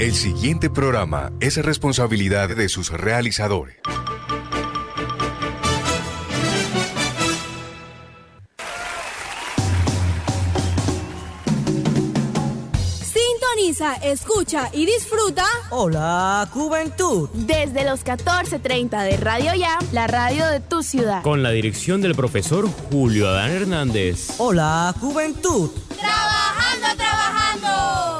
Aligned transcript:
El 0.00 0.14
siguiente 0.14 0.70
programa 0.70 1.30
es 1.40 1.62
responsabilidad 1.62 2.48
de 2.48 2.70
sus 2.70 2.88
realizadores. 2.90 3.76
Sintoniza, 13.02 13.96
escucha 13.96 14.70
y 14.72 14.86
disfruta. 14.86 15.44
Hola, 15.68 16.48
Juventud. 16.50 17.28
Desde 17.34 17.84
los 17.84 18.02
14:30 18.02 19.02
de 19.02 19.18
Radio 19.18 19.52
Ya, 19.54 19.78
la 19.92 20.06
radio 20.06 20.46
de 20.46 20.60
tu 20.60 20.82
ciudad. 20.82 21.22
Con 21.22 21.42
la 21.42 21.50
dirección 21.50 22.00
del 22.00 22.14
profesor 22.14 22.66
Julio 22.90 23.28
Adán 23.28 23.50
Hernández. 23.50 24.30
Hola, 24.38 24.94
Juventud. 24.98 25.68
Trabajando, 25.94 26.86
trabajando. 26.96 28.19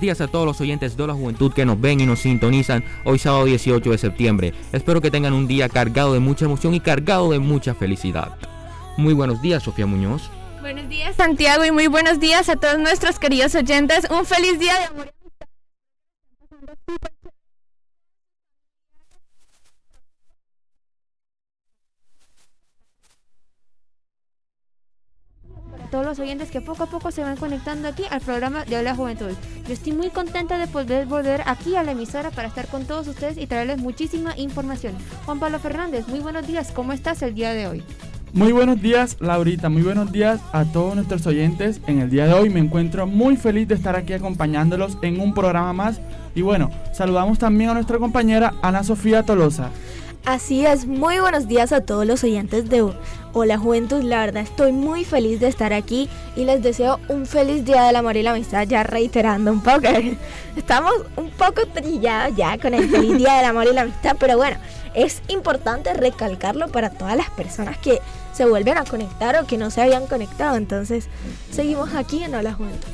días 0.00 0.20
a 0.20 0.28
todos 0.28 0.46
los 0.46 0.60
oyentes 0.60 0.96
de 0.96 1.06
la 1.06 1.14
juventud 1.14 1.52
que 1.52 1.64
nos 1.64 1.80
ven 1.80 2.00
y 2.00 2.06
nos 2.06 2.20
sintonizan 2.20 2.84
hoy 3.04 3.18
sábado 3.18 3.44
18 3.44 3.90
de 3.90 3.98
septiembre. 3.98 4.54
Espero 4.72 5.00
que 5.00 5.10
tengan 5.10 5.32
un 5.32 5.46
día 5.46 5.68
cargado 5.68 6.14
de 6.14 6.20
mucha 6.20 6.46
emoción 6.46 6.74
y 6.74 6.80
cargado 6.80 7.30
de 7.30 7.38
mucha 7.38 7.74
felicidad. 7.74 8.36
Muy 8.96 9.14
buenos 9.14 9.40
días, 9.42 9.62
Sofía 9.62 9.86
Muñoz. 9.86 10.30
Buenos 10.60 10.88
días, 10.88 11.16
Santiago, 11.16 11.64
y 11.64 11.70
muy 11.70 11.86
buenos 11.86 12.20
días 12.20 12.48
a 12.48 12.56
todos 12.56 12.78
nuestros 12.78 13.18
queridos 13.18 13.54
oyentes. 13.54 14.06
Un 14.10 14.26
feliz 14.26 14.58
día 14.58 14.78
de 14.78 14.84
amor. 14.84 15.12
Todos 25.90 26.06
los 26.06 26.18
oyentes 26.18 26.50
que 26.50 26.60
poco 26.60 26.84
a 26.84 26.86
poco 26.86 27.10
se 27.10 27.22
van 27.22 27.36
conectando 27.36 27.88
aquí 27.88 28.04
al 28.10 28.20
programa 28.20 28.64
de 28.64 28.78
Hola 28.78 28.94
Juventud. 28.94 29.32
Yo 29.66 29.72
estoy 29.72 29.92
muy 29.92 30.10
contenta 30.10 30.56
de 30.56 30.66
poder 30.66 31.06
volver 31.06 31.42
aquí 31.46 31.76
a 31.76 31.82
la 31.82 31.92
emisora 31.92 32.30
para 32.30 32.48
estar 32.48 32.68
con 32.68 32.84
todos 32.84 33.08
ustedes 33.08 33.36
y 33.36 33.46
traerles 33.46 33.78
muchísima 33.78 34.36
información. 34.36 34.94
Juan 35.26 35.40
Pablo 35.40 35.58
Fernández, 35.58 36.06
muy 36.08 36.20
buenos 36.20 36.46
días, 36.46 36.70
¿cómo 36.72 36.92
estás 36.92 37.22
el 37.22 37.34
día 37.34 37.52
de 37.52 37.66
hoy? 37.66 37.82
Muy 38.32 38.52
buenos 38.52 38.80
días, 38.80 39.16
Laurita. 39.18 39.68
Muy 39.68 39.82
buenos 39.82 40.12
días 40.12 40.40
a 40.52 40.64
todos 40.64 40.94
nuestros 40.94 41.26
oyentes. 41.26 41.80
En 41.88 42.00
el 42.00 42.10
día 42.10 42.26
de 42.26 42.34
hoy 42.34 42.48
me 42.48 42.60
encuentro 42.60 43.08
muy 43.08 43.36
feliz 43.36 43.66
de 43.66 43.74
estar 43.74 43.96
aquí 43.96 44.12
acompañándolos 44.12 44.98
en 45.02 45.20
un 45.20 45.34
programa 45.34 45.72
más. 45.72 46.00
Y 46.36 46.42
bueno, 46.42 46.70
saludamos 46.92 47.40
también 47.40 47.70
a 47.70 47.74
nuestra 47.74 47.98
compañera 47.98 48.54
Ana 48.62 48.84
Sofía 48.84 49.24
Tolosa. 49.24 49.70
Así 50.24 50.64
es, 50.66 50.86
muy 50.86 51.18
buenos 51.18 51.48
días 51.48 51.72
a 51.72 51.80
todos 51.80 52.06
los 52.06 52.22
oyentes 52.22 52.68
de 52.68 52.82
Hola 53.32 53.58
Juventud, 53.58 54.02
la 54.02 54.18
verdad 54.26 54.42
estoy 54.42 54.72
muy 54.72 55.04
feliz 55.04 55.38
de 55.38 55.46
estar 55.46 55.72
aquí 55.72 56.08
y 56.34 56.44
les 56.44 56.64
deseo 56.64 56.98
un 57.06 57.26
feliz 57.26 57.64
día 57.64 57.84
del 57.84 57.94
amor 57.94 58.16
y 58.16 58.24
la 58.24 58.32
amistad, 58.32 58.66
ya 58.66 58.82
reiterando 58.82 59.52
un 59.52 59.60
poco, 59.60 59.86
estamos 60.56 60.92
un 61.16 61.30
poco 61.30 61.64
trillados 61.72 62.36
ya 62.36 62.58
con 62.58 62.74
el 62.74 62.88
feliz 62.88 63.18
día 63.18 63.34
del 63.34 63.44
amor 63.44 63.68
y 63.70 63.72
la 63.72 63.82
amistad, 63.82 64.16
pero 64.18 64.36
bueno, 64.36 64.56
es 64.94 65.22
importante 65.28 65.94
recalcarlo 65.94 66.66
para 66.72 66.90
todas 66.90 67.16
las 67.16 67.30
personas 67.30 67.78
que 67.78 68.00
se 68.32 68.46
vuelven 68.46 68.76
a 68.78 68.84
conectar 68.84 69.36
o 69.36 69.46
que 69.46 69.56
no 69.58 69.70
se 69.70 69.80
habían 69.80 70.08
conectado, 70.08 70.56
entonces 70.56 71.06
seguimos 71.52 71.94
aquí 71.94 72.24
en 72.24 72.34
Hola 72.34 72.52
Juventud. 72.54 72.88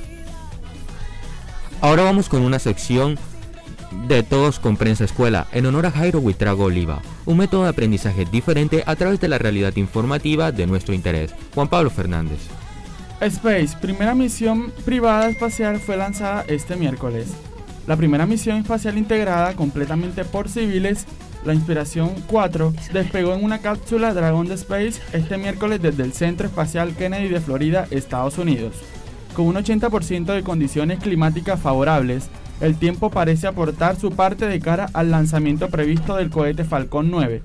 Ahora 1.81 2.03
vamos 2.03 2.29
con 2.29 2.43
una 2.43 2.59
sección 2.59 3.19
de 4.07 4.23
Todos 4.23 4.59
con 4.61 4.77
Prensa 4.77 5.05
Escuela 5.05 5.47
en 5.53 5.67
honor 5.67 5.87
a 5.87 5.91
Jairo 5.91 6.21
Huitrago 6.21 6.65
Oliva, 6.65 7.03
un 7.25 7.39
método 7.39 7.65
de 7.65 7.71
aprendizaje 7.71 8.25
diferente 8.25 8.83
a 8.87 8.97
través 8.97 9.21
de 9.21 9.29
la 9.29 9.39
realidad 9.39 9.75
informativa 9.77 10.53
de 10.53 10.67
nuestro 10.67 10.95
interés. 10.95 11.35
Juan 11.55 11.69
Pablo 11.69 11.91
Fernández. 11.91 12.39
Space, 13.21 13.77
primera 13.81 14.15
misión 14.15 14.71
privada 14.85 15.29
espacial, 15.29 15.81
fue 15.81 15.97
lanzada 15.97 16.45
este 16.49 16.77
miércoles. 16.77 17.29
La 17.87 17.97
primera 17.97 18.27
misión 18.27 18.59
espacial 18.59 18.99
integrada 18.99 19.55
completamente 19.55 20.25
por 20.25 20.49
civiles, 20.49 21.07
la 21.45 21.55
Inspiración 21.55 22.11
4, 22.27 22.75
despegó 22.93 23.35
en 23.35 23.45
una 23.45 23.61
cápsula 23.61 24.13
Dragon 24.13 24.47
de 24.47 24.55
Space 24.55 25.01
este 25.13 25.39
miércoles 25.39 25.81
desde 25.81 26.03
el 26.03 26.13
Centro 26.13 26.47
Espacial 26.47 26.95
Kennedy 26.95 27.29
de 27.29 27.41
Florida, 27.41 27.87
Estados 27.91 28.39
Unidos. 28.39 28.77
Con 29.35 29.47
un 29.47 29.55
80% 29.55 30.27
de 30.27 30.43
condiciones 30.43 30.99
climáticas 30.99 31.61
favorables, 31.61 32.29
el 32.61 32.77
tiempo 32.77 33.11
parece 33.11 33.47
aportar 33.47 33.97
su 33.97 34.13
parte 34.13 34.47
de 34.47 34.61
cara 34.61 34.89
al 34.95 35.11
lanzamiento 35.11 35.69
previsto 35.69 36.17
del 36.17 36.31
cohete 36.31 36.65
Falcon 36.65 37.11
9, 37.11 37.43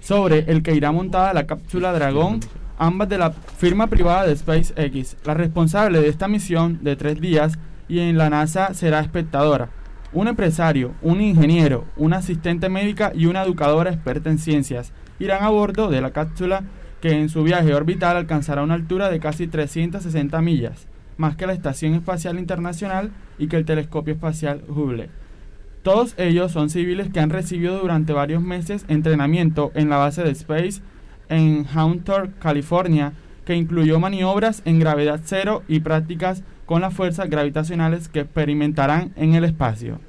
sobre 0.00 0.50
el 0.50 0.62
que 0.62 0.74
irá 0.74 0.90
montada 0.90 1.32
la 1.32 1.46
cápsula 1.46 1.92
Dragón, 1.92 2.40
ambas 2.76 3.08
de 3.08 3.18
la 3.18 3.30
firma 3.30 3.86
privada 3.86 4.26
de 4.26 4.36
SpaceX. 4.36 5.16
La 5.24 5.34
responsable 5.34 6.00
de 6.00 6.08
esta 6.08 6.28
misión 6.28 6.78
de 6.82 6.96
tres 6.96 7.20
días 7.20 7.58
y 7.88 8.00
en 8.00 8.18
la 8.18 8.30
NASA 8.30 8.74
será 8.74 9.00
espectadora. 9.00 9.70
Un 10.12 10.26
empresario, 10.26 10.92
un 11.02 11.20
ingeniero, 11.20 11.84
una 11.96 12.18
asistente 12.18 12.68
médica 12.68 13.12
y 13.14 13.26
una 13.26 13.42
educadora 13.42 13.90
experta 13.90 14.30
en 14.30 14.38
ciencias 14.38 14.92
irán 15.18 15.44
a 15.44 15.50
bordo 15.50 15.88
de 15.88 16.00
la 16.00 16.12
cápsula 16.12 16.62
que 17.00 17.10
en 17.10 17.28
su 17.28 17.42
viaje 17.42 17.74
orbital 17.74 18.16
alcanzará 18.16 18.62
una 18.62 18.74
altura 18.74 19.10
de 19.10 19.20
casi 19.20 19.46
360 19.46 20.40
millas, 20.40 20.86
más 21.18 21.36
que 21.36 21.46
la 21.46 21.52
Estación 21.52 21.92
Espacial 21.94 22.38
Internacional 22.38 23.10
y 23.38 23.48
que 23.48 23.56
el 23.56 23.66
Telescopio 23.66 24.14
Espacial 24.14 24.62
Hubble. 24.68 25.10
Todos 25.82 26.14
ellos 26.16 26.52
son 26.52 26.70
civiles 26.70 27.10
que 27.10 27.20
han 27.20 27.30
recibido 27.30 27.78
durante 27.78 28.12
varios 28.12 28.42
meses 28.42 28.84
entrenamiento 28.88 29.70
en 29.74 29.90
la 29.90 29.96
base 29.98 30.22
de 30.22 30.30
Space 30.30 30.80
en 31.28 31.66
Hauntor, 31.66 32.30
California, 32.38 33.12
que 33.44 33.54
incluyó 33.54 33.98
maniobras 33.98 34.62
en 34.64 34.78
gravedad 34.78 35.20
cero 35.24 35.62
y 35.68 35.80
prácticas 35.80 36.42
con 36.66 36.82
las 36.82 36.94
fuerzas 36.94 37.30
gravitacionales 37.30 38.08
que 38.08 38.20
experimentarán 38.20 39.12
en 39.16 39.34
el 39.34 39.44
espacio. 39.44 40.00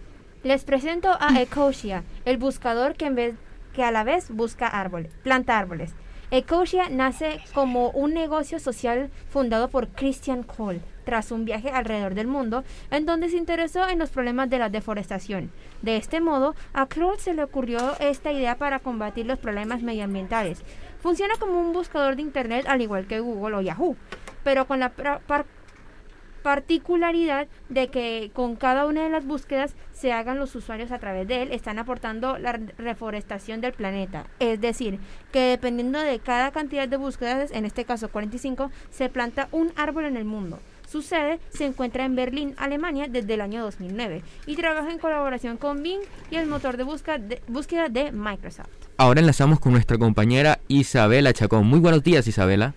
Les 0.44 0.64
presento 0.64 1.10
a 1.20 1.42
Ecosia, 1.42 2.04
el 2.26 2.38
buscador 2.38 2.96
que, 2.96 3.34
que 3.74 3.84
a 3.84 3.92
la 3.92 4.04
vez 4.04 4.30
busca 4.30 4.68
árboles, 4.68 5.12
planta 5.24 5.58
árboles. 5.58 5.94
Ecosia 6.32 6.90
nace 6.90 7.40
como 7.54 7.90
un 7.92 8.14
negocio 8.14 8.60
social 8.60 9.10
fundado 9.30 9.70
por 9.70 9.88
Christian 9.88 10.44
Cole 10.44 10.82
tras 11.10 11.32
un 11.32 11.44
viaje 11.44 11.72
alrededor 11.72 12.14
del 12.14 12.28
mundo 12.28 12.64
en 12.92 13.08
donde 13.08 13.30
se 13.30 13.38
interesó 13.38 13.90
en 13.90 13.98
los 13.98 14.12
problemas 14.12 14.48
de 14.48 14.60
la 14.60 14.70
deforestación. 14.70 15.50
De 15.82 15.98
este 15.98 16.22
modo, 16.22 16.54
a 16.72 16.86
Claude 16.86 17.18
se 17.18 17.34
le 17.34 17.42
ocurrió 17.44 17.98
esta 18.00 18.32
idea 18.32 18.58
para 18.60 18.78
combatir 18.78 19.26
los 19.26 19.40
problemas 19.40 19.82
medioambientales. 19.82 20.62
Funciona 21.02 21.34
como 21.40 21.60
un 21.60 21.74
buscador 21.74 22.16
de 22.16 22.22
Internet 22.22 22.68
al 22.68 22.84
igual 22.84 23.08
que 23.08 23.22
Google 23.22 23.56
o 23.56 23.62
Yahoo, 23.62 23.96
pero 24.44 24.68
con 24.68 24.80
la 24.80 24.92
particularidad 26.44 27.48
de 27.70 27.88
que 27.90 28.30
con 28.34 28.56
cada 28.56 28.86
una 28.86 29.04
de 29.04 29.10
las 29.10 29.26
búsquedas 29.26 29.76
se 29.92 30.14
hagan 30.14 30.38
los 30.40 30.56
usuarios 30.56 30.92
a 30.92 31.00
través 31.00 31.28
de 31.28 31.42
él, 31.42 31.52
están 31.52 31.80
aportando 31.80 32.38
la 32.38 32.54
re- 32.54 32.74
reforestación 32.78 33.62
del 33.62 33.74
planeta. 33.74 34.26
Es 34.40 34.62
decir, 34.62 35.00
que 35.34 35.42
dependiendo 35.42 36.00
de 36.00 36.20
cada 36.20 36.52
cantidad 36.52 36.88
de 36.88 36.98
búsquedas, 36.98 37.52
en 37.52 37.66
este 37.66 37.84
caso 37.84 38.10
45, 38.10 38.72
se 38.92 39.10
planta 39.10 39.50
un 39.52 39.74
árbol 39.76 40.06
en 40.06 40.16
el 40.18 40.24
mundo. 40.26 40.60
Su 40.90 41.04
sede 41.04 41.40
se 41.50 41.66
encuentra 41.66 42.04
en 42.04 42.16
Berlín, 42.16 42.56
Alemania, 42.58 43.06
desde 43.08 43.36
el 43.36 43.42
año 43.42 43.62
2009 43.62 44.24
y 44.48 44.56
trabaja 44.56 44.92
en 44.92 44.98
colaboración 44.98 45.58
con 45.58 45.84
Bing 45.84 46.02
y 46.32 46.38
el 46.38 46.48
motor 46.48 46.78
de 46.78 46.84
búsqueda 46.84 47.20
de, 47.20 47.42
búsqueda 47.48 47.90
de 47.90 48.12
Microsoft. 48.12 48.70
Ahora 48.98 49.20
enlazamos 49.20 49.60
con 49.60 49.74
nuestra 49.74 50.00
compañera 50.00 50.60
Isabela 50.68 51.32
Chacón. 51.32 51.68
Muy 51.68 51.80
buenos 51.80 52.04
días, 52.04 52.28
Isabela. 52.28 52.74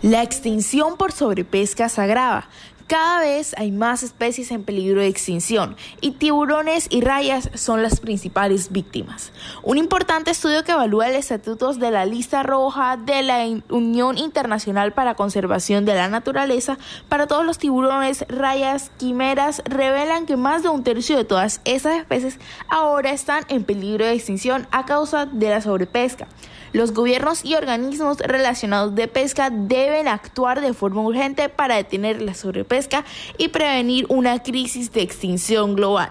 La 0.00 0.22
extinción 0.22 0.96
por 0.96 1.10
sobrepesca 1.10 1.88
se 1.88 2.00
agrava. 2.00 2.48
Cada 2.88 3.20
vez 3.20 3.54
hay 3.58 3.70
más 3.70 4.02
especies 4.02 4.50
en 4.50 4.64
peligro 4.64 5.02
de 5.02 5.08
extinción 5.08 5.76
y 6.00 6.12
tiburones 6.12 6.86
y 6.88 7.02
rayas 7.02 7.50
son 7.52 7.82
las 7.82 8.00
principales 8.00 8.72
víctimas. 8.72 9.30
Un 9.62 9.76
importante 9.76 10.30
estudio 10.30 10.64
que 10.64 10.72
evalúa 10.72 11.08
el 11.08 11.14
estatutos 11.14 11.78
de 11.78 11.90
la 11.90 12.06
lista 12.06 12.42
roja 12.42 12.96
de 12.96 13.22
la 13.22 13.44
Unión 13.68 14.16
Internacional 14.16 14.94
para 14.94 15.16
Conservación 15.16 15.84
de 15.84 15.96
la 15.96 16.08
Naturaleza 16.08 16.78
para 17.10 17.26
todos 17.26 17.44
los 17.44 17.58
tiburones, 17.58 18.24
rayas, 18.26 18.90
quimeras 18.96 19.60
revelan 19.66 20.24
que 20.24 20.38
más 20.38 20.62
de 20.62 20.70
un 20.70 20.82
tercio 20.82 21.18
de 21.18 21.26
todas 21.26 21.60
esas 21.66 21.98
especies 21.98 22.38
ahora 22.70 23.10
están 23.10 23.44
en 23.50 23.64
peligro 23.64 24.06
de 24.06 24.14
extinción 24.14 24.66
a 24.70 24.86
causa 24.86 25.26
de 25.26 25.50
la 25.50 25.60
sobrepesca. 25.60 26.26
Los 26.72 26.92
gobiernos 26.92 27.44
y 27.44 27.54
organismos 27.54 28.18
relacionados 28.18 28.94
de 28.94 29.08
pesca 29.08 29.50
deben 29.50 30.08
actuar 30.08 30.60
de 30.60 30.74
forma 30.74 31.02
urgente 31.02 31.48
para 31.48 31.76
detener 31.76 32.20
la 32.20 32.34
sobrepesca 32.34 33.04
y 33.38 33.48
prevenir 33.48 34.06
una 34.08 34.42
crisis 34.42 34.92
de 34.92 35.02
extinción 35.02 35.74
global. 35.74 36.10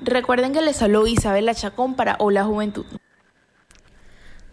Recuerden 0.00 0.52
que 0.52 0.60
les 0.60 0.82
habló 0.82 1.06
Isabela 1.06 1.54
Chacón 1.54 1.94
para 1.94 2.16
Hola 2.18 2.44
Juventud. 2.44 2.84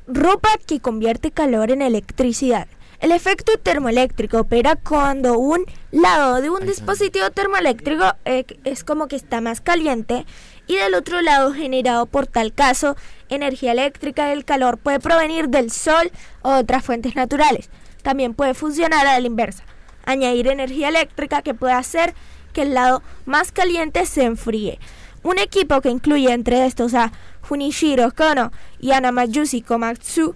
Ropa 0.08 0.50
que 0.66 0.80
convierte 0.80 1.32
calor 1.32 1.72
en 1.72 1.82
electricidad. 1.82 2.68
El 3.04 3.12
efecto 3.12 3.52
termoeléctrico 3.62 4.40
opera 4.40 4.78
cuando 4.78 5.38
un 5.38 5.66
lado 5.92 6.42
de 6.42 6.50
un 6.50 6.66
dispositivo 6.66 7.30
termoeléctrico 7.32 8.06
eh, 8.24 8.46
es 8.64 8.86
como 8.86 9.08
que 9.08 9.18
está 9.18 9.42
más 9.42 9.60
caliente 9.60 10.26
y 10.68 10.76
del 10.76 10.94
otro 10.96 11.22
lado 11.22 11.54
generado 11.54 12.06
por 12.06 12.28
tal 12.28 12.54
caso 12.54 12.96
energía 13.30 13.72
eléctrica 13.72 14.28
del 14.28 14.46
calor 14.46 14.78
puede 14.78 15.00
provenir 15.00 15.50
del 15.50 15.72
sol 15.72 16.12
o 16.42 16.52
otras 16.56 16.84
fuentes 16.84 17.16
naturales. 17.16 17.70
También 18.02 18.34
puede 18.34 18.54
funcionar 18.54 19.08
a 19.08 19.20
la 19.20 19.28
inversa, 19.28 19.64
añadir 20.06 20.48
energía 20.48 20.90
eléctrica 20.90 21.42
que 21.42 21.54
puede 21.54 21.74
hacer 21.74 22.14
que 22.54 22.64
el 22.64 22.74
lado 22.74 23.02
más 23.26 23.52
caliente 23.52 24.06
se 24.06 24.24
enfríe. 24.24 24.80
Un 25.24 25.40
equipo 25.40 25.82
que 25.82 25.90
incluye 25.90 26.32
entre 26.32 26.66
estos 26.66 26.94
a 26.94 27.12
Junichiro 27.42 28.12
Kono 28.14 28.52
y 28.80 28.92
Anamayushi 28.92 29.62
Komatsu, 29.62 30.36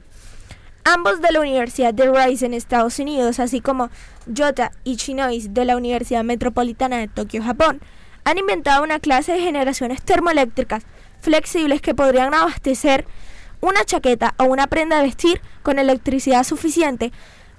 ambos 0.84 1.22
de 1.22 1.32
la 1.32 1.42
Universidad 1.42 1.94
de 1.94 2.10
Rice 2.10 2.46
en 2.46 2.54
Estados 2.54 2.98
Unidos, 3.00 3.40
así 3.40 3.60
como 3.60 3.90
Yota 4.26 4.72
Ichinois 4.86 5.54
de 5.54 5.66
la 5.66 5.76
Universidad 5.76 6.24
Metropolitana 6.24 6.98
de 6.98 7.08
Tokio, 7.10 7.44
Japón, 7.44 7.82
han 8.28 8.38
inventado 8.38 8.84
una 8.84 9.00
clase 9.00 9.32
de 9.32 9.40
generaciones 9.40 10.02
termoeléctricas 10.04 10.84
flexibles 11.22 11.82
que 11.82 11.96
podrían 11.96 12.34
abastecer 12.34 13.06
una 13.62 13.86
chaqueta 13.86 14.36
o 14.38 14.44
una 14.44 14.68
prenda 14.68 14.98
de 14.98 15.04
vestir 15.04 15.42
con 15.64 15.80
electricidad 15.80 16.44
suficiente 16.44 17.14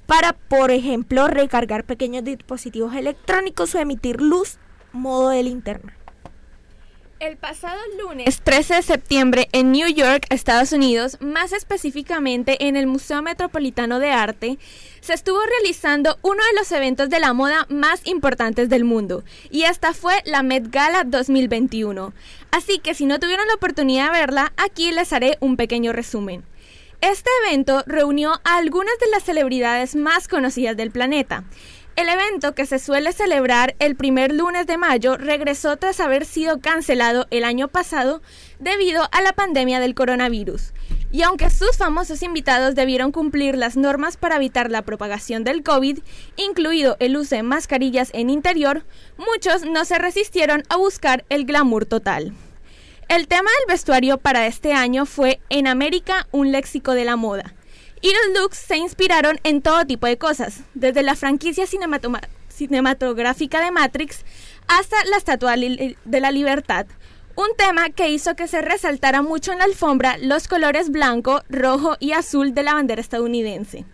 para, 0.04 0.34
por 0.34 0.70
ejemplo, 0.70 1.26
recargar 1.26 1.84
pequeños 1.84 2.22
dispositivos 2.22 2.94
electrónicos 2.94 3.74
o 3.74 3.78
emitir 3.78 4.20
luz 4.20 4.58
modo 4.92 5.30
de 5.30 5.42
linterna. 5.42 5.97
El 7.20 7.36
pasado 7.36 7.80
lunes 8.00 8.42
13 8.42 8.74
de 8.74 8.82
septiembre 8.82 9.48
en 9.50 9.72
New 9.72 9.88
York, 9.88 10.24
Estados 10.30 10.70
Unidos, 10.70 11.18
más 11.20 11.52
específicamente 11.52 12.68
en 12.68 12.76
el 12.76 12.86
Museo 12.86 13.22
Metropolitano 13.22 13.98
de 13.98 14.12
Arte, 14.12 14.56
se 15.00 15.14
estuvo 15.14 15.40
realizando 15.40 16.16
uno 16.22 16.36
de 16.36 16.56
los 16.56 16.70
eventos 16.70 17.10
de 17.10 17.18
la 17.18 17.32
moda 17.32 17.66
más 17.70 18.06
importantes 18.06 18.68
del 18.68 18.84
mundo, 18.84 19.24
y 19.50 19.64
esta 19.64 19.94
fue 19.94 20.14
la 20.26 20.44
Met 20.44 20.70
Gala 20.70 21.02
2021. 21.02 22.12
Así 22.52 22.78
que 22.78 22.94
si 22.94 23.04
no 23.04 23.18
tuvieron 23.18 23.48
la 23.48 23.54
oportunidad 23.54 24.12
de 24.12 24.18
verla, 24.20 24.52
aquí 24.56 24.92
les 24.92 25.12
haré 25.12 25.38
un 25.40 25.56
pequeño 25.56 25.92
resumen. 25.92 26.44
Este 27.00 27.30
evento 27.44 27.84
reunió 27.86 28.40
a 28.44 28.56
algunas 28.56 28.96
de 29.00 29.08
las 29.10 29.24
celebridades 29.24 29.94
más 29.94 30.26
conocidas 30.26 30.76
del 30.76 30.92
planeta, 30.92 31.44
el 31.98 32.08
evento 32.08 32.54
que 32.54 32.64
se 32.64 32.78
suele 32.78 33.12
celebrar 33.12 33.74
el 33.80 33.96
primer 33.96 34.32
lunes 34.32 34.68
de 34.68 34.76
mayo 34.76 35.16
regresó 35.16 35.78
tras 35.78 35.98
haber 35.98 36.26
sido 36.26 36.60
cancelado 36.60 37.26
el 37.32 37.42
año 37.42 37.66
pasado 37.66 38.22
debido 38.60 39.08
a 39.10 39.20
la 39.20 39.32
pandemia 39.32 39.80
del 39.80 39.96
coronavirus. 39.96 40.74
Y 41.10 41.22
aunque 41.22 41.50
sus 41.50 41.76
famosos 41.76 42.22
invitados 42.22 42.76
debieron 42.76 43.10
cumplir 43.10 43.58
las 43.58 43.76
normas 43.76 44.16
para 44.16 44.36
evitar 44.36 44.70
la 44.70 44.82
propagación 44.82 45.42
del 45.42 45.64
COVID, 45.64 45.98
incluido 46.36 46.96
el 47.00 47.16
uso 47.16 47.34
de 47.34 47.42
mascarillas 47.42 48.10
en 48.14 48.30
interior, 48.30 48.84
muchos 49.16 49.64
no 49.64 49.84
se 49.84 49.98
resistieron 49.98 50.62
a 50.68 50.76
buscar 50.76 51.24
el 51.30 51.46
glamour 51.46 51.84
total. 51.84 52.32
El 53.08 53.26
tema 53.26 53.50
del 53.58 53.74
vestuario 53.74 54.18
para 54.18 54.46
este 54.46 54.72
año 54.72 55.04
fue 55.04 55.40
En 55.48 55.66
América, 55.66 56.28
un 56.30 56.52
léxico 56.52 56.92
de 56.92 57.04
la 57.04 57.16
moda 57.16 57.56
y 58.00 58.12
los 58.12 58.40
looks 58.40 58.58
se 58.58 58.76
inspiraron 58.76 59.40
en 59.44 59.62
todo 59.62 59.84
tipo 59.86 60.06
de 60.06 60.18
cosas, 60.18 60.60
desde 60.74 61.02
la 61.02 61.16
franquicia 61.16 61.66
cinematográfica 62.48 63.60
de 63.60 63.70
Matrix 63.70 64.24
hasta 64.66 65.04
la 65.04 65.16
Estatua 65.16 65.56
de 65.56 66.20
la 66.20 66.30
Libertad. 66.30 66.86
Un 67.36 67.48
tema 67.56 67.90
que 67.90 68.10
hizo 68.10 68.34
que 68.34 68.48
se 68.48 68.62
resaltara 68.62 69.22
mucho 69.22 69.52
en 69.52 69.58
la 69.58 69.64
alfombra 69.64 70.18
los 70.18 70.48
colores 70.48 70.90
blanco, 70.90 71.42
rojo 71.48 71.96
y 72.00 72.12
azul 72.12 72.52
de 72.52 72.64
la 72.64 72.74
bandera 72.74 73.00
estadounidense. 73.00 73.84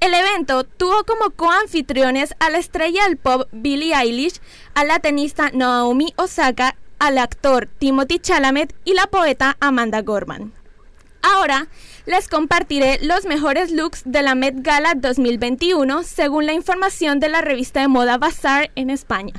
El 0.00 0.14
evento 0.14 0.64
tuvo 0.64 1.04
como 1.04 1.30
coanfitriones 1.30 2.34
a 2.40 2.50
la 2.50 2.58
estrella 2.58 3.04
del 3.04 3.16
pop 3.16 3.48
Billie 3.52 3.94
Eilish, 3.94 4.40
a 4.74 4.84
la 4.84 4.98
tenista 4.98 5.50
Naomi 5.52 6.14
Osaka, 6.16 6.76
al 6.98 7.18
actor 7.18 7.68
Timothy 7.78 8.18
Chalamet 8.18 8.74
y 8.84 8.94
la 8.94 9.06
poeta 9.06 9.56
Amanda 9.60 10.00
Gorman. 10.02 10.52
Ahora 11.22 11.68
les 12.10 12.26
compartiré 12.26 12.98
los 13.02 13.24
mejores 13.24 13.70
looks 13.70 14.02
de 14.04 14.22
la 14.22 14.34
Met 14.34 14.56
Gala 14.62 14.94
2021 14.96 16.02
según 16.02 16.44
la 16.44 16.52
información 16.52 17.20
de 17.20 17.28
la 17.28 17.40
revista 17.40 17.82
de 17.82 17.86
moda 17.86 18.18
Bazaar 18.18 18.72
en 18.74 18.90
España. 18.90 19.32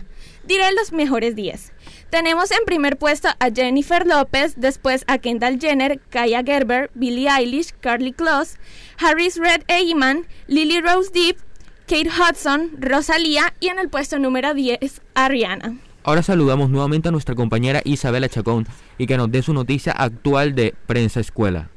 Diré 0.45 0.71
los 0.71 0.93
mejores 0.93 1.35
10. 1.35 1.73
Tenemos 2.09 2.49
en 2.51 2.63
primer 2.65 2.95
puesto 2.97 3.27
a 3.27 3.49
Jennifer 3.53 4.07
López, 4.07 4.53
después 4.55 5.03
a 5.07 5.17
Kendall 5.17 5.59
Jenner, 5.59 5.99
Kaya 6.09 6.43
Gerber, 6.45 6.89
Billie 6.93 7.27
Eilish, 7.27 7.73
Carly 7.81 8.13
Kloss, 8.13 8.55
Harris 8.97 9.35
Red 9.35 9.63
Eggman, 9.67 10.25
Lily 10.47 10.79
Rose 10.79 11.11
Deep, 11.13 11.39
Kate 11.87 12.09
Hudson, 12.09 12.71
Rosalía 12.79 13.53
y 13.59 13.67
en 13.67 13.79
el 13.79 13.89
puesto 13.89 14.17
número 14.17 14.53
10 14.53 15.01
a 15.13 15.27
Rihanna. 15.27 15.75
Ahora 16.03 16.23
saludamos 16.23 16.69
nuevamente 16.69 17.09
a 17.09 17.11
nuestra 17.11 17.35
compañera 17.35 17.81
Isabela 17.83 18.29
Chacón 18.29 18.65
y 18.97 19.07
que 19.07 19.17
nos 19.17 19.29
dé 19.29 19.41
su 19.41 19.53
noticia 19.53 19.91
actual 19.91 20.55
de 20.55 20.73
Prensa 20.87 21.19
Escuela. 21.19 21.69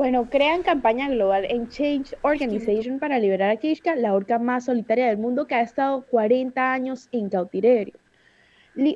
Bueno, 0.00 0.30
crean 0.30 0.62
campaña 0.62 1.10
global 1.10 1.44
en 1.44 1.68
Change 1.68 2.16
Organization 2.22 2.98
para 2.98 3.18
liberar 3.18 3.50
a 3.50 3.56
Kishka, 3.56 3.96
la 3.96 4.14
orca 4.14 4.38
más 4.38 4.64
solitaria 4.64 5.08
del 5.08 5.18
mundo 5.18 5.46
que 5.46 5.54
ha 5.54 5.60
estado 5.60 6.06
40 6.06 6.72
años 6.72 7.10
en 7.12 7.28
cautiverio. 7.28 7.92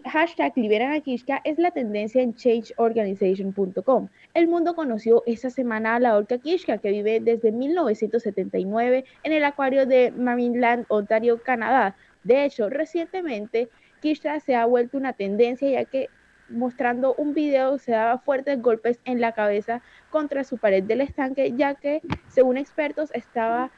hashtag 0.07 0.55
Liberan 0.57 0.95
a 0.95 1.00
Kishka 1.00 1.43
es 1.45 1.59
la 1.59 1.73
tendencia 1.73 2.23
en 2.23 2.35
changeorganization.com. 2.35 4.09
El 4.33 4.49
mundo 4.49 4.75
conoció 4.75 5.23
esta 5.26 5.50
semana 5.50 5.97
a 5.97 6.00
la 6.00 6.17
orca 6.17 6.38
Kishka, 6.38 6.79
que 6.79 6.90
vive 6.90 7.21
desde 7.21 7.52
1979 7.52 9.05
en 9.25 9.33
el 9.33 9.45
acuario 9.45 9.85
de 9.85 10.11
Marineland, 10.11 10.87
Ontario, 10.88 11.43
Canadá. 11.43 11.97
De 12.23 12.47
hecho, 12.47 12.71
recientemente 12.71 13.69
Kishka 14.00 14.40
se 14.40 14.55
ha 14.55 14.64
vuelto 14.64 14.97
una 14.97 15.12
tendencia 15.12 15.69
ya 15.69 15.85
que 15.85 16.09
mostrando 16.49 17.14
un 17.14 17.35
video 17.35 17.79
se 17.79 17.93
daba 17.93 18.19
fuertes 18.19 18.61
golpes 18.61 19.00
en 19.05 19.21
la 19.21 19.33
cabeza 19.33 19.83
contra 20.14 20.44
su 20.44 20.59
pared 20.59 20.85
del 20.85 21.00
estanque, 21.00 21.54
ya 21.56 21.75
que, 21.75 22.00
según 22.28 22.56
expertos, 22.56 23.11
estaba, 23.14 23.73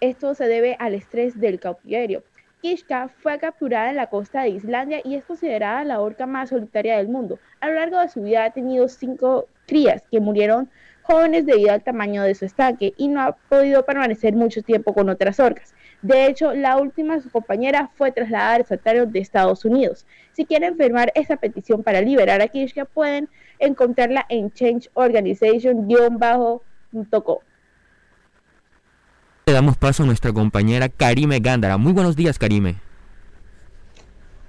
esto 0.00 0.34
se 0.34 0.48
debe 0.48 0.74
al 0.80 0.92
estrés 0.92 1.38
del 1.38 1.60
cautiverio. 1.60 2.24
Kishka 2.60 3.10
fue 3.22 3.38
capturada 3.38 3.88
en 3.88 3.94
la 3.94 4.08
costa 4.08 4.42
de 4.42 4.48
Islandia 4.48 5.00
y 5.04 5.14
es 5.14 5.24
considerada 5.24 5.84
la 5.84 6.00
orca 6.00 6.26
más 6.26 6.48
solitaria 6.48 6.96
del 6.96 7.06
mundo. 7.06 7.38
A 7.60 7.68
lo 7.68 7.74
largo 7.74 8.00
de 8.00 8.08
su 8.08 8.22
vida 8.22 8.44
ha 8.44 8.50
tenido 8.50 8.88
cinco 8.88 9.46
crías 9.68 10.02
que 10.10 10.18
murieron 10.18 10.68
jóvenes 11.02 11.46
debido 11.46 11.70
al 11.70 11.84
tamaño 11.84 12.24
de 12.24 12.34
su 12.34 12.44
estanque 12.44 12.92
y 12.96 13.06
no 13.06 13.20
ha 13.22 13.36
podido 13.48 13.84
permanecer 13.84 14.34
mucho 14.34 14.62
tiempo 14.62 14.92
con 14.92 15.08
otras 15.08 15.38
orcas. 15.38 15.76
De 16.02 16.26
hecho, 16.26 16.52
la 16.54 16.76
última 16.76 17.20
su 17.20 17.30
compañera 17.30 17.90
fue 17.96 18.12
trasladada 18.12 18.54
al 18.54 18.66
santuario 18.66 19.06
de 19.06 19.18
Estados 19.18 19.64
Unidos. 19.64 20.06
Si 20.32 20.44
quieren 20.44 20.76
firmar 20.76 21.10
esa 21.16 21.36
petición 21.36 21.82
para 21.82 22.00
liberar 22.00 22.40
a 22.40 22.46
Kishka, 22.46 22.84
pueden 22.84 23.28
encontrarla 23.58 24.24
en 24.28 24.52
changeorganization-com. 24.52 27.38
Le 29.46 29.52
damos 29.52 29.76
paso 29.76 30.04
a 30.04 30.06
nuestra 30.06 30.32
compañera 30.32 30.88
Karime 30.88 31.40
Gándara. 31.40 31.78
Muy 31.78 31.92
buenos 31.92 32.14
días, 32.14 32.38
Karime. 32.38 32.76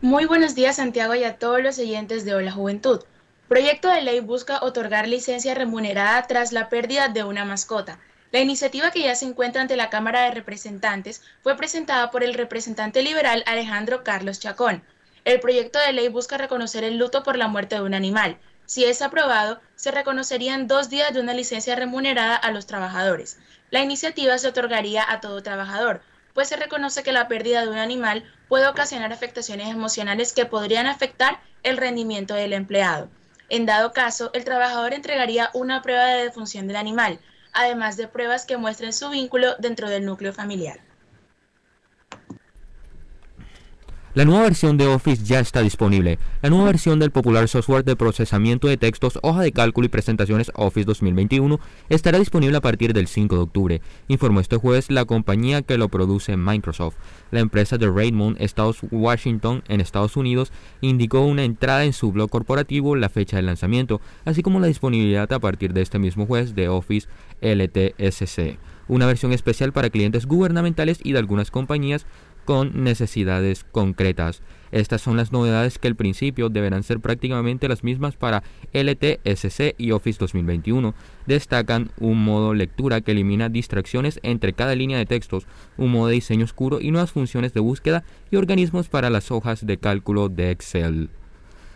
Muy 0.01 0.25
buenos 0.25 0.53
días, 0.55 0.75
Santiago, 0.75 1.15
y 1.15 1.23
a 1.23 1.37
todos 1.37 1.63
los 1.63 1.79
oyentes 1.79 2.25
de 2.25 2.35
Hola 2.35 2.51
Juventud. 2.51 2.99
Proyecto 3.47 3.89
de 3.89 4.03
ley 4.03 4.19
busca 4.19 4.59
otorgar 4.61 5.07
licencia 5.07 5.55
remunerada 5.55 6.27
tras 6.27 6.53
la 6.53 6.69
pérdida 6.69 7.07
de 7.07 7.23
una 7.23 7.45
mascota. 7.45 7.97
La 8.31 8.39
iniciativa 8.39 8.91
que 8.91 9.01
ya 9.01 9.15
se 9.15 9.25
encuentra 9.25 9.61
ante 9.61 9.75
la 9.75 9.89
Cámara 9.89 10.21
de 10.23 10.31
Representantes 10.31 11.23
fue 11.41 11.57
presentada 11.57 12.11
por 12.11 12.23
el 12.23 12.35
representante 12.35 13.01
liberal 13.01 13.43
Alejandro 13.47 14.03
Carlos 14.03 14.39
Chacón. 14.39 14.83
El 15.25 15.39
proyecto 15.39 15.79
de 15.79 15.93
ley 15.93 16.09
busca 16.09 16.37
reconocer 16.37 16.83
el 16.83 16.97
luto 16.97 17.23
por 17.23 17.37
la 17.37 17.47
muerte 17.47 17.75
de 17.75 17.81
un 17.81 17.95
animal. 17.95 18.37
Si 18.67 18.85
es 18.85 19.01
aprobado, 19.01 19.59
se 19.75 19.89
reconocerían 19.89 20.67
dos 20.67 20.91
días 20.91 21.11
de 21.11 21.21
una 21.21 21.33
licencia 21.33 21.75
remunerada 21.75 22.35
a 22.35 22.51
los 22.51 22.67
trabajadores. 22.67 23.39
La 23.71 23.81
iniciativa 23.81 24.37
se 24.37 24.49
otorgaría 24.49 25.11
a 25.11 25.21
todo 25.21 25.41
trabajador, 25.41 26.03
pues 26.35 26.49
se 26.49 26.55
reconoce 26.55 27.01
que 27.01 27.11
la 27.11 27.27
pérdida 27.27 27.63
de 27.63 27.69
un 27.69 27.79
animal 27.79 28.31
puede 28.47 28.67
ocasionar 28.67 29.11
afectaciones 29.11 29.69
emocionales 29.69 30.33
que 30.33 30.45
podrían 30.45 30.85
afectar 30.85 31.39
el 31.63 31.77
rendimiento 31.77 32.35
del 32.35 32.53
empleado. 32.53 33.09
En 33.49 33.65
dado 33.65 33.91
caso, 33.91 34.29
el 34.33 34.45
trabajador 34.45 34.93
entregaría 34.93 35.49
una 35.53 35.81
prueba 35.81 36.05
de 36.05 36.25
defunción 36.25 36.67
del 36.67 36.75
animal, 36.75 37.19
además 37.53 37.97
de 37.97 38.07
pruebas 38.07 38.45
que 38.45 38.57
muestren 38.57 38.93
su 38.93 39.09
vínculo 39.09 39.55
dentro 39.59 39.89
del 39.89 40.05
núcleo 40.05 40.33
familiar. 40.33 40.88
La 44.19 44.25
nueva 44.25 44.43
versión 44.43 44.75
de 44.75 44.85
Office 44.85 45.23
ya 45.23 45.39
está 45.39 45.61
disponible. 45.61 46.19
La 46.41 46.49
nueva 46.49 46.65
versión 46.65 46.99
del 46.99 47.09
popular 47.09 47.47
software 47.47 47.85
de 47.85 47.95
procesamiento 47.95 48.67
de 48.67 48.75
textos, 48.75 49.17
hoja 49.23 49.41
de 49.43 49.53
cálculo 49.53 49.85
y 49.85 49.87
presentaciones 49.87 50.51
Office 50.55 50.83
2021 50.83 51.57
estará 51.87 52.19
disponible 52.19 52.57
a 52.57 52.59
partir 52.59 52.91
del 52.91 53.07
5 53.07 53.35
de 53.37 53.41
octubre, 53.41 53.81
informó 54.09 54.41
este 54.41 54.57
jueves 54.57 54.91
la 54.91 55.05
compañía 55.05 55.61
que 55.61 55.77
lo 55.77 55.87
produce 55.87 56.35
Microsoft. 56.35 56.97
La 57.31 57.39
empresa 57.39 57.77
de 57.77 57.89
Raymond, 57.89 58.35
Estados 58.41 58.81
Washington, 58.91 59.63
en 59.69 59.79
Estados 59.79 60.17
Unidos, 60.17 60.51
indicó 60.81 61.21
una 61.21 61.45
entrada 61.45 61.85
en 61.85 61.93
su 61.93 62.11
blog 62.11 62.29
corporativo 62.29 62.97
la 62.97 63.07
fecha 63.07 63.37
de 63.37 63.43
lanzamiento, 63.43 64.01
así 64.25 64.43
como 64.43 64.59
la 64.59 64.67
disponibilidad 64.67 65.31
a 65.31 65.39
partir 65.39 65.71
de 65.71 65.81
este 65.81 65.97
mismo 65.97 66.25
jueves 66.25 66.55
de 66.55 66.67
Office 66.67 67.07
LTSC 67.39 68.57
una 68.89 69.05
versión 69.05 69.31
especial 69.31 69.71
para 69.71 69.89
clientes 69.89 70.25
gubernamentales 70.25 70.99
y 71.03 71.13
de 71.13 71.19
algunas 71.19 71.51
compañías 71.51 72.05
con 72.49 72.83
necesidades 72.83 73.63
concretas. 73.63 74.41
Estas 74.71 75.03
son 75.03 75.17
las 75.17 75.31
novedades 75.31 75.77
que 75.77 75.87
al 75.87 75.95
principio 75.95 76.49
deberán 76.49 76.81
ser 76.81 76.99
prácticamente 76.99 77.67
las 77.67 77.83
mismas 77.83 78.15
para 78.15 78.41
LTSC 78.73 79.75
y 79.77 79.91
Office 79.91 80.17
2021. 80.17 80.95
Destacan 81.27 81.91
un 81.99 82.23
modo 82.23 82.55
lectura 82.55 83.01
que 83.01 83.11
elimina 83.11 83.49
distracciones 83.49 84.19
entre 84.23 84.53
cada 84.53 84.73
línea 84.73 84.97
de 84.97 85.05
textos, 85.05 85.45
un 85.77 85.91
modo 85.91 86.07
de 86.07 86.15
diseño 86.15 86.43
oscuro 86.43 86.81
y 86.81 86.89
nuevas 86.89 87.11
funciones 87.11 87.53
de 87.53 87.59
búsqueda 87.59 88.03
y 88.31 88.37
organismos 88.37 88.89
para 88.89 89.11
las 89.11 89.29
hojas 89.29 89.63
de 89.63 89.77
cálculo 89.77 90.27
de 90.27 90.49
Excel. 90.49 91.11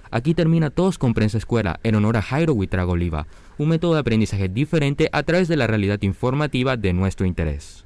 Aquí 0.09 0.33
termina 0.33 0.71
Todos 0.71 0.97
con 0.97 1.13
Prensa 1.13 1.37
Escuela 1.37 1.79
en 1.83 1.93
honor 1.93 2.17
a 2.17 2.23
Jairo 2.23 2.53
Huitrago 2.53 2.93
Oliva, 2.93 3.27
un 3.59 3.69
método 3.69 3.93
de 3.93 3.99
aprendizaje 3.99 4.49
diferente 4.49 5.07
a 5.11 5.21
través 5.21 5.47
de 5.47 5.55
la 5.55 5.67
realidad 5.67 6.01
informativa 6.01 6.77
de 6.77 6.93
nuestro 6.93 7.27
interés. 7.27 7.85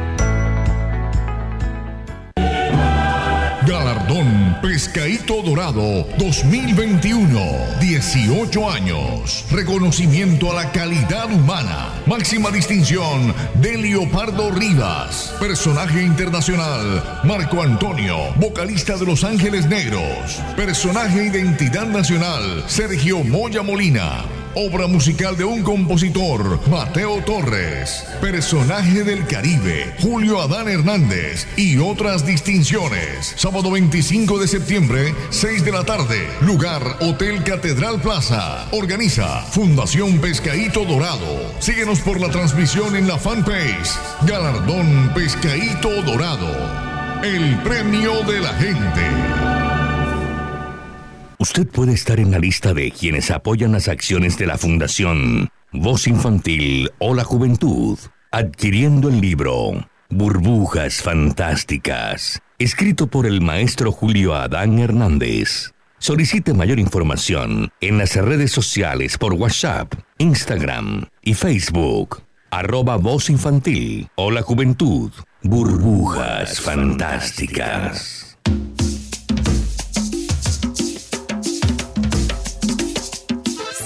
Pescaíto 4.61 5.41
Dorado 5.41 6.07
2021. 6.19 7.79
18 7.79 8.69
años. 8.69 9.43
Reconocimiento 9.49 10.51
a 10.51 10.63
la 10.63 10.71
calidad 10.71 11.25
humana. 11.33 11.89
Máxima 12.05 12.51
distinción 12.51 13.33
de 13.55 13.77
Leopardo 13.79 14.51
Rivas. 14.51 15.33
Personaje 15.39 16.03
internacional 16.03 17.21
Marco 17.23 17.63
Antonio, 17.63 18.17
vocalista 18.35 18.97
de 18.97 19.05
Los 19.07 19.23
Ángeles 19.23 19.65
Negros. 19.65 20.39
Personaje 20.55 21.25
identidad 21.25 21.87
nacional 21.87 22.63
Sergio 22.67 23.23
Moya 23.23 23.63
Molina. 23.63 24.40
Obra 24.55 24.85
musical 24.87 25.37
de 25.37 25.45
un 25.45 25.63
compositor, 25.63 26.59
Mateo 26.67 27.23
Torres. 27.23 28.03
Personaje 28.19 29.05
del 29.05 29.25
Caribe, 29.25 29.95
Julio 30.01 30.41
Adán 30.41 30.67
Hernández. 30.67 31.47
Y 31.55 31.77
otras 31.77 32.25
distinciones. 32.25 33.33
Sábado 33.37 33.71
25 33.71 34.39
de 34.39 34.49
septiembre, 34.49 35.15
6 35.29 35.63
de 35.63 35.71
la 35.71 35.85
tarde. 35.85 36.27
Lugar, 36.41 36.97
Hotel 36.99 37.45
Catedral 37.45 38.01
Plaza. 38.01 38.67
Organiza 38.71 39.41
Fundación 39.43 40.19
Pescaíto 40.19 40.83
Dorado. 40.83 41.53
Síguenos 41.59 42.01
por 42.01 42.19
la 42.19 42.29
transmisión 42.29 42.97
en 42.97 43.07
la 43.07 43.17
fanpage. 43.17 43.97
Galardón 44.27 45.13
Pescaíto 45.15 46.01
Dorado. 46.01 46.51
El 47.23 47.57
premio 47.63 48.21
de 48.23 48.41
la 48.41 48.53
gente. 48.55 49.50
Usted 51.41 51.67
puede 51.67 51.93
estar 51.93 52.19
en 52.19 52.29
la 52.29 52.37
lista 52.37 52.71
de 52.71 52.91
quienes 52.91 53.31
apoyan 53.31 53.71
las 53.71 53.87
acciones 53.87 54.37
de 54.37 54.45
la 54.45 54.59
Fundación 54.59 55.49
Voz 55.71 56.05
Infantil 56.05 56.91
o 56.99 57.15
la 57.15 57.23
Juventud, 57.23 57.97
adquiriendo 58.29 59.09
el 59.09 59.19
libro 59.19 59.71
Burbujas 60.11 61.01
Fantásticas, 61.01 62.39
escrito 62.59 63.07
por 63.07 63.25
el 63.25 63.41
maestro 63.41 63.91
Julio 63.91 64.35
Adán 64.35 64.77
Hernández. 64.77 65.71
Solicite 65.97 66.53
mayor 66.53 66.77
información 66.77 67.71
en 67.81 67.97
las 67.97 68.15
redes 68.17 68.51
sociales 68.51 69.17
por 69.17 69.33
WhatsApp, 69.33 69.95
Instagram 70.19 71.07
y 71.23 71.33
Facebook. 71.33 72.21
Arroba 72.51 72.97
Voz 72.97 73.31
Infantil 73.31 74.07
o 74.13 74.29
la 74.29 74.43
Juventud. 74.43 75.11
Burbujas 75.41 76.61
Fantásticas. 76.61 78.30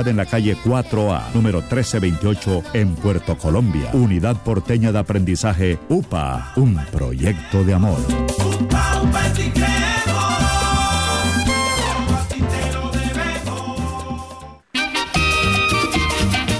en 0.00 0.16
la 0.16 0.24
calle 0.24 0.56
4A, 0.56 1.34
número 1.34 1.60
1328, 1.60 2.62
en 2.72 2.94
Puerto 2.94 3.36
Colombia. 3.36 3.90
Unidad 3.92 4.36
Porteña 4.42 4.90
de 4.90 4.98
Aprendizaje 4.98 5.78
UPA, 5.90 6.54
un 6.56 6.76
proyecto 6.90 7.62
de 7.62 7.74
amor. 7.74 7.98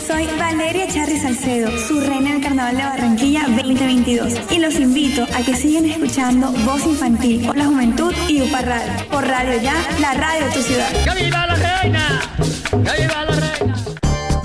Soy 0.07 0.27
Valeria 0.39 0.87
Charri 0.89 1.19
Salcedo, 1.19 1.71
su 1.89 2.01
reina 2.01 2.33
del 2.33 2.43
Carnaval 2.43 2.77
de 2.77 2.83
Barranquilla 2.83 3.02
2022. 3.75 4.33
Y 4.51 4.59
los 4.59 4.75
invito 4.75 5.25
a 5.25 5.43
que 5.43 5.55
sigan 5.55 5.87
escuchando 5.87 6.53
Voz 6.65 6.85
Infantil 6.87 7.47
por 7.47 7.57
la 7.57 7.67
Juventud 7.67 8.13
y 8.29 8.43
UPA 8.43 8.63
Radio. 8.63 8.93
Por 9.11 9.27
Radio 9.27 9.61
Ya, 9.63 9.75
la 10.01 10.15
radio 10.15 10.47
de 10.47 10.53
tu 10.53 10.63
ciudad. 10.63 10.91
¡Que 11.05 11.25
viva 11.25 11.47
la 11.47 11.55
reina! 11.55 12.21
¡Que 12.71 13.03
viva 13.03 13.25
la 13.25 13.37
reina! 13.37 13.72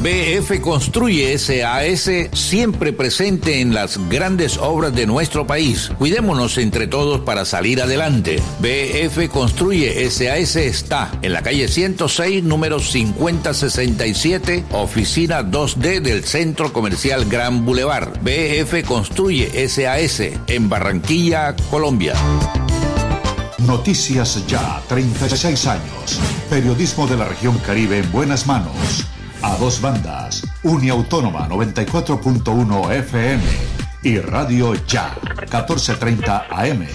BF 0.08 0.62
Construye 0.62 1.38
SAS 1.38 2.10
siempre 2.32 2.94
presente 2.94 3.60
en 3.60 3.74
las 3.74 4.00
grandes 4.08 4.58
obras 4.58 4.96
de 4.96 5.06
nuestro 5.06 5.46
país. 5.46 5.92
Cuidémonos 5.98 6.58
entre 6.60 6.88
todos 6.88 7.20
para 7.20 7.44
salir 7.44 7.82
adelante. 7.82 8.42
BF 8.60 9.28
Construye 9.28 10.10
SAS 10.10 10.56
está 10.56 11.12
en 11.22 11.34
la 11.34 11.42
calle 11.42 11.68
106, 11.68 12.42
número 12.42 12.80
5067, 12.80 14.64
oficina 14.72 15.42
2D 15.42 16.00
del 16.00 16.24
Centro 16.24 16.72
Comercial 16.72 17.26
Gran 17.26 17.66
Boulevard. 17.66 18.18
BF 18.22 18.88
Construye 18.88 19.68
SAS 19.68 20.22
en 20.48 20.70
Barranquilla, 20.70 21.54
Colombia. 21.70 22.14
Noticias 23.58 24.42
Ya, 24.48 24.82
36 24.88 25.68
años. 25.68 26.22
Periodismo 26.50 27.08
de 27.08 27.18
la 27.18 27.26
región 27.26 27.58
Caribe 27.58 27.98
en 27.98 28.10
buenas 28.10 28.48
manos. 28.48 29.06
A 29.41 29.56
dos 29.58 29.82
bandas. 29.82 30.46
Uniautónoma 30.63 31.48
94.1 31.48 32.91
FM 32.91 33.44
y 34.03 34.20
Radio 34.20 34.74
Ya, 34.88 35.16
14.30 35.50 36.46
AM. 36.50 36.88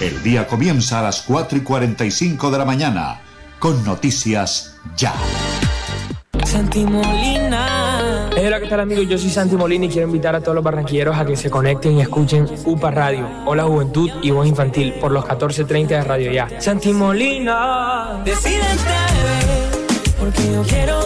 El 0.00 0.22
día 0.22 0.46
comienza 0.46 1.00
a 1.00 1.02
las 1.02 1.22
4 1.22 1.58
y 1.58 1.60
45 1.60 2.50
de 2.50 2.58
la 2.58 2.64
mañana 2.64 3.20
con 3.58 3.84
Noticias 3.84 4.76
Ya. 4.96 5.14
Santi 6.44 6.84
Molina. 6.84 8.30
Hola, 8.36 8.60
¿qué 8.60 8.66
tal 8.66 8.80
amigos? 8.80 9.06
Yo 9.08 9.18
soy 9.18 9.30
Santi 9.30 9.56
Molina 9.56 9.86
y 9.86 9.88
quiero 9.88 10.06
invitar 10.06 10.34
a 10.34 10.40
todos 10.40 10.54
los 10.54 10.64
barranquilleros 10.64 11.16
a 11.16 11.24
que 11.24 11.36
se 11.36 11.50
conecten 11.50 11.98
y 11.98 12.02
escuchen 12.02 12.46
UPA 12.64 12.90
Radio, 12.90 13.28
Hola 13.46 13.64
Juventud 13.64 14.10
y 14.22 14.30
Voz 14.30 14.46
Infantil 14.46 14.94
por 14.94 15.12
los 15.12 15.24
14.30 15.24 15.86
de 15.88 16.04
Radio 16.04 16.32
Ya. 16.32 16.48
Santi 16.60 16.92
Molina. 16.92 18.22
Decídete, 18.24 18.64
porque 20.18 20.52
yo 20.52 20.62
quiero 20.62 21.00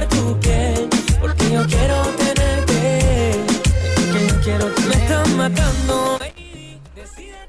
tocar 0.00 0.08
tu 0.08 0.40
piel, 0.40 0.88
porque 1.20 1.50
yo 1.50 1.66
quiero 1.66 2.02
tenerte, 2.16 3.32
porque 3.94 4.26
yo 4.26 4.40
quiero 4.40 4.66
me 4.88 4.94
estás 4.94 5.28
matando. 5.30 6.19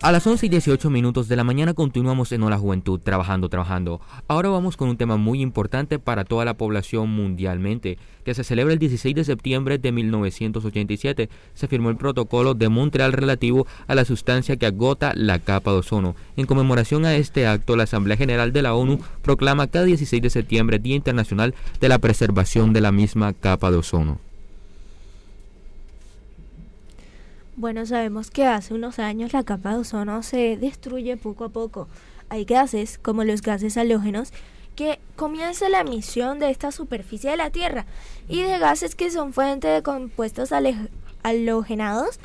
A 0.03 0.11
las 0.11 0.25
11 0.25 0.47
y 0.47 0.49
18 0.49 0.89
minutos 0.89 1.27
de 1.27 1.35
la 1.35 1.43
mañana 1.43 1.75
continuamos 1.75 2.31
en 2.31 2.41
Hola 2.41 2.57
Juventud, 2.57 2.99
trabajando, 2.99 3.49
trabajando. 3.49 4.01
Ahora 4.27 4.49
vamos 4.49 4.75
con 4.75 4.89
un 4.89 4.97
tema 4.97 5.15
muy 5.15 5.41
importante 5.43 5.99
para 5.99 6.23
toda 6.23 6.43
la 6.43 6.55
población 6.55 7.07
mundialmente, 7.11 7.99
que 8.25 8.33
se 8.33 8.43
celebra 8.43 8.73
el 8.73 8.79
16 8.79 9.13
de 9.13 9.23
septiembre 9.23 9.77
de 9.77 9.91
1987. 9.91 11.29
Se 11.53 11.67
firmó 11.67 11.91
el 11.91 11.97
protocolo 11.97 12.55
de 12.55 12.67
Montreal 12.67 13.13
relativo 13.13 13.67
a 13.85 13.93
la 13.93 14.03
sustancia 14.03 14.55
que 14.55 14.65
agota 14.65 15.13
la 15.13 15.37
capa 15.37 15.71
de 15.71 15.77
ozono. 15.77 16.15
En 16.35 16.47
conmemoración 16.47 17.05
a 17.05 17.15
este 17.15 17.45
acto, 17.45 17.75
la 17.75 17.83
Asamblea 17.83 18.17
General 18.17 18.51
de 18.51 18.63
la 18.63 18.73
ONU 18.73 19.01
proclama 19.21 19.67
cada 19.67 19.85
16 19.85 20.19
de 20.19 20.31
septiembre 20.31 20.79
Día 20.79 20.95
Internacional 20.95 21.53
de 21.79 21.89
la 21.89 21.99
Preservación 21.99 22.73
de 22.73 22.81
la 22.81 22.91
misma 22.91 23.33
capa 23.33 23.69
de 23.69 23.77
ozono. 23.77 24.30
Bueno, 27.61 27.85
sabemos 27.85 28.31
que 28.31 28.47
hace 28.47 28.73
unos 28.73 28.97
años 28.97 29.33
la 29.33 29.43
capa 29.43 29.73
de 29.73 29.81
ozono 29.81 30.23
se 30.23 30.57
destruye 30.57 31.15
poco 31.15 31.43
a 31.43 31.49
poco. 31.49 31.87
Hay 32.27 32.43
gases, 32.43 32.97
como 32.97 33.23
los 33.23 33.43
gases 33.43 33.77
halógenos, 33.77 34.33
que 34.75 34.99
comienza 35.15 35.69
la 35.69 35.81
emisión 35.81 36.39
de 36.39 36.49
esta 36.49 36.71
superficie 36.71 37.29
de 37.29 37.37
la 37.37 37.51
Tierra 37.51 37.85
y 38.27 38.41
de 38.41 38.57
gases 38.57 38.95
que 38.95 39.11
son 39.11 39.31
fuente 39.31 39.67
de 39.67 39.83
compuestos 39.83 40.49
halogenados, 41.21 42.19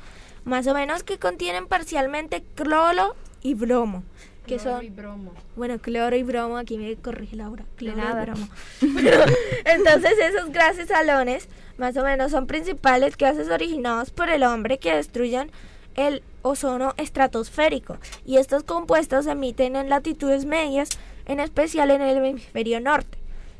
más 0.46 0.66
o 0.68 0.72
menos 0.72 1.02
que 1.02 1.18
contienen 1.18 1.66
parcialmente 1.66 2.42
cloro 2.54 3.14
y 3.42 3.52
bromo. 3.52 4.04
Que 4.46 4.56
Cloro 4.56 4.76
son, 4.76 4.84
y 4.84 4.90
bromo. 4.90 5.32
Bueno, 5.56 5.78
cloro 5.78 6.16
y 6.16 6.22
bromo, 6.22 6.56
aquí 6.56 6.78
me 6.78 6.94
corrige 6.96 7.36
Laura. 7.36 7.64
Cloro 7.76 7.96
nada. 7.96 8.22
y 8.22 8.26
bromo. 8.26 8.48
Entonces 9.64 10.12
esos 10.18 10.50
gases 10.50 10.90
halones, 10.90 11.48
más 11.78 11.96
o 11.96 12.04
menos, 12.04 12.30
son 12.30 12.46
principales 12.46 13.16
gases 13.16 13.48
originados 13.48 14.10
por 14.10 14.28
el 14.28 14.44
hombre 14.44 14.78
que 14.78 14.94
destruyen 14.94 15.50
el 15.96 16.22
ozono 16.42 16.94
estratosférico. 16.96 17.98
Y 18.24 18.36
estos 18.36 18.62
compuestos 18.62 19.24
se 19.24 19.32
emiten 19.32 19.74
en 19.76 19.88
latitudes 19.88 20.44
medias, 20.44 20.90
en 21.26 21.40
especial 21.40 21.90
en 21.90 22.02
el 22.02 22.18
hemisferio 22.18 22.80
norte, 22.80 23.18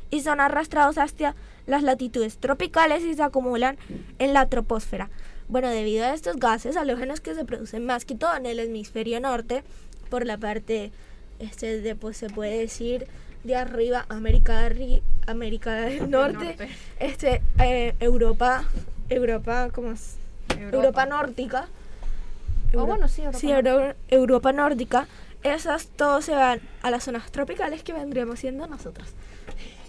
y 0.09 0.21
son 0.21 0.39
arrastrados 0.39 0.97
hacia 0.97 1.35
las 1.65 1.83
latitudes 1.83 2.37
tropicales 2.37 3.03
y 3.03 3.13
se 3.13 3.23
acumulan 3.23 3.77
en 4.19 4.33
la 4.33 4.47
troposfera. 4.47 5.09
Bueno, 5.49 5.69
debido 5.69 6.05
a 6.05 6.13
estos 6.13 6.37
gases 6.37 6.75
halógenos 6.75 7.21
que 7.21 7.33
se 7.33 7.45
producen 7.45 7.85
más 7.85 8.05
que 8.05 8.15
todo 8.15 8.35
en 8.35 8.45
el 8.45 8.59
hemisferio 8.59 9.19
norte, 9.19 9.63
por 10.09 10.25
la 10.25 10.37
parte, 10.37 10.91
este, 11.39 11.81
de, 11.81 11.95
pues 11.95 12.17
se 12.17 12.29
puede 12.29 12.57
decir, 12.59 13.07
de 13.43 13.55
arriba, 13.55 14.05
América, 14.09 14.69
América 15.27 15.73
del 15.75 16.09
norte, 16.09 16.45
norte. 16.45 16.69
este, 16.99 17.41
eh, 17.59 17.95
Europa, 17.99 18.65
Europa, 19.09 19.69
¿cómo 19.73 19.91
es? 19.91 20.15
Europa, 20.59 21.05
nórdica. 21.05 21.67
Oh, 22.75 22.85
bueno, 22.85 23.07
sí, 23.07 23.21
Europa 23.21 23.39
Sí, 23.39 23.51
Euro- 23.51 23.95
Europa 24.09 24.51
nórdica. 24.51 25.07
Esas 25.43 25.87
todos 25.87 26.25
se 26.25 26.33
van 26.33 26.59
a 26.81 26.91
las 26.91 27.03
zonas 27.03 27.31
tropicales 27.31 27.83
que 27.83 27.93
vendríamos 27.93 28.39
siendo 28.39 28.67
nosotros. 28.67 29.07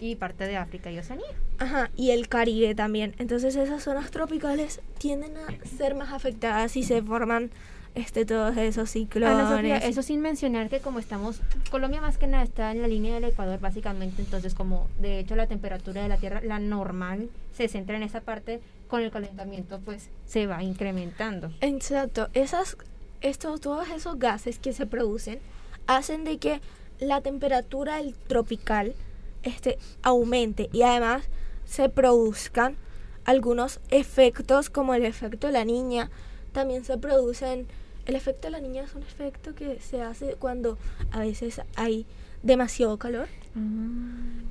Y 0.00 0.14
parte 0.14 0.46
de 0.46 0.56
África 0.56 0.90
y 0.92 0.98
Oceanía. 0.98 1.26
Ajá, 1.58 1.90
y 1.96 2.10
el 2.10 2.28
Caribe 2.28 2.74
también. 2.76 3.14
Entonces 3.18 3.56
esas 3.56 3.82
zonas 3.82 4.10
tropicales 4.12 4.80
tienden 4.98 5.36
a 5.36 5.46
ser 5.76 5.94
más 5.96 6.12
afectadas 6.12 6.76
y 6.76 6.84
se 6.84 7.02
forman 7.02 7.50
este 7.94 8.24
todos 8.24 8.56
esos 8.56 8.90
ciclones. 8.90 9.38
Ana 9.38 9.56
Sofía, 9.56 9.78
eso 9.78 10.02
sin 10.02 10.20
mencionar 10.20 10.68
que 10.68 10.80
como 10.80 10.98
estamos, 10.98 11.40
Colombia 11.70 12.00
más 12.00 12.18
que 12.18 12.26
nada 12.26 12.44
está 12.44 12.70
en 12.72 12.82
la 12.82 12.88
línea 12.88 13.14
del 13.14 13.24
Ecuador 13.24 13.58
básicamente, 13.60 14.22
entonces 14.22 14.54
como 14.54 14.88
de 15.00 15.20
hecho 15.20 15.36
la 15.36 15.46
temperatura 15.46 16.02
de 16.02 16.08
la 16.08 16.16
Tierra, 16.16 16.40
la 16.42 16.58
normal, 16.58 17.30
se 17.56 17.68
centra 17.68 17.96
en 17.96 18.02
esa 18.02 18.20
parte, 18.20 18.60
con 18.88 19.02
el 19.02 19.10
calentamiento 19.10 19.80
pues 19.84 20.08
se 20.26 20.46
va 20.46 20.62
incrementando. 20.62 21.52
Exacto, 21.60 22.28
esas, 22.34 22.76
estos, 23.20 23.60
todos 23.60 23.88
esos 23.90 24.18
gases 24.18 24.58
que 24.58 24.72
se 24.72 24.86
producen 24.86 25.40
hacen 25.86 26.24
de 26.24 26.38
que 26.38 26.60
la 27.00 27.20
temperatura 27.20 27.96
del 27.96 28.14
tropical 28.14 28.94
este, 29.42 29.78
aumente 30.02 30.68
y 30.72 30.82
además 30.82 31.24
se 31.64 31.88
produzcan 31.88 32.76
algunos 33.24 33.80
efectos 33.90 34.70
como 34.70 34.94
el 34.94 35.04
efecto 35.04 35.48
de 35.48 35.52
la 35.52 35.64
niña. 35.64 36.10
También 36.58 36.84
se 36.84 36.98
producen, 36.98 37.68
el 38.04 38.16
efecto 38.16 38.48
de 38.48 38.50
la 38.50 38.58
niña 38.58 38.82
es 38.82 38.92
un 38.96 39.02
efecto 39.04 39.54
que 39.54 39.78
se 39.78 40.02
hace 40.02 40.34
cuando 40.40 40.76
a 41.12 41.20
veces 41.20 41.60
hay 41.76 42.04
demasiado 42.42 42.96
calor. 42.98 43.28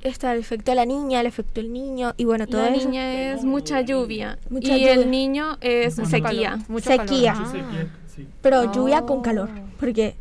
Está 0.00 0.32
el 0.32 0.38
efecto 0.40 0.70
de 0.70 0.76
la 0.76 0.86
niña, 0.86 1.20
el 1.20 1.26
efecto 1.26 1.60
del 1.60 1.70
niño 1.70 2.14
y 2.16 2.24
bueno, 2.24 2.46
todo 2.46 2.62
La 2.62 2.68
eso. 2.74 2.88
niña 2.88 3.32
es 3.34 3.44
mucha 3.44 3.82
lluvia 3.82 4.38
Mucha 4.48 4.74
y 4.74 4.80
lluvia. 4.80 4.94
el 4.94 5.10
niño 5.10 5.58
es 5.60 5.98
Mucho 5.98 6.08
sequía. 6.10 6.50
calor, 6.52 6.70
mucho 6.70 6.90
Sequía. 6.90 7.32
calor. 7.34 7.56
Ah. 7.60 8.24
Pero 8.40 8.72
lluvia 8.72 9.02
con 9.02 9.20
calor, 9.20 9.50
porque 9.78 10.14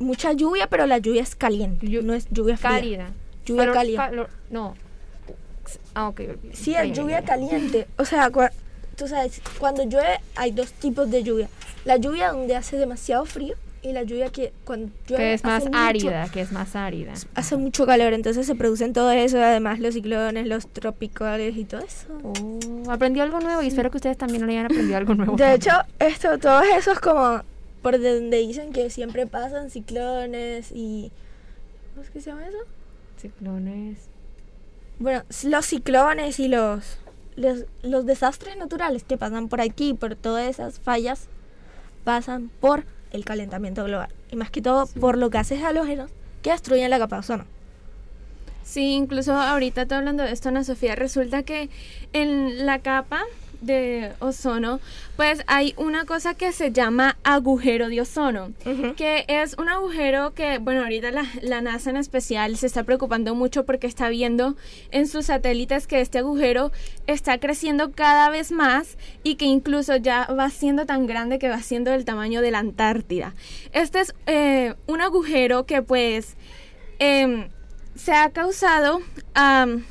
mucha 0.00 0.32
lluvia, 0.32 0.66
pero 0.66 0.86
la 0.86 0.98
lluvia 0.98 1.22
es 1.22 1.36
caliente, 1.36 1.86
no 2.02 2.14
es 2.14 2.26
lluvia 2.32 2.56
fría. 2.56 2.70
Cálida. 2.70 3.10
Lluvia 3.46 3.70
cálida. 3.70 4.10
calor- 4.10 4.30
no. 4.50 4.74
Ah, 5.94 6.08
ok. 6.08 6.20
Sí, 6.52 6.74
es 6.74 6.96
lluvia 6.98 7.22
caliente. 7.22 7.86
O 7.96 8.04
sea, 8.04 8.28
tú 8.98 9.08
sabes, 9.08 9.40
cuando 9.58 9.84
llueve 9.84 10.20
hay 10.36 10.50
dos 10.50 10.72
tipos 10.72 11.10
de 11.10 11.22
lluvia. 11.22 11.48
La 11.84 11.96
lluvia 11.96 12.32
donde 12.32 12.54
hace 12.56 12.76
demasiado 12.76 13.24
frío 13.24 13.54
y 13.80 13.92
la 13.92 14.02
lluvia 14.02 14.30
que 14.30 14.52
cuando 14.64 14.90
llueve 15.06 15.22
Que 15.22 15.34
es 15.34 15.44
más 15.44 15.64
mucho- 15.64 15.78
árida, 15.78 16.28
que 16.32 16.40
es 16.40 16.50
más 16.52 16.74
árida. 16.74 17.14
hace 17.36 17.56
mucho 17.56 17.86
calor, 17.86 18.12
entonces 18.12 18.44
se 18.46 18.54
producen 18.56 18.92
todo 18.92 19.10
eso, 19.12 19.40
además 19.40 19.78
los 19.78 19.94
ciclones, 19.94 20.46
los 20.48 20.66
tropicales 20.66 21.56
y 21.56 21.64
todo 21.64 21.80
eso. 21.82 22.06
Oh, 22.24 22.90
aprendí 22.90 23.20
algo 23.20 23.38
nuevo 23.40 23.62
y 23.62 23.68
espero 23.68 23.90
que 23.92 23.98
ustedes 23.98 24.18
también 24.18 24.42
hayan 24.48 24.64
aprendido 24.66 24.96
algo 24.98 25.14
nuevo. 25.14 25.36
De 25.36 25.54
hecho, 25.54 25.70
esto, 26.00 26.36
todos 26.38 26.64
esos 26.76 26.98
como 26.98 27.42
por 27.82 27.92
donde 28.02 28.38
dicen 28.38 28.72
que 28.72 28.90
siempre 28.90 29.26
pasan 29.28 29.70
ciclones 29.70 30.72
y 30.74 31.12
¿cómo 31.94 32.02
es 32.04 32.10
que 32.10 32.20
se 32.20 32.30
llama 32.30 32.46
eso? 32.48 32.58
Ciclones. 33.20 33.98
Bueno, 34.98 35.22
los 35.44 35.66
ciclones 35.66 36.40
y 36.40 36.48
los, 36.48 36.98
los 37.38 37.64
los 37.82 38.04
desastres 38.04 38.56
naturales 38.56 39.04
que 39.04 39.16
pasan 39.16 39.48
por 39.48 39.60
aquí, 39.60 39.94
por 39.94 40.16
todas 40.16 40.48
esas 40.48 40.80
fallas, 40.80 41.28
pasan 42.04 42.50
por 42.60 42.84
el 43.12 43.24
calentamiento 43.24 43.84
global 43.84 44.10
y 44.30 44.36
más 44.36 44.50
que 44.50 44.60
todo 44.60 44.86
por 44.86 45.16
los 45.16 45.30
gases 45.30 45.62
halógenos 45.62 46.10
que 46.42 46.50
destruyen 46.50 46.90
la 46.90 46.98
capa 46.98 47.16
de 47.16 47.20
ozono. 47.20 47.44
Sí, 48.64 48.92
incluso 48.92 49.34
ahorita 49.34 49.82
estoy 49.82 49.98
hablando 49.98 50.24
de 50.24 50.32
esto, 50.32 50.50
Ana 50.50 50.62
Sofía, 50.62 50.94
resulta 50.94 51.42
que 51.42 51.70
en 52.12 52.66
la 52.66 52.80
capa 52.80 53.22
de 53.60 54.12
ozono, 54.20 54.80
pues 55.16 55.42
hay 55.46 55.74
una 55.76 56.04
cosa 56.04 56.34
que 56.34 56.52
se 56.52 56.72
llama 56.72 57.16
agujero 57.24 57.88
de 57.88 58.00
ozono, 58.00 58.52
que 58.96 59.24
es 59.28 59.56
un 59.58 59.68
agujero 59.68 60.34
que, 60.34 60.58
bueno, 60.58 60.82
ahorita 60.82 61.10
la, 61.10 61.24
la 61.42 61.60
NASA 61.60 61.90
en 61.90 61.96
especial 61.96 62.56
se 62.56 62.66
está 62.66 62.84
preocupando 62.84 63.34
mucho 63.34 63.64
porque 63.64 63.86
está 63.86 64.08
viendo 64.08 64.56
en 64.90 65.06
sus 65.06 65.26
satélites 65.26 65.86
que 65.86 66.00
este 66.00 66.18
agujero 66.18 66.70
está 67.06 67.38
creciendo 67.38 67.92
cada 67.92 68.30
vez 68.30 68.52
más 68.52 68.96
y 69.22 69.34
que 69.34 69.46
incluso 69.46 69.96
ya 69.96 70.26
va 70.26 70.50
siendo 70.50 70.86
tan 70.86 71.06
grande 71.06 71.38
que 71.38 71.48
va 71.48 71.60
siendo 71.62 71.90
del 71.90 72.04
tamaño 72.04 72.40
de 72.40 72.50
la 72.50 72.58
Antártida. 72.58 73.34
Este 73.72 74.00
es 74.00 74.14
eh, 74.26 74.74
un 74.86 75.00
agujero 75.00 75.66
que 75.66 75.82
pues 75.82 76.36
em, 76.98 77.48
se 77.94 78.12
ha 78.12 78.30
causado 78.30 79.00
am, 79.34 79.84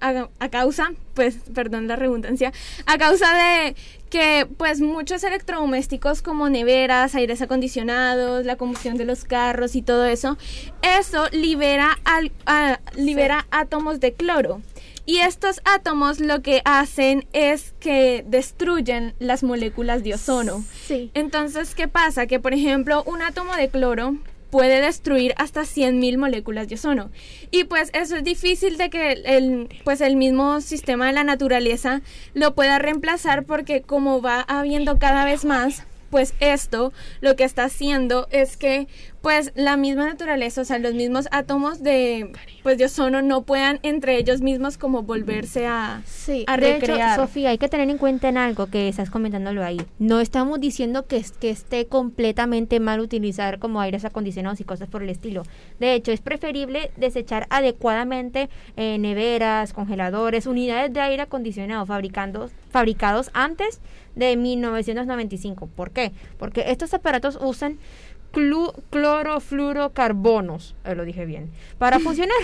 a, 0.00 0.28
a 0.38 0.48
causa, 0.48 0.92
pues, 1.14 1.36
perdón 1.54 1.88
la 1.88 1.96
redundancia, 1.96 2.52
a 2.86 2.98
causa 2.98 3.26
de 3.34 3.76
que 4.10 4.46
pues 4.56 4.80
muchos 4.80 5.22
electrodomésticos 5.22 6.20
como 6.22 6.48
neveras, 6.48 7.14
aires 7.14 7.40
acondicionados, 7.42 8.44
la 8.44 8.56
combustión 8.56 8.96
de 8.96 9.04
los 9.04 9.24
carros 9.24 9.76
y 9.76 9.82
todo 9.82 10.04
eso, 10.06 10.36
eso 10.82 11.26
libera, 11.30 11.96
al, 12.04 12.32
a- 12.46 12.80
libera 12.96 13.46
átomos 13.50 14.00
de 14.00 14.12
cloro. 14.12 14.62
Y 15.06 15.18
estos 15.18 15.60
átomos 15.64 16.20
lo 16.20 16.40
que 16.42 16.62
hacen 16.64 17.26
es 17.32 17.72
que 17.80 18.24
destruyen 18.28 19.14
las 19.18 19.42
moléculas 19.42 20.04
de 20.04 20.14
ozono. 20.14 20.62
Sí. 20.86 21.10
Entonces, 21.14 21.74
¿qué 21.74 21.88
pasa? 21.88 22.26
Que, 22.26 22.38
por 22.38 22.52
ejemplo, 22.54 23.02
un 23.04 23.20
átomo 23.22 23.56
de 23.56 23.68
cloro 23.68 24.16
puede 24.50 24.80
destruir 24.80 25.34
hasta 25.36 25.62
100.000 25.62 26.18
moléculas 26.18 26.68
de 26.68 26.74
ozono. 26.74 27.10
Y 27.50 27.64
pues 27.64 27.90
eso 27.94 28.16
es 28.16 28.24
difícil 28.24 28.76
de 28.76 28.90
que 28.90 29.12
el, 29.12 29.68
pues 29.84 30.00
el 30.00 30.16
mismo 30.16 30.60
sistema 30.60 31.06
de 31.06 31.12
la 31.12 31.24
naturaleza 31.24 32.02
lo 32.34 32.54
pueda 32.54 32.78
reemplazar 32.78 33.44
porque 33.44 33.82
como 33.82 34.20
va 34.20 34.40
habiendo 34.42 34.98
cada 34.98 35.24
vez 35.24 35.44
más, 35.44 35.84
pues 36.10 36.34
esto 36.40 36.92
lo 37.20 37.36
que 37.36 37.44
está 37.44 37.64
haciendo 37.64 38.26
es 38.30 38.56
que 38.56 38.88
pues 39.22 39.52
la 39.54 39.76
misma 39.76 40.06
naturaleza, 40.06 40.62
o 40.62 40.64
sea, 40.64 40.78
los 40.78 40.94
mismos 40.94 41.28
átomos 41.30 41.82
de 41.82 42.32
pues 42.62 42.78
de 42.78 42.86
ozono 42.86 43.20
no 43.22 43.42
puedan 43.42 43.78
entre 43.82 44.16
ellos 44.16 44.40
mismos 44.40 44.78
como 44.78 45.02
volverse 45.02 45.66
a, 45.66 46.02
a 46.46 46.56
de 46.56 46.70
hecho, 46.70 46.86
recrear. 46.86 47.16
Sofía, 47.16 47.50
hay 47.50 47.58
que 47.58 47.68
tener 47.68 47.90
en 47.90 47.98
cuenta 47.98 48.28
en 48.28 48.38
algo 48.38 48.66
que 48.66 48.88
estás 48.88 49.10
comentándolo 49.10 49.62
ahí. 49.62 49.80
No 49.98 50.20
estamos 50.20 50.60
diciendo 50.60 51.06
que, 51.06 51.24
que 51.38 51.50
esté 51.50 51.86
completamente 51.86 52.80
mal 52.80 53.00
utilizar 53.00 53.58
como 53.58 53.80
aires 53.80 54.04
acondicionados 54.04 54.60
y 54.60 54.64
cosas 54.64 54.88
por 54.88 55.02
el 55.02 55.10
estilo. 55.10 55.42
De 55.78 55.94
hecho, 55.94 56.12
es 56.12 56.20
preferible 56.20 56.90
desechar 56.96 57.46
adecuadamente 57.50 58.48
eh, 58.76 58.98
neveras, 58.98 59.72
congeladores, 59.72 60.46
unidades 60.46 60.92
de 60.92 61.00
aire 61.00 61.22
acondicionado 61.22 61.84
fabricando, 61.86 62.50
fabricados 62.70 63.30
antes 63.34 63.80
de 64.14 64.36
1995. 64.36 65.68
¿Por 65.68 65.90
qué? 65.90 66.12
Porque 66.38 66.64
estos 66.68 66.94
aparatos 66.94 67.38
usan 67.40 67.78
clorofluorocarbonos, 68.30 70.74
eh, 70.84 70.94
lo 70.94 71.04
dije 71.04 71.26
bien, 71.26 71.50
para 71.78 71.98
funcionar. 72.00 72.36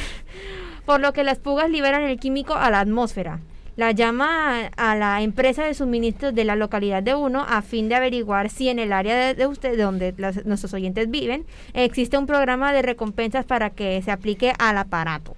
Por 0.85 1.01
lo 1.01 1.13
que 1.13 1.25
las 1.25 1.39
fugas 1.39 1.71
liberan 1.71 2.03
el 2.03 2.19
químico 2.21 2.55
a 2.55 2.71
la 2.71 2.81
atmósfera. 2.81 3.41
La 3.77 3.91
llama 3.91 4.69
a, 4.77 4.93
a 4.93 4.97
la 4.97 5.21
empresa 5.21 5.65
de 5.65 5.75
suministros 5.75 6.35
de 6.35 6.45
la 6.45 6.57
localidad 6.57 7.03
de 7.03 7.15
uno 7.15 7.45
a 7.47 7.61
fin 7.61 7.89
de 7.91 7.95
averiguar 7.97 8.49
si 8.49 8.71
en 8.71 8.79
el 8.79 8.91
área 8.93 9.15
de, 9.17 9.35
de 9.35 9.47
usted, 9.47 9.77
de 9.77 9.83
donde 9.83 10.15
las- 10.17 10.47
nuestros 10.47 10.73
oyentes 10.73 11.11
viven, 11.11 11.45
existe 11.75 12.17
un 12.17 12.27
programa 12.27 12.73
de 12.73 12.81
recompensas 12.83 13.45
para 13.45 13.71
que 13.71 14.01
se 14.03 14.11
aplique 14.11 14.55
al 14.59 14.79
aparato. 14.79 15.37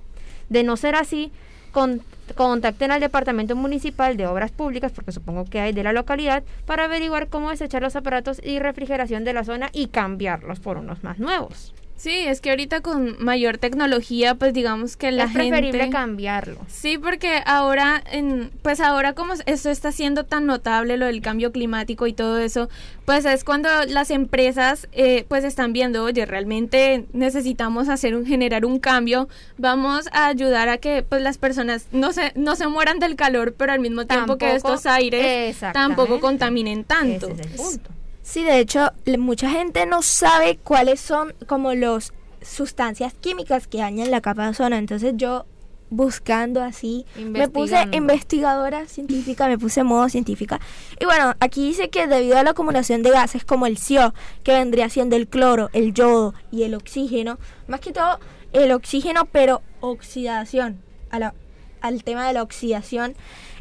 De 0.50 0.62
no 0.62 0.76
ser 0.76 0.94
así, 0.94 1.32
con- 1.72 2.02
contacten 2.34 2.90
al 2.90 3.00
Departamento 3.00 3.56
Municipal 3.56 4.16
de 4.16 4.26
Obras 4.26 4.50
Públicas, 4.50 4.92
porque 4.92 5.12
supongo 5.12 5.44
que 5.44 5.60
hay 5.60 5.72
de 5.72 5.82
la 5.82 5.92
localidad, 5.92 6.42
para 6.66 6.84
averiguar 6.84 7.28
cómo 7.28 7.50
desechar 7.50 7.82
los 7.82 7.96
aparatos 7.96 8.40
y 8.44 8.58
refrigeración 8.58 9.24
de 9.24 9.32
la 9.32 9.44
zona 9.44 9.70
y 9.72 9.88
cambiarlos 9.88 10.60
por 10.60 10.76
unos 10.76 11.04
más 11.04 11.18
nuevos. 11.18 11.74
Sí, 11.98 12.12
es 12.12 12.40
que 12.40 12.50
ahorita 12.50 12.80
con 12.80 13.16
mayor 13.18 13.58
tecnología, 13.58 14.36
pues 14.36 14.54
digamos 14.54 14.96
que 14.96 15.10
la 15.10 15.24
es 15.24 15.32
preferible 15.32 15.80
gente... 15.80 15.90
cambiarlo. 15.90 16.56
Sí, 16.68 16.96
porque 16.96 17.42
ahora, 17.44 18.00
en, 18.12 18.52
pues 18.62 18.80
ahora 18.80 19.14
como 19.14 19.34
eso 19.46 19.68
está 19.68 19.90
siendo 19.90 20.24
tan 20.24 20.46
notable, 20.46 20.96
lo 20.96 21.06
del 21.06 21.20
cambio 21.20 21.50
climático 21.50 22.06
y 22.06 22.12
todo 22.12 22.38
eso, 22.38 22.68
pues 23.04 23.24
es 23.24 23.42
cuando 23.42 23.68
las 23.88 24.12
empresas 24.12 24.86
eh, 24.92 25.24
pues 25.28 25.42
están 25.42 25.72
viendo, 25.72 26.04
oye, 26.04 26.24
realmente 26.24 27.06
necesitamos 27.12 27.88
hacer 27.88 28.14
un, 28.14 28.24
generar 28.24 28.64
un 28.64 28.78
cambio, 28.78 29.28
vamos 29.56 30.06
a 30.12 30.28
ayudar 30.28 30.68
a 30.68 30.78
que 30.78 31.02
pues 31.02 31.20
las 31.20 31.36
personas 31.36 31.86
no 31.90 32.12
se, 32.12 32.32
no 32.36 32.54
se 32.54 32.68
mueran 32.68 33.00
del 33.00 33.16
calor, 33.16 33.54
pero 33.54 33.72
al 33.72 33.80
mismo 33.80 34.06
tiempo 34.06 34.38
que 34.38 34.54
estos 34.54 34.86
aires 34.86 35.56
tampoco 35.72 36.20
contaminen 36.20 36.84
tanto. 36.84 37.26
Ese 37.26 37.42
es 37.42 37.50
el 37.50 37.56
punto. 37.56 37.97
Sí, 38.28 38.44
de 38.44 38.58
hecho, 38.58 38.90
mucha 39.18 39.48
gente 39.48 39.86
no 39.86 40.02
sabe 40.02 40.58
cuáles 40.62 41.00
son 41.00 41.32
como 41.46 41.72
los 41.74 42.12
sustancias 42.42 43.14
químicas 43.14 43.66
que 43.66 43.78
dañan 43.78 44.10
la 44.10 44.20
capa 44.20 44.44
de 44.44 44.50
ozono. 44.50 44.76
Entonces 44.76 45.14
yo 45.16 45.46
buscando 45.90 46.62
así, 46.62 47.06
me 47.16 47.48
puse 47.48 47.76
investigadora 47.96 48.86
científica, 48.86 49.48
me 49.48 49.56
puse 49.56 49.82
modo 49.82 50.10
científica. 50.10 50.60
Y 51.00 51.06
bueno, 51.06 51.32
aquí 51.40 51.66
dice 51.68 51.88
que 51.88 52.06
debido 52.06 52.36
a 52.36 52.42
la 52.42 52.50
acumulación 52.50 53.02
de 53.02 53.10
gases 53.10 53.46
como 53.46 53.64
el 53.66 53.78
CO, 53.78 54.12
que 54.42 54.52
vendría 54.52 54.90
siendo 54.90 55.16
el 55.16 55.26
cloro, 55.26 55.70
el 55.72 55.94
yodo 55.94 56.34
y 56.52 56.64
el 56.64 56.74
oxígeno, 56.74 57.38
más 57.66 57.80
que 57.80 57.92
todo 57.94 58.20
el 58.52 58.72
oxígeno, 58.72 59.24
pero 59.32 59.62
oxidación, 59.80 60.82
a 61.08 61.18
la- 61.18 61.34
al 61.80 62.04
tema 62.04 62.26
de 62.26 62.34
la 62.34 62.42
oxidación, 62.42 63.14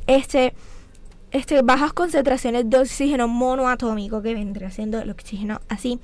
este 0.08 0.54
este, 1.32 1.62
bajas 1.62 1.94
concentraciones 1.94 2.70
de 2.70 2.78
oxígeno 2.80 3.28
monoatómico, 3.28 4.22
que 4.22 4.34
vendría 4.34 4.72
siendo 4.72 5.00
el 5.00 5.10
oxígeno 5.10 5.60
así, 5.70 6.00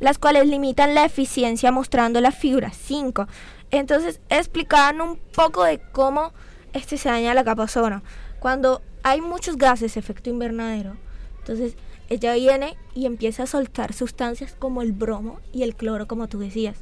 las 0.00 0.18
cuales 0.18 0.46
limitan 0.46 0.94
la 0.94 1.04
eficiencia 1.04 1.72
mostrando 1.72 2.20
la 2.20 2.30
figura 2.30 2.70
5. 2.72 3.26
Entonces 3.70 4.20
explicaban 4.28 5.00
un 5.00 5.16
poco 5.34 5.64
de 5.64 5.80
cómo 5.92 6.32
este 6.72 6.96
se 6.96 7.08
daña 7.08 7.34
la 7.34 7.44
capa 7.44 7.64
ozono. 7.64 8.02
Cuando 8.38 8.82
hay 9.02 9.20
muchos 9.20 9.56
gases, 9.56 9.96
efecto 9.96 10.30
invernadero, 10.30 10.96
entonces 11.40 11.74
ella 12.08 12.34
viene 12.34 12.76
y 12.94 13.06
empieza 13.06 13.42
a 13.42 13.46
soltar 13.46 13.92
sustancias 13.92 14.54
como 14.58 14.80
el 14.82 14.92
bromo 14.92 15.40
y 15.52 15.62
el 15.64 15.74
cloro, 15.74 16.06
como 16.06 16.28
tú 16.28 16.38
decías. 16.38 16.76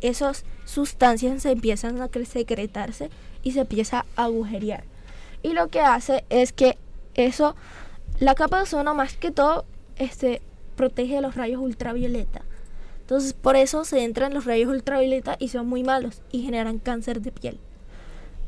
Esas 0.00 0.44
sustancias 0.64 1.42
se 1.42 1.50
empiezan 1.52 2.00
a 2.02 2.08
cre- 2.08 2.24
secretarse 2.26 3.10
y 3.42 3.52
se 3.52 3.60
empieza 3.60 4.04
a 4.16 4.24
agujerear. 4.24 4.84
Y 5.42 5.52
lo 5.52 5.68
que 5.68 5.80
hace 5.80 6.24
es 6.30 6.52
que 6.52 6.76
eso, 7.26 7.56
la 8.20 8.34
capa 8.34 8.58
de 8.58 8.62
ozono 8.64 8.94
más 8.94 9.16
que 9.16 9.30
todo, 9.30 9.64
este, 9.96 10.42
protege 10.76 11.16
de 11.16 11.20
los 11.22 11.34
rayos 11.34 11.60
ultravioleta. 11.60 12.42
Entonces 13.00 13.32
por 13.32 13.56
eso 13.56 13.84
se 13.84 14.04
entran 14.04 14.34
los 14.34 14.44
rayos 14.44 14.70
ultravioleta 14.70 15.36
y 15.38 15.48
son 15.48 15.66
muy 15.66 15.82
malos 15.82 16.22
y 16.30 16.42
generan 16.42 16.78
cáncer 16.78 17.20
de 17.20 17.32
piel. 17.32 17.58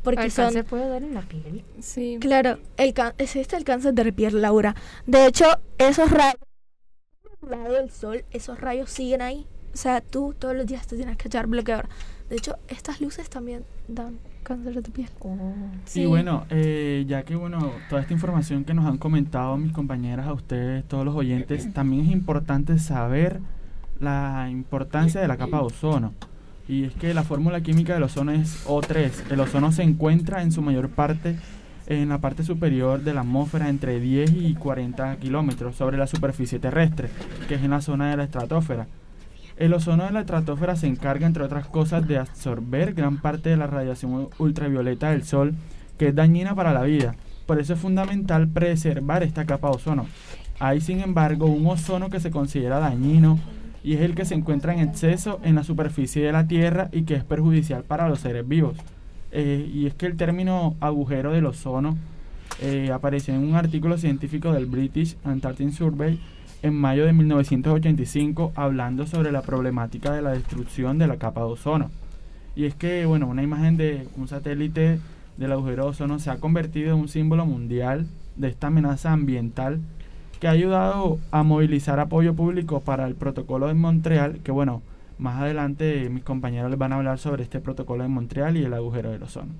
Porque 0.02 0.24
¿El 0.24 0.30
son, 0.30 0.46
cáncer 0.46 0.64
puede 0.64 0.88
dar 0.88 1.02
en 1.02 1.14
la 1.14 1.22
piel? 1.22 1.64
Sí. 1.80 2.18
Claro, 2.20 2.58
el 2.76 2.94
can- 2.94 3.14
existe 3.18 3.56
el 3.56 3.64
cáncer 3.64 3.92
de 3.94 4.12
piel, 4.12 4.40
Laura. 4.40 4.74
De 5.06 5.26
hecho, 5.26 5.46
esos 5.78 6.10
rayos 6.10 6.40
lado 7.48 7.74
del 7.74 7.90
sol, 7.90 8.24
esos 8.30 8.60
rayos 8.60 8.90
siguen 8.90 9.22
ahí. 9.22 9.46
O 9.72 9.76
sea, 9.76 10.00
tú 10.00 10.34
todos 10.38 10.54
los 10.54 10.66
días 10.66 10.86
te 10.86 10.96
tienes 10.96 11.16
que 11.16 11.28
echar 11.28 11.46
bloqueador. 11.46 11.88
De 12.28 12.36
hecho, 12.36 12.56
estas 12.68 13.00
luces 13.00 13.30
también 13.30 13.64
dan 13.88 14.18
cáncer 14.50 14.82
de 14.82 14.90
piel. 14.90 15.08
Y 15.94 16.06
bueno, 16.06 16.44
eh, 16.50 17.04
ya 17.06 17.22
que 17.22 17.36
bueno, 17.36 17.70
toda 17.88 18.02
esta 18.02 18.12
información 18.12 18.64
que 18.64 18.74
nos 18.74 18.84
han 18.84 18.98
comentado 18.98 19.56
mis 19.56 19.72
compañeras, 19.72 20.26
a 20.26 20.32
ustedes, 20.32 20.84
todos 20.88 21.04
los 21.04 21.14
oyentes, 21.14 21.72
también 21.74 22.06
es 22.06 22.10
importante 22.10 22.78
saber 22.80 23.40
la 24.00 24.48
importancia 24.50 25.20
de 25.20 25.28
la 25.28 25.36
capa 25.36 25.58
de 25.58 25.64
ozono. 25.64 26.14
Y 26.66 26.84
es 26.84 26.94
que 26.94 27.14
la 27.14 27.22
fórmula 27.22 27.60
química 27.60 27.94
del 27.94 28.02
ozono 28.02 28.32
es 28.32 28.66
O3. 28.66 29.30
El 29.30 29.40
ozono 29.40 29.70
se 29.70 29.82
encuentra 29.82 30.42
en 30.42 30.50
su 30.50 30.62
mayor 30.62 30.88
parte 30.88 31.36
en 31.86 32.08
la 32.08 32.18
parte 32.18 32.44
superior 32.44 33.02
de 33.02 33.14
la 33.14 33.22
atmósfera 33.22 33.68
entre 33.68 33.98
10 33.98 34.32
y 34.32 34.54
40 34.54 35.16
kilómetros 35.16 35.74
sobre 35.74 35.96
la 35.96 36.06
superficie 36.06 36.60
terrestre, 36.60 37.08
que 37.48 37.56
es 37.56 37.62
en 37.62 37.70
la 37.70 37.80
zona 37.80 38.10
de 38.10 38.16
la 38.16 38.24
estratosfera. 38.24 38.86
El 39.60 39.74
ozono 39.74 40.04
de 40.04 40.10
la 40.10 40.20
estratosfera 40.20 40.74
se 40.74 40.86
encarga, 40.86 41.26
entre 41.26 41.44
otras 41.44 41.66
cosas, 41.66 42.08
de 42.08 42.16
absorber 42.16 42.94
gran 42.94 43.18
parte 43.18 43.50
de 43.50 43.58
la 43.58 43.66
radiación 43.66 44.30
ultravioleta 44.38 45.10
del 45.10 45.22
Sol, 45.22 45.52
que 45.98 46.08
es 46.08 46.14
dañina 46.14 46.54
para 46.54 46.72
la 46.72 46.80
vida. 46.80 47.14
Por 47.44 47.60
eso 47.60 47.74
es 47.74 47.78
fundamental 47.78 48.48
preservar 48.48 49.22
esta 49.22 49.44
capa 49.44 49.68
de 49.68 49.76
ozono. 49.76 50.06
Hay, 50.60 50.80
sin 50.80 51.00
embargo, 51.00 51.44
un 51.44 51.66
ozono 51.66 52.08
que 52.08 52.20
se 52.20 52.30
considera 52.30 52.78
dañino 52.78 53.38
y 53.84 53.96
es 53.96 54.00
el 54.00 54.14
que 54.14 54.24
se 54.24 54.34
encuentra 54.34 54.72
en 54.72 54.80
exceso 54.80 55.40
en 55.44 55.56
la 55.56 55.62
superficie 55.62 56.24
de 56.24 56.32
la 56.32 56.46
Tierra 56.46 56.88
y 56.90 57.02
que 57.02 57.16
es 57.16 57.24
perjudicial 57.24 57.82
para 57.82 58.08
los 58.08 58.20
seres 58.20 58.48
vivos. 58.48 58.78
Eh, 59.30 59.70
y 59.70 59.84
es 59.84 59.94
que 59.94 60.06
el 60.06 60.16
término 60.16 60.74
agujero 60.80 61.32
del 61.32 61.44
ozono 61.44 61.98
eh, 62.62 62.90
apareció 62.94 63.34
en 63.34 63.44
un 63.44 63.56
artículo 63.56 63.98
científico 63.98 64.54
del 64.54 64.64
British 64.64 65.18
Antarctic 65.22 65.70
Survey 65.72 66.18
en 66.62 66.74
mayo 66.74 67.06
de 67.06 67.12
1985 67.12 68.52
hablando 68.54 69.06
sobre 69.06 69.32
la 69.32 69.42
problemática 69.42 70.12
de 70.12 70.22
la 70.22 70.32
destrucción 70.32 70.98
de 70.98 71.06
la 71.06 71.16
capa 71.16 71.40
de 71.40 71.46
ozono. 71.46 71.90
Y 72.54 72.64
es 72.64 72.74
que, 72.74 73.06
bueno, 73.06 73.26
una 73.26 73.42
imagen 73.42 73.76
de 73.76 74.06
un 74.16 74.28
satélite 74.28 74.98
del 75.36 75.52
agujero 75.52 75.84
de 75.84 75.90
ozono 75.90 76.18
se 76.18 76.30
ha 76.30 76.38
convertido 76.38 76.94
en 76.94 77.00
un 77.00 77.08
símbolo 77.08 77.46
mundial 77.46 78.06
de 78.36 78.48
esta 78.48 78.66
amenaza 78.66 79.12
ambiental 79.12 79.80
que 80.40 80.48
ha 80.48 80.52
ayudado 80.52 81.18
a 81.30 81.42
movilizar 81.42 82.00
apoyo 82.00 82.34
público 82.34 82.80
para 82.80 83.06
el 83.06 83.14
protocolo 83.14 83.68
de 83.68 83.74
Montreal, 83.74 84.40
que 84.42 84.52
bueno, 84.52 84.82
más 85.18 85.40
adelante 85.40 86.08
mis 86.10 86.24
compañeros 86.24 86.70
les 86.70 86.78
van 86.78 86.92
a 86.92 86.96
hablar 86.96 87.18
sobre 87.18 87.42
este 87.42 87.60
protocolo 87.60 88.02
de 88.02 88.08
Montreal 88.08 88.56
y 88.56 88.64
el 88.64 88.72
agujero 88.72 89.10
del 89.10 89.22
ozono. 89.22 89.52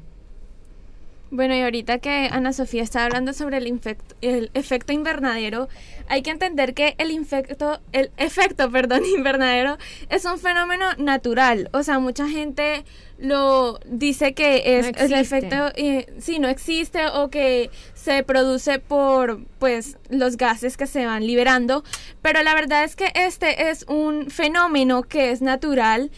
Bueno, 1.33 1.55
y 1.55 1.61
ahorita 1.61 1.99
que 1.99 2.29
Ana 2.33 2.53
Sofía 2.53 2.83
está 2.83 3.05
hablando 3.05 3.33
sobre 3.33 3.59
el, 3.59 3.81
el 4.21 4.51
efecto 4.55 4.93
invernadero, 4.93 5.69
hay 6.09 6.23
que 6.23 6.31
entender 6.31 6.75
que 6.75 6.97
el, 6.99 7.13
infecto, 7.13 7.81
el 7.93 8.11
efecto 8.17 8.69
perdón, 8.73 9.05
invernadero 9.05 9.79
es 10.09 10.25
un 10.25 10.39
fenómeno 10.39 10.87
natural. 10.99 11.71
O 11.73 11.85
sea, 11.85 12.01
mucha 12.01 12.29
gente 12.29 12.85
lo 13.17 13.79
dice 13.85 14.35
que 14.35 14.79
es, 14.79 14.91
el 14.97 15.13
efecto, 15.13 15.71
eh, 15.77 16.13
sí, 16.19 16.41
no 16.41 16.49
existe 16.49 17.07
o 17.07 17.29
que 17.31 17.71
se 17.95 18.25
produce 18.25 18.81
por 18.81 19.45
pues 19.61 19.99
los 20.09 20.37
gases 20.37 20.77
que 20.77 20.87
se 20.87 21.07
van 21.07 21.25
liberando, 21.25 21.85
pero 22.23 22.43
la 22.43 22.55
verdad 22.55 22.83
es 22.83 22.97
que 22.97 23.13
este 23.15 23.71
es 23.71 23.85
un 23.89 24.31
fenómeno 24.31 25.03
que 25.03 25.31
es 25.31 25.43
natural 25.43 26.11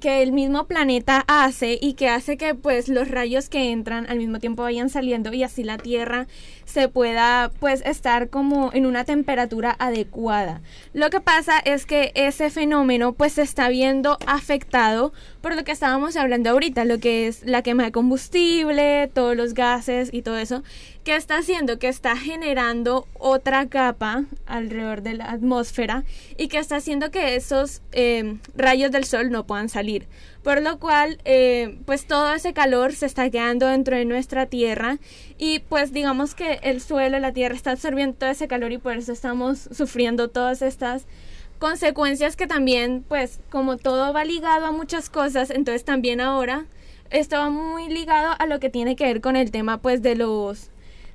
que 0.00 0.22
el 0.22 0.32
mismo 0.32 0.66
planeta 0.66 1.24
hace 1.26 1.78
y 1.80 1.94
que 1.94 2.08
hace 2.08 2.36
que 2.36 2.54
pues 2.54 2.88
los 2.88 3.08
rayos 3.08 3.48
que 3.48 3.70
entran 3.70 4.06
al 4.08 4.18
mismo 4.18 4.38
tiempo 4.38 4.62
vayan 4.62 4.88
saliendo 4.88 5.32
y 5.32 5.42
así 5.42 5.62
la 5.62 5.78
Tierra 5.78 6.26
se 6.64 6.88
pueda 6.88 7.50
pues 7.60 7.82
estar 7.84 8.30
como 8.30 8.70
en 8.72 8.86
una 8.86 9.04
temperatura 9.04 9.76
adecuada. 9.78 10.60
Lo 10.92 11.10
que 11.10 11.20
pasa 11.20 11.58
es 11.58 11.86
que 11.86 12.12
ese 12.14 12.50
fenómeno 12.50 13.12
pues 13.12 13.34
se 13.34 13.42
está 13.42 13.68
viendo 13.68 14.18
afectado 14.26 15.12
por 15.40 15.54
lo 15.54 15.64
que 15.64 15.72
estábamos 15.72 16.16
hablando 16.16 16.50
ahorita, 16.50 16.84
lo 16.84 16.98
que 16.98 17.26
es 17.26 17.44
la 17.44 17.62
quema 17.62 17.84
de 17.84 17.92
combustible, 17.92 19.10
todos 19.12 19.36
los 19.36 19.54
gases 19.54 20.10
y 20.12 20.22
todo 20.22 20.38
eso, 20.38 20.62
que 21.04 21.16
está 21.16 21.36
haciendo 21.36 21.78
que 21.78 21.88
está 21.88 22.16
generando 22.16 23.06
otra 23.18 23.68
capa 23.68 24.24
alrededor 24.46 25.02
de 25.02 25.14
la 25.14 25.30
atmósfera 25.30 26.04
y 26.38 26.48
que 26.48 26.58
está 26.58 26.76
haciendo 26.76 27.10
que 27.10 27.36
esos 27.36 27.82
eh, 27.92 28.38
rayos 28.56 28.90
del 28.90 29.04
sol 29.04 29.30
no 29.30 29.46
puedan 29.46 29.68
salir 29.68 30.08
por 30.44 30.60
lo 30.60 30.78
cual 30.78 31.18
eh, 31.24 31.78
pues 31.86 32.06
todo 32.06 32.32
ese 32.34 32.52
calor 32.52 32.92
se 32.92 33.06
está 33.06 33.28
quedando 33.30 33.66
dentro 33.66 33.96
de 33.96 34.04
nuestra 34.04 34.46
tierra 34.46 34.98
y 35.38 35.60
pues 35.60 35.92
digamos 35.92 36.34
que 36.34 36.60
el 36.62 36.82
suelo, 36.82 37.18
la 37.18 37.32
tierra 37.32 37.56
está 37.56 37.72
absorbiendo 37.72 38.16
todo 38.16 38.30
ese 38.30 38.46
calor 38.46 38.70
y 38.70 38.78
por 38.78 38.96
eso 38.96 39.12
estamos 39.12 39.68
sufriendo 39.72 40.28
todas 40.28 40.60
estas 40.60 41.06
consecuencias 41.58 42.36
que 42.36 42.46
también 42.46 43.04
pues 43.08 43.40
como 43.50 43.78
todo 43.78 44.12
va 44.12 44.24
ligado 44.24 44.66
a 44.66 44.72
muchas 44.72 45.08
cosas, 45.08 45.48
entonces 45.48 45.84
también 45.84 46.20
ahora 46.20 46.66
esto 47.10 47.36
va 47.36 47.48
muy 47.48 47.88
ligado 47.88 48.34
a 48.38 48.46
lo 48.46 48.60
que 48.60 48.68
tiene 48.68 48.96
que 48.96 49.04
ver 49.04 49.22
con 49.22 49.36
el 49.36 49.50
tema 49.50 49.78
pues 49.78 50.02
de 50.02 50.14
los 50.14 50.70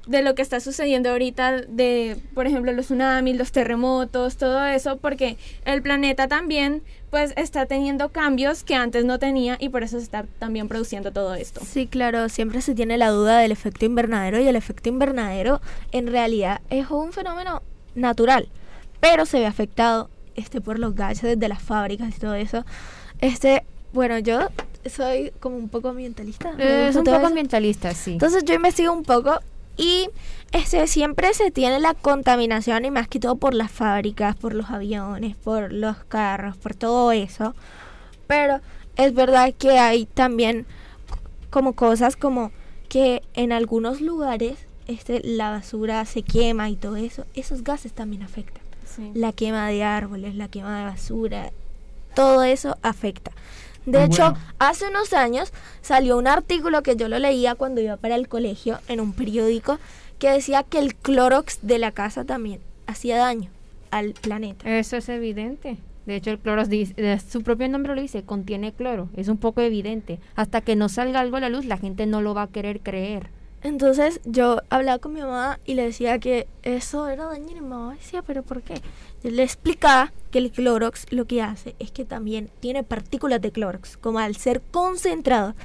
de 0.07 0.21
lo 0.21 0.35
que 0.35 0.41
está 0.41 0.59
sucediendo 0.59 1.09
ahorita 1.09 1.61
de, 1.61 2.17
por 2.33 2.47
ejemplo, 2.47 2.71
los 2.71 2.85
tsunamis, 2.85 3.37
los 3.37 3.51
terremotos, 3.51 4.37
todo 4.37 4.65
eso, 4.65 4.97
porque 4.97 5.37
el 5.65 5.81
planeta 5.81 6.27
también 6.27 6.81
pues 7.09 7.33
está 7.37 7.65
teniendo 7.65 8.09
cambios 8.09 8.63
que 8.63 8.75
antes 8.75 9.05
no 9.05 9.19
tenía 9.19 9.57
y 9.59 9.69
por 9.69 9.83
eso 9.83 9.97
se 9.97 10.03
está 10.03 10.25
también 10.37 10.67
produciendo 10.67 11.11
todo 11.11 11.33
esto. 11.35 11.61
Sí, 11.65 11.87
claro, 11.87 12.29
siempre 12.29 12.61
se 12.61 12.75
tiene 12.75 12.97
la 12.97 13.09
duda 13.09 13.39
del 13.39 13.51
efecto 13.51 13.85
invernadero 13.85 14.39
y 14.39 14.47
el 14.47 14.55
efecto 14.55 14.89
invernadero 14.89 15.61
en 15.91 16.07
realidad 16.07 16.61
es 16.69 16.89
un 16.89 17.11
fenómeno 17.11 17.61
natural, 17.95 18.47
pero 18.99 19.25
se 19.25 19.39
ve 19.39 19.45
afectado 19.45 20.09
este 20.35 20.61
por 20.61 20.79
los 20.79 20.95
gases 20.95 21.39
de 21.39 21.47
las 21.47 21.61
fábricas 21.61 22.15
y 22.15 22.19
todo 22.19 22.35
eso. 22.35 22.65
Este, 23.21 23.63
bueno, 23.91 24.19
yo 24.19 24.49
soy 24.89 25.31
como 25.39 25.57
un 25.57 25.69
poco 25.69 25.89
ambientalista. 25.89 26.53
Es 26.57 26.95
un 26.95 27.03
poco 27.03 27.27
ambientalista, 27.27 27.93
sí. 27.93 28.13
Entonces 28.13 28.43
yo 28.45 28.53
investigo 28.53 28.93
un 28.93 29.03
poco 29.03 29.39
y 29.79 30.09
este, 30.51 30.85
siempre 30.87 31.33
se 31.33 31.51
tiene 31.51 31.79
la 31.79 31.93
contaminación 31.93 32.83
y 32.83 32.91
más 32.91 33.07
que 33.07 33.19
todo 33.19 33.37
por 33.37 33.53
las 33.53 33.71
fábricas, 33.71 34.35
por 34.35 34.53
los 34.53 34.69
aviones, 34.69 35.37
por 35.37 35.71
los 35.71 35.95
carros, 36.03 36.57
por 36.57 36.75
todo 36.75 37.13
eso. 37.13 37.55
Pero 38.27 38.59
es 38.97 39.13
verdad 39.13 39.53
que 39.57 39.79
hay 39.79 40.05
también 40.05 40.65
como 41.49 41.73
cosas 41.73 42.17
como 42.17 42.51
que 42.89 43.23
en 43.33 43.53
algunos 43.53 44.01
lugares 44.01 44.57
este, 44.87 45.21
la 45.23 45.49
basura 45.49 46.03
se 46.03 46.23
quema 46.23 46.69
y 46.69 46.75
todo 46.75 46.97
eso. 46.97 47.25
Esos 47.33 47.63
gases 47.63 47.93
también 47.93 48.23
afectan. 48.23 48.63
La 49.13 49.31
quema 49.31 49.69
de 49.69 49.81
árboles, 49.83 50.35
la 50.35 50.49
quema 50.49 50.79
de 50.79 50.85
basura, 50.85 51.53
todo 52.15 52.43
eso 52.43 52.77
afecta. 52.81 53.31
De 53.85 54.03
hecho, 54.03 54.35
hace 54.59 54.87
unos 54.89 55.13
años 55.13 55.51
salió 55.81 56.17
un 56.17 56.27
artículo 56.27 56.83
que 56.83 56.95
yo 56.95 57.07
lo 57.07 57.17
leía 57.19 57.55
cuando 57.55 57.81
iba 57.81 57.97
para 57.97 58.15
el 58.15 58.27
colegio 58.27 58.79
en 58.87 58.99
un 58.99 59.13
periódico 59.13 59.79
que 60.19 60.29
decía 60.29 60.63
que 60.63 60.79
el 60.79 60.95
clorox 60.95 61.59
de 61.61 61.79
la 61.79 61.91
casa 61.91 62.25
también 62.25 62.59
hacía 62.87 63.17
daño 63.17 63.49
al 63.91 64.13
planeta. 64.13 64.69
Eso 64.69 64.97
es 64.97 65.09
evidente. 65.09 65.77
De 66.05 66.15
hecho, 66.15 66.31
el 66.31 66.39
cloro, 66.39 66.63
su 67.29 67.43
propio 67.43 67.69
nombre 67.69 67.95
lo 67.95 68.01
dice, 68.01 68.23
contiene 68.23 68.73
cloro. 68.73 69.09
Es 69.15 69.27
un 69.27 69.37
poco 69.37 69.61
evidente. 69.61 70.19
Hasta 70.35 70.61
que 70.61 70.75
no 70.75 70.89
salga 70.89 71.19
algo 71.19 71.37
a 71.37 71.39
la 71.39 71.49
luz, 71.49 71.65
la 71.65 71.77
gente 71.77 72.05
no 72.05 72.21
lo 72.21 72.33
va 72.33 72.43
a 72.43 72.47
querer 72.47 72.79
creer. 72.79 73.27
Entonces 73.61 74.21
yo 74.23 74.61
hablaba 74.69 74.99
con 74.99 75.13
mi 75.13 75.21
mamá 75.21 75.59
y 75.65 75.73
le 75.73 75.83
decía 75.83 76.17
que 76.19 76.47
eso 76.63 77.07
era 77.07 77.25
dañino 77.25 77.57
y 77.57 77.61
mi 77.61 77.67
mamá 77.67 77.93
decía, 77.93 78.21
pero 78.21 78.41
¿por 78.43 78.61
qué? 78.61 78.81
Yo 79.23 79.31
le 79.31 79.43
explicaba 79.43 80.13
que 80.31 80.39
el 80.39 80.51
Clorox 80.51 81.11
lo 81.11 81.25
que 81.25 81.41
hace 81.41 81.75
es 81.79 81.91
que 81.91 82.05
también 82.05 82.49
tiene 82.61 82.83
partículas 82.83 83.41
de 83.41 83.51
Clorox, 83.51 83.97
como 83.97 84.19
al 84.19 84.35
ser 84.37 84.61
concentrado, 84.71 85.55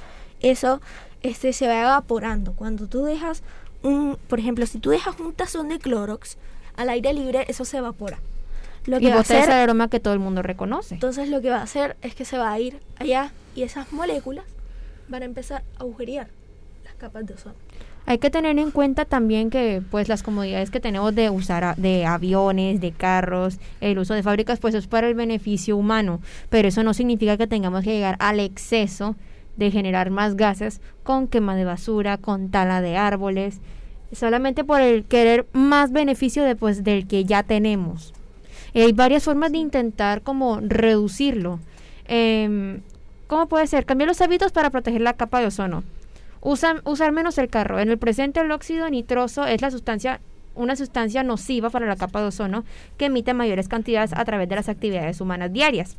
eso 0.41 0.81
este, 1.23 1.53
se 1.53 1.67
va 1.67 1.81
evaporando. 1.81 2.53
Cuando 2.53 2.87
tú 2.87 3.03
dejas 3.03 3.43
un, 3.81 4.17
por 4.27 4.39
ejemplo, 4.39 4.65
si 4.65 4.79
tú 4.79 4.89
dejas 4.89 5.17
un 5.19 5.33
tazón 5.33 5.69
de 5.69 5.79
Clorox 5.79 6.37
al 6.75 6.89
aire 6.89 7.13
libre, 7.13 7.45
eso 7.47 7.63
se 7.63 7.77
evapora. 7.77 8.19
Lo 8.85 8.99
que 8.99 9.05
y 9.05 9.09
va 9.09 9.17
a 9.17 9.19
hacer, 9.21 9.49
aroma 9.49 9.89
que 9.89 9.99
todo 9.99 10.13
el 10.13 10.19
mundo 10.19 10.41
reconoce. 10.41 10.95
Entonces 10.95 11.29
lo 11.29 11.41
que 11.41 11.49
va 11.49 11.57
a 11.57 11.63
hacer 11.63 11.95
es 12.01 12.13
que 12.13 12.25
se 12.25 12.37
va 12.37 12.51
a 12.51 12.59
ir 12.59 12.79
allá 12.97 13.31
y 13.55 13.63
esas 13.63 13.91
moléculas 13.93 14.45
van 15.07 15.21
a 15.21 15.25
empezar 15.25 15.63
a 15.77 15.81
agujerear 15.81 16.27
las 16.83 16.93
capas 16.95 17.25
de 17.25 17.33
ozono. 17.33 17.55
Hay 18.07 18.19
que 18.19 18.29
tener 18.29 18.59
en 18.59 18.69
cuenta 18.69 19.05
también 19.05 19.49
que 19.49 19.81
pues 19.89 20.07
las 20.07 20.21
comodidades 20.21 20.69
que 20.69 20.79
tenemos 20.79 21.15
de 21.15 21.31
usar 21.31 21.75
de 21.75 22.05
aviones, 22.05 22.79
de 22.79 22.91
carros, 22.91 23.57
el 23.81 23.97
uso 23.97 24.13
de 24.13 24.21
fábricas 24.21 24.59
pues 24.59 24.75
es 24.75 24.85
para 24.85 25.07
el 25.07 25.15
beneficio 25.15 25.75
humano, 25.75 26.21
pero 26.49 26.67
eso 26.67 26.83
no 26.83 26.93
significa 26.93 27.35
que 27.35 27.47
tengamos 27.47 27.83
que 27.83 27.93
llegar 27.93 28.15
al 28.19 28.39
exceso 28.39 29.15
de 29.57 29.71
generar 29.71 30.11
más 30.11 30.35
gases 30.35 30.81
con 31.01 31.27
quema 31.27 31.55
de 31.55 31.65
basura, 31.65 32.17
con 32.17 32.51
tala 32.51 32.81
de 32.81 32.95
árboles, 32.95 33.59
solamente 34.11 34.63
por 34.63 34.81
el 34.81 35.05
querer 35.05 35.47
más 35.53 35.91
beneficio 35.91 36.43
después 36.43 36.83
del 36.83 37.07
que 37.07 37.25
ya 37.25 37.41
tenemos. 37.41 38.13
hay 38.75 38.91
varias 38.91 39.23
formas 39.23 39.51
de 39.51 39.57
intentar 39.57 40.21
como 40.21 40.59
reducirlo. 40.61 41.59
Eh, 42.07 42.81
¿Cómo 43.25 43.47
puede 43.47 43.65
ser? 43.65 43.85
Cambiar 43.85 44.07
los 44.07 44.21
hábitos 44.21 44.51
para 44.51 44.69
proteger 44.69 45.01
la 45.01 45.13
capa 45.13 45.39
de 45.39 45.47
ozono 45.47 45.83
usar 46.45 47.11
menos 47.11 47.37
el 47.37 47.49
carro. 47.49 47.79
En 47.79 47.89
el 47.89 47.97
presente 47.97 48.39
el 48.39 48.51
óxido 48.51 48.89
nitroso 48.89 49.45
es 49.45 49.61
la 49.61 49.71
sustancia 49.71 50.21
una 50.53 50.77
sustancia 50.77 51.21
nociva 51.21 51.69
para 51.69 51.85
la 51.85 51.97
capa 51.97 52.21
de 52.21 52.27
ozono 52.27 52.63
que 52.97 53.05
emite 53.05 53.33
mayores 53.33 53.67
cantidades 53.67 54.13
a 54.13 54.23
través 54.23 54.47
de 54.47 54.55
las 54.55 54.69
actividades 54.69 55.19
humanas 55.19 55.51
diarias. 55.51 55.97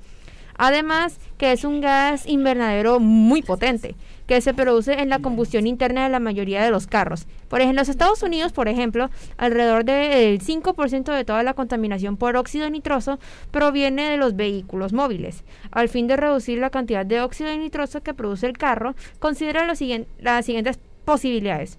Además, 0.58 1.18
que 1.38 1.52
es 1.52 1.64
un 1.64 1.80
gas 1.80 2.26
invernadero 2.26 3.00
muy 3.00 3.42
potente 3.42 3.94
que 4.26 4.40
se 4.40 4.54
produce 4.54 5.00
en 5.00 5.08
la 5.08 5.20
combustión 5.20 5.66
interna 5.66 6.04
de 6.04 6.10
la 6.10 6.20
mayoría 6.20 6.62
de 6.62 6.70
los 6.70 6.86
carros. 6.86 7.26
Por 7.48 7.60
ejemplo, 7.60 7.70
en 7.70 7.76
los 7.76 7.88
Estados 7.88 8.22
Unidos, 8.22 8.52
por 8.52 8.68
ejemplo, 8.68 9.08
alrededor 9.36 9.84
del 9.84 10.40
5% 10.40 11.14
de 11.14 11.24
toda 11.24 11.42
la 11.42 11.54
contaminación 11.54 12.16
por 12.16 12.36
óxido 12.36 12.68
nitroso 12.68 13.18
proviene 13.50 14.10
de 14.10 14.16
los 14.16 14.34
vehículos 14.34 14.92
móviles. 14.92 15.44
Al 15.70 15.88
fin 15.88 16.06
de 16.06 16.16
reducir 16.16 16.58
la 16.58 16.70
cantidad 16.70 17.06
de 17.06 17.20
óxido 17.20 17.56
nitroso 17.56 18.02
que 18.02 18.14
produce 18.14 18.46
el 18.46 18.58
carro, 18.58 18.94
considera 19.18 19.64
las 19.64 19.78
siguientes 19.78 20.78
posibilidades. 21.04 21.78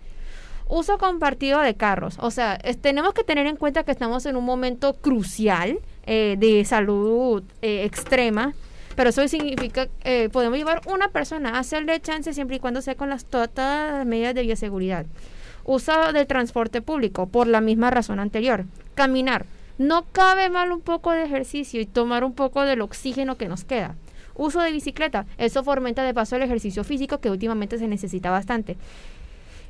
Uso 0.70 0.98
compartido 0.98 1.62
de 1.62 1.76
carros. 1.76 2.18
O 2.20 2.30
sea, 2.30 2.58
tenemos 2.82 3.14
que 3.14 3.24
tener 3.24 3.48
en 3.48 3.56
cuenta 3.56 3.84
que 3.84 3.92
estamos 3.92 4.26
en 4.26 4.36
un 4.36 4.44
momento 4.44 4.94
crucial 4.96 5.80
eh, 6.06 6.36
de 6.38 6.66
salud 6.66 7.44
eh, 7.62 7.84
extrema 7.86 8.54
pero 8.98 9.12
eso 9.12 9.26
significa 9.28 9.90
eh, 10.04 10.28
podemos 10.32 10.58
llevar 10.58 10.82
una 10.88 11.10
persona 11.10 11.52
a 11.52 11.60
hacerle 11.60 12.02
chance 12.02 12.34
siempre 12.34 12.56
y 12.56 12.60
cuando 12.60 12.82
sea 12.82 12.96
con 12.96 13.12
las 13.12 13.26
todas 13.26 13.52
las 13.56 14.06
medidas 14.08 14.34
de 14.34 14.42
bioseguridad. 14.42 15.06
Uso 15.66 16.12
del 16.14 16.26
transporte 16.26 16.82
público 16.82 17.28
por 17.28 17.46
la 17.46 17.62
misma 17.62 17.92
razón 17.92 18.20
anterior. 18.20 18.66
Caminar. 18.96 19.46
No 19.78 20.06
cabe 20.12 20.50
mal 20.50 20.72
un 20.72 20.82
poco 20.82 21.12
de 21.12 21.26
ejercicio 21.26 21.80
y 21.80 21.86
tomar 21.86 22.24
un 22.24 22.34
poco 22.34 22.64
del 22.64 22.82
oxígeno 22.82 23.38
que 23.38 23.48
nos 23.48 23.66
queda. 23.66 23.94
Uso 24.34 24.62
de 24.62 24.72
bicicleta. 24.72 25.28
Eso 25.38 25.64
fomenta 25.64 26.02
de 26.02 26.16
paso 26.16 26.36
el 26.36 26.42
ejercicio 26.42 26.84
físico 26.84 27.20
que 27.20 27.30
últimamente 27.30 27.78
se 27.78 27.88
necesita 27.88 28.32
bastante. 28.32 28.78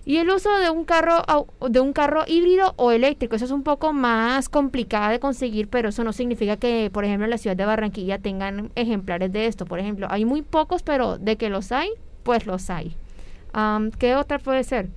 Y 0.07 0.19
el 0.19 0.29
uso 0.29 0.49
de 0.59 0.69
un 0.69 0.85
carro 0.85 1.21
de 1.69 1.81
un 1.81 1.91
carro 1.91 2.23
híbrido 2.25 2.73
o 2.77 2.93
eléctrico, 2.93 3.35
eso 3.35 3.43
es 3.43 3.51
un 3.51 3.63
poco 3.63 3.91
más 3.91 4.47
complicado 4.47 5.11
de 5.11 5.19
conseguir, 5.19 5.67
pero 5.67 5.89
eso 5.89 6.01
no 6.05 6.13
significa 6.13 6.55
que, 6.55 6.89
por 6.93 7.03
ejemplo, 7.03 7.25
en 7.25 7.31
la 7.31 7.37
ciudad 7.37 7.57
de 7.57 7.65
Barranquilla 7.65 8.17
tengan 8.17 8.71
ejemplares 8.75 9.33
de 9.33 9.47
esto. 9.47 9.65
Por 9.65 9.79
ejemplo, 9.79 10.07
hay 10.09 10.23
muy 10.23 10.43
pocos, 10.43 10.81
pero 10.81 11.17
de 11.17 11.35
que 11.35 11.49
los 11.49 11.73
hay, 11.73 11.89
pues 12.23 12.45
los 12.45 12.69
hay. 12.69 12.95
¿Qué 13.99 14.15
otra 14.15 14.39
puede 14.39 14.63
ser? 14.63 14.87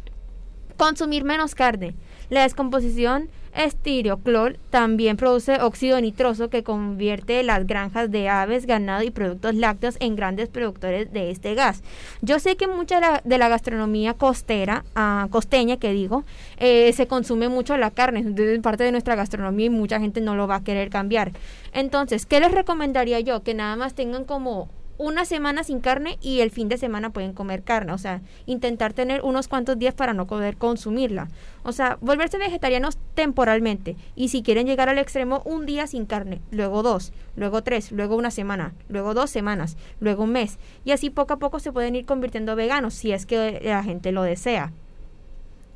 Consumir 0.76 1.24
menos 1.24 1.56
carne. 1.56 1.96
La 2.28 2.42
descomposición 2.42 3.30
Estireoclor 3.54 4.56
también 4.70 5.16
produce 5.16 5.60
óxido 5.60 6.00
nitroso 6.00 6.50
que 6.50 6.62
convierte 6.62 7.42
las 7.42 7.66
granjas 7.66 8.10
de 8.10 8.28
aves, 8.28 8.66
ganado 8.66 9.02
y 9.02 9.10
productos 9.10 9.54
lácteos 9.54 9.96
en 10.00 10.16
grandes 10.16 10.48
productores 10.48 11.12
de 11.12 11.30
este 11.30 11.54
gas. 11.54 11.82
Yo 12.22 12.38
sé 12.38 12.56
que 12.56 12.68
mucha 12.68 13.20
de 13.24 13.38
la 13.38 13.48
gastronomía 13.48 14.14
costera, 14.14 14.84
ah, 14.94 15.28
costeña 15.30 15.78
que 15.78 15.92
digo, 15.92 16.24
eh, 16.58 16.92
se 16.92 17.06
consume 17.06 17.48
mucho 17.48 17.76
la 17.76 17.90
carne, 17.90 18.20
es 18.20 18.60
parte 18.60 18.84
de 18.84 18.92
nuestra 18.92 19.14
gastronomía 19.14 19.66
y 19.66 19.70
mucha 19.70 20.00
gente 20.00 20.20
no 20.20 20.36
lo 20.36 20.46
va 20.46 20.56
a 20.56 20.64
querer 20.64 20.90
cambiar. 20.90 21.32
Entonces, 21.72 22.26
¿qué 22.26 22.40
les 22.40 22.52
recomendaría 22.52 23.20
yo? 23.20 23.42
Que 23.42 23.54
nada 23.54 23.76
más 23.76 23.94
tengan 23.94 24.24
como 24.24 24.68
una 25.00 25.24
semana 25.24 25.64
sin 25.64 25.80
carne 25.80 26.18
y 26.20 26.40
el 26.40 26.50
fin 26.50 26.68
de 26.68 26.76
semana 26.76 27.10
pueden 27.10 27.32
comer 27.32 27.62
carne. 27.62 27.92
O 27.92 27.98
sea, 27.98 28.20
intentar 28.44 28.92
tener 28.92 29.22
unos 29.22 29.48
cuantos 29.48 29.78
días 29.78 29.94
para 29.94 30.12
no 30.12 30.26
poder 30.26 30.58
consumirla. 30.58 31.28
O 31.62 31.72
sea, 31.72 31.96
volverse 32.02 32.36
vegetarianos 32.36 32.98
temporalmente. 33.14 33.96
Y 34.14 34.28
si 34.28 34.42
quieren 34.42 34.66
llegar 34.66 34.90
al 34.90 34.98
extremo, 34.98 35.40
un 35.46 35.64
día 35.64 35.86
sin 35.86 36.04
carne, 36.04 36.42
luego 36.50 36.82
dos, 36.82 37.14
luego 37.34 37.62
tres, 37.62 37.92
luego 37.92 38.14
una 38.14 38.30
semana, 38.30 38.74
luego 38.90 39.14
dos 39.14 39.30
semanas, 39.30 39.78
luego 40.00 40.24
un 40.24 40.32
mes. 40.32 40.58
Y 40.84 40.92
así 40.92 41.08
poco 41.08 41.32
a 41.32 41.38
poco 41.38 41.60
se 41.60 41.72
pueden 41.72 41.96
ir 41.96 42.04
convirtiendo 42.04 42.54
veganos 42.54 42.92
si 42.92 43.12
es 43.12 43.24
que 43.24 43.58
la 43.64 43.82
gente 43.82 44.12
lo 44.12 44.22
desea. 44.22 44.70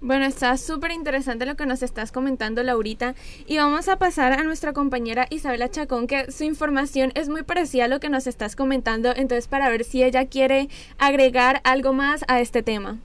Bueno, 0.06 0.26
está 0.26 0.58
súper 0.58 0.90
interesante 0.90 1.46
lo 1.46 1.56
que 1.56 1.64
nos 1.64 1.82
estás 1.82 2.12
comentando, 2.12 2.62
Laurita. 2.62 3.14
Y 3.46 3.56
vamos 3.56 3.88
a 3.88 3.96
pasar 3.96 4.34
a 4.34 4.44
nuestra 4.44 4.74
compañera 4.74 5.26
Isabela 5.30 5.70
Chacón, 5.70 6.06
que 6.06 6.30
su 6.30 6.44
información 6.44 7.10
es 7.14 7.30
muy 7.30 7.42
parecida 7.42 7.86
a 7.86 7.88
lo 7.88 8.00
que 8.00 8.10
nos 8.10 8.26
estás 8.26 8.54
comentando. 8.54 9.14
Entonces, 9.16 9.48
para 9.48 9.70
ver 9.70 9.82
si 9.82 10.04
ella 10.04 10.26
quiere 10.26 10.68
agregar 10.98 11.62
algo 11.64 11.94
más 11.94 12.22
a 12.28 12.42
este 12.42 12.62
tema. 12.62 12.98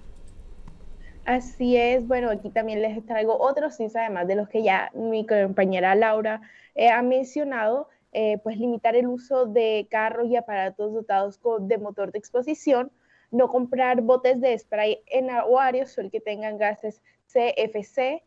Así 1.23 1.77
es, 1.77 2.05
bueno, 2.05 2.31
aquí 2.31 2.49
también 2.49 2.81
les 2.81 3.05
traigo 3.05 3.39
otros 3.39 3.77
tips, 3.77 3.95
además 3.95 4.27
de 4.27 4.35
los 4.35 4.49
que 4.49 4.61
ya 4.61 4.91
mi 4.93 5.25
compañera 5.25 5.95
Laura 5.95 6.41
eh, 6.75 6.89
ha 6.89 7.01
mencionado, 7.01 7.87
eh, 8.11 8.39
pues 8.43 8.57
limitar 8.57 8.97
el 8.97 9.07
uso 9.07 9.45
de 9.45 9.87
carros 9.89 10.27
y 10.27 10.35
aparatos 10.35 10.91
dotados 10.93 11.39
de 11.61 11.77
motor 11.77 12.11
de 12.11 12.19
exposición 12.19 12.91
no 13.31 13.47
comprar 13.47 14.01
botes 14.01 14.41
de 14.41 14.57
spray 14.57 15.01
en 15.07 15.29
aguarios 15.29 15.97
el 15.97 16.11
que 16.11 16.21
tengan 16.21 16.57
gases 16.57 17.01
CFC, 17.27 18.23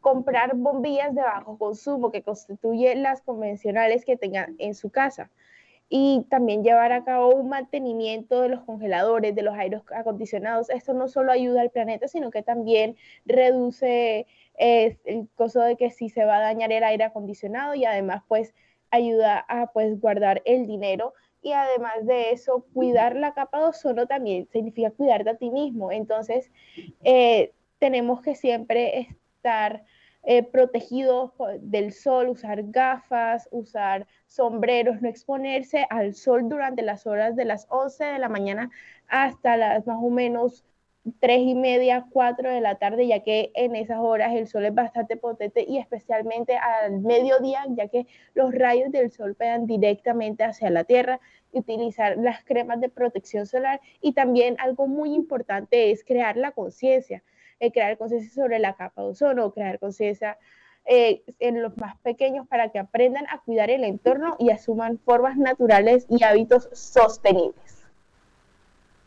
comprar 0.00 0.56
bombillas 0.56 1.14
de 1.14 1.22
bajo 1.22 1.58
consumo 1.58 2.10
que 2.10 2.22
constituyen 2.22 3.02
las 3.02 3.22
convencionales 3.22 4.04
que 4.04 4.16
tengan 4.16 4.56
en 4.58 4.74
su 4.74 4.90
casa 4.90 5.30
y 5.92 6.24
también 6.30 6.62
llevar 6.62 6.92
a 6.92 7.04
cabo 7.04 7.34
un 7.34 7.48
mantenimiento 7.48 8.42
de 8.42 8.48
los 8.48 8.62
congeladores, 8.62 9.34
de 9.34 9.42
los 9.42 9.56
aires 9.56 9.82
acondicionados. 9.92 10.70
Esto 10.70 10.94
no 10.94 11.08
solo 11.08 11.32
ayuda 11.32 11.62
al 11.62 11.70
planeta, 11.70 12.06
sino 12.06 12.30
que 12.30 12.44
también 12.44 12.96
reduce 13.26 14.28
eh, 14.56 14.98
el 15.04 15.28
costo 15.34 15.60
de 15.60 15.76
que 15.76 15.90
si 15.90 16.08
se 16.08 16.24
va 16.24 16.36
a 16.36 16.42
dañar 16.42 16.70
el 16.70 16.84
aire 16.84 17.04
acondicionado 17.04 17.74
y 17.74 17.84
además 17.84 18.22
pues 18.28 18.54
ayuda 18.90 19.44
a 19.48 19.72
pues 19.72 20.00
guardar 20.00 20.42
el 20.44 20.68
dinero 20.68 21.12
y 21.42 21.52
además 21.52 22.06
de 22.06 22.32
eso, 22.32 22.66
cuidar 22.74 23.16
la 23.16 23.32
capa 23.32 23.60
de 23.60 23.64
ozono 23.66 24.06
también 24.06 24.46
significa 24.52 24.90
cuidarte 24.90 25.30
a 25.30 25.36
ti 25.36 25.50
mismo. 25.50 25.90
Entonces, 25.90 26.50
eh, 27.02 27.52
tenemos 27.78 28.20
que 28.20 28.34
siempre 28.34 29.08
estar 29.34 29.84
eh, 30.22 30.42
protegidos 30.42 31.32
del 31.60 31.92
sol, 31.92 32.28
usar 32.28 32.62
gafas, 32.64 33.48
usar 33.50 34.06
sombreros, 34.26 35.00
no 35.00 35.08
exponerse 35.08 35.86
al 35.88 36.14
sol 36.14 36.48
durante 36.48 36.82
las 36.82 37.06
horas 37.06 37.36
de 37.36 37.46
las 37.46 37.66
11 37.70 38.04
de 38.04 38.18
la 38.18 38.28
mañana 38.28 38.70
hasta 39.08 39.56
las 39.56 39.86
más 39.86 39.96
o 39.98 40.10
menos 40.10 40.64
tres 41.18 41.40
y 41.40 41.54
media, 41.54 42.06
cuatro 42.10 42.50
de 42.50 42.60
la 42.60 42.76
tarde, 42.76 43.06
ya 43.06 43.20
que 43.20 43.50
en 43.54 43.74
esas 43.74 43.98
horas 43.98 44.34
el 44.34 44.46
sol 44.46 44.64
es 44.66 44.74
bastante 44.74 45.16
potente 45.16 45.64
y 45.66 45.78
especialmente 45.78 46.56
al 46.56 47.00
mediodía, 47.00 47.64
ya 47.70 47.88
que 47.88 48.06
los 48.34 48.54
rayos 48.54 48.92
del 48.92 49.10
sol 49.10 49.34
pegan 49.34 49.66
directamente 49.66 50.44
hacia 50.44 50.70
la 50.70 50.84
tierra, 50.84 51.20
utilizar 51.52 52.16
las 52.18 52.44
cremas 52.44 52.80
de 52.80 52.88
protección 52.88 53.46
solar 53.46 53.80
y 54.00 54.12
también 54.12 54.56
algo 54.58 54.86
muy 54.86 55.14
importante 55.14 55.90
es 55.90 56.04
crear 56.04 56.36
la 56.36 56.52
conciencia, 56.52 57.22
eh, 57.60 57.72
crear 57.72 57.96
conciencia 57.96 58.30
sobre 58.30 58.58
la 58.58 58.74
capa 58.74 59.02
de 59.02 59.08
ozono, 59.08 59.52
crear 59.52 59.78
conciencia 59.78 60.38
eh, 60.86 61.22
en 61.38 61.62
los 61.62 61.76
más 61.76 61.96
pequeños 61.98 62.46
para 62.46 62.70
que 62.70 62.78
aprendan 62.78 63.26
a 63.30 63.40
cuidar 63.40 63.70
el 63.70 63.84
entorno 63.84 64.36
y 64.38 64.50
asuman 64.50 64.98
formas 64.98 65.36
naturales 65.36 66.06
y 66.08 66.24
hábitos 66.24 66.68
sostenibles. 66.72 67.79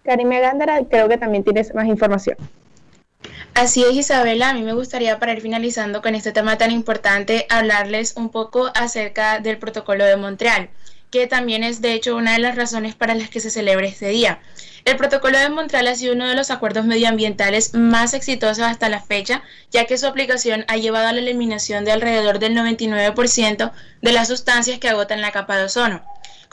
Karime 0.04 0.40
Gándara, 0.40 0.82
creo 0.90 1.08
que 1.08 1.18
también 1.18 1.44
tienes 1.44 1.74
más 1.74 1.88
información. 1.88 2.38
Así 3.54 3.84
es, 3.84 3.94
Isabela. 3.94 4.50
A 4.50 4.54
mí 4.54 4.64
me 4.64 4.74
gustaría, 4.74 5.20
para 5.20 5.34
ir 5.34 5.42
finalizando 5.42 6.02
con 6.02 6.16
este 6.16 6.32
tema 6.32 6.58
tan 6.58 6.72
importante, 6.72 7.46
hablarles 7.50 8.16
un 8.18 8.30
poco 8.30 8.72
acerca 8.74 9.40
del 9.40 9.60
protocolo 9.60 10.06
de 10.06 10.18
Montreal, 10.18 10.70
que 11.12 11.28
también 11.28 11.64
es, 11.64 11.80
de 11.80 11.94
hecho, 11.94 12.16
una 12.16 12.34
de 12.34 12.40
las 12.40 12.56
razones 12.56 12.96
para 12.96 13.14
las 13.14 13.30
que 13.30 13.40
se 13.40 13.52
celebra 13.52 13.86
este 13.86 14.08
día. 14.08 14.40
El 14.86 14.98
protocolo 14.98 15.38
de 15.38 15.50
Montreal 15.50 15.88
ha 15.88 15.96
sido 15.96 16.14
uno 16.14 16.28
de 16.28 16.36
los 16.36 16.52
acuerdos 16.52 16.86
medioambientales 16.86 17.74
más 17.74 18.14
exitosos 18.14 18.66
hasta 18.66 18.90
la 18.90 19.02
fecha, 19.02 19.44
ya 19.72 19.86
que 19.86 19.98
su 19.98 20.08
aplicación 20.08 20.66
ha 20.68 20.76
llevado 20.78 21.08
a 21.08 21.14
la 21.14 21.20
eliminación 21.20 21.86
de 21.86 21.92
alrededor 21.92 22.40
del 22.40 22.58
99% 22.58 23.72
de 24.02 24.12
las 24.12 24.28
sustancias 24.28 24.80
que 24.80 24.90
agotan 24.90 25.22
la 25.22 25.32
capa 25.32 25.58
de 25.58 25.66
ozono. 25.66 26.04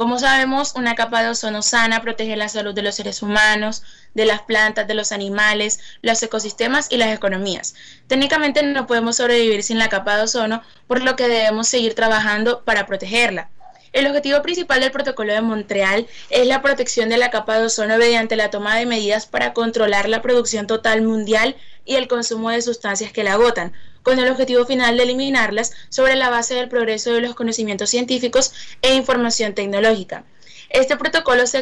Como 0.01 0.19
sabemos, 0.19 0.73
una 0.77 0.95
capa 0.95 1.23
de 1.23 1.29
ozono 1.29 1.61
sana 1.61 2.01
protege 2.01 2.35
la 2.35 2.49
salud 2.49 2.73
de 2.73 2.81
los 2.81 2.95
seres 2.95 3.21
humanos, 3.21 3.83
de 4.15 4.25
las 4.25 4.41
plantas, 4.41 4.89
de 4.89 4.95
los 4.95 5.13
animales, 5.13 5.79
los 6.01 6.23
ecosistemas 6.23 6.87
y 6.91 6.97
las 6.97 7.15
economías. 7.15 7.75
Técnicamente 8.07 8.63
no 8.63 8.87
podemos 8.87 9.17
sobrevivir 9.17 9.63
sin 9.63 9.79
la 9.79 9.91
capa 9.91 10.17
de 10.17 10.23
ozono, 10.23 10.63
por 10.87 11.03
lo 11.03 11.17
que 11.17 11.29
debemos 11.29 11.69
seguir 11.69 11.95
trabajando 11.95 12.65
para 12.65 12.87
protegerla. 12.87 13.51
El 13.93 14.07
objetivo 14.07 14.41
principal 14.41 14.81
del 14.81 14.91
protocolo 14.91 15.35
de 15.35 15.43
Montreal 15.43 16.07
es 16.31 16.47
la 16.47 16.63
protección 16.63 17.11
de 17.11 17.19
la 17.19 17.31
capa 17.31 17.59
de 17.59 17.67
ozono 17.67 17.99
mediante 17.99 18.37
la 18.37 18.49
toma 18.49 18.77
de 18.77 18.87
medidas 18.87 19.27
para 19.27 19.53
controlar 19.53 20.09
la 20.09 20.23
producción 20.23 20.67
total 20.67 21.03
mundial 21.03 21.57
y 21.85 21.97
el 21.97 22.09
consumo 22.09 22.51
de 22.51 22.63
sustancias 22.63 23.13
que 23.13 23.25
la 23.25 23.35
agotan, 23.35 23.73
con 24.03 24.19
el 24.19 24.31
objetivo 24.31 24.65
final 24.65 24.97
de 24.97 25.03
eliminarlas 25.03 25.73
sobre 25.89 26.17
la 26.17 26.31
base 26.31 26.55
del 26.55 26.69
progreso 26.69 27.13
de 27.13 27.21
los 27.21 27.35
conocimientos 27.35 27.91
científicos 27.91 28.53
e 28.83 28.95
información 28.95 29.55
tecnológica. 29.55 30.25
Este 30.71 30.97
protocolo 30.97 31.47
se 31.47 31.59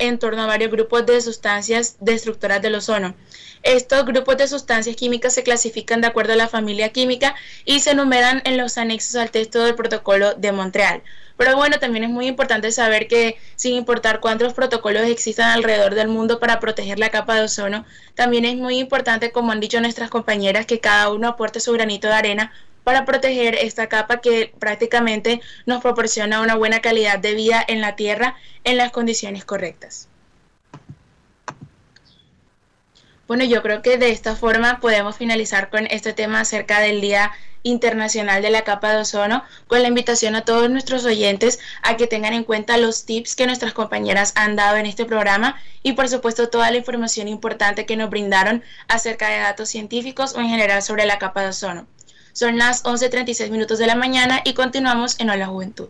en 0.00 0.18
torno 0.18 0.42
a 0.42 0.46
varios 0.46 0.70
grupos 0.70 1.06
de 1.06 1.20
sustancias 1.20 1.96
destructoras 2.00 2.60
del 2.60 2.74
ozono. 2.74 3.14
Estos 3.62 4.04
grupos 4.04 4.36
de 4.36 4.48
sustancias 4.48 4.96
químicas 4.96 5.34
se 5.34 5.44
clasifican 5.44 6.00
de 6.00 6.08
acuerdo 6.08 6.32
a 6.32 6.36
la 6.36 6.48
familia 6.48 6.88
química 6.88 7.36
y 7.64 7.78
se 7.78 7.92
enumeran 7.92 8.42
en 8.44 8.56
los 8.56 8.76
anexos 8.76 9.14
al 9.14 9.30
texto 9.30 9.64
del 9.64 9.76
protocolo 9.76 10.34
de 10.34 10.50
Montreal. 10.50 11.02
Pero 11.36 11.56
bueno, 11.56 11.78
también 11.78 12.04
es 12.04 12.10
muy 12.10 12.26
importante 12.26 12.72
saber 12.72 13.06
que 13.06 13.36
sin 13.54 13.74
importar 13.74 14.20
cuántos 14.20 14.52
protocolos 14.52 15.04
existan 15.04 15.50
alrededor 15.50 15.94
del 15.94 16.08
mundo 16.08 16.40
para 16.40 16.58
proteger 16.58 16.98
la 16.98 17.10
capa 17.10 17.36
de 17.36 17.42
ozono, 17.42 17.86
también 18.14 18.44
es 18.44 18.56
muy 18.56 18.78
importante, 18.78 19.30
como 19.30 19.52
han 19.52 19.60
dicho 19.60 19.80
nuestras 19.80 20.10
compañeras, 20.10 20.66
que 20.66 20.80
cada 20.80 21.08
uno 21.10 21.28
aporte 21.28 21.60
su 21.60 21.72
granito 21.72 22.08
de 22.08 22.14
arena 22.14 22.52
para 22.84 23.04
proteger 23.04 23.54
esta 23.54 23.88
capa 23.88 24.20
que 24.20 24.52
prácticamente 24.58 25.40
nos 25.66 25.82
proporciona 25.82 26.40
una 26.40 26.56
buena 26.56 26.80
calidad 26.80 27.18
de 27.18 27.34
vida 27.34 27.64
en 27.66 27.80
la 27.80 27.96
Tierra 27.96 28.36
en 28.64 28.76
las 28.76 28.90
condiciones 28.92 29.44
correctas. 29.44 30.08
Bueno, 33.28 33.44
yo 33.44 33.62
creo 33.62 33.80
que 33.80 33.96
de 33.96 34.10
esta 34.10 34.36
forma 34.36 34.80
podemos 34.80 35.16
finalizar 35.16 35.70
con 35.70 35.86
este 35.86 36.12
tema 36.12 36.40
acerca 36.40 36.80
del 36.80 37.00
Día 37.00 37.32
Internacional 37.62 38.42
de 38.42 38.50
la 38.50 38.62
Capa 38.62 38.92
de 38.92 39.00
Ozono, 39.00 39.44
con 39.68 39.80
la 39.80 39.88
invitación 39.88 40.34
a 40.34 40.44
todos 40.44 40.68
nuestros 40.68 41.04
oyentes 41.04 41.60
a 41.82 41.96
que 41.96 42.06
tengan 42.06 42.34
en 42.34 42.44
cuenta 42.44 42.76
los 42.76 43.06
tips 43.06 43.36
que 43.36 43.46
nuestras 43.46 43.72
compañeras 43.72 44.32
han 44.34 44.56
dado 44.56 44.76
en 44.76 44.86
este 44.86 45.04
programa 45.04 45.60
y 45.82 45.92
por 45.92 46.08
supuesto 46.08 46.48
toda 46.48 46.70
la 46.70 46.78
información 46.78 47.28
importante 47.28 47.86
que 47.86 47.96
nos 47.96 48.10
brindaron 48.10 48.62
acerca 48.88 49.28
de 49.28 49.38
datos 49.38 49.68
científicos 49.68 50.34
o 50.34 50.40
en 50.40 50.48
general 50.48 50.82
sobre 50.82 51.06
la 51.06 51.18
capa 51.18 51.42
de 51.42 51.48
ozono. 51.48 51.86
Son 52.32 52.56
las 52.56 52.82
11.36 52.84 53.50
minutos 53.50 53.78
de 53.78 53.86
la 53.86 53.94
mañana 53.94 54.40
y 54.44 54.54
continuamos 54.54 55.20
en 55.20 55.28
Hola 55.28 55.48
Juventud. 55.48 55.88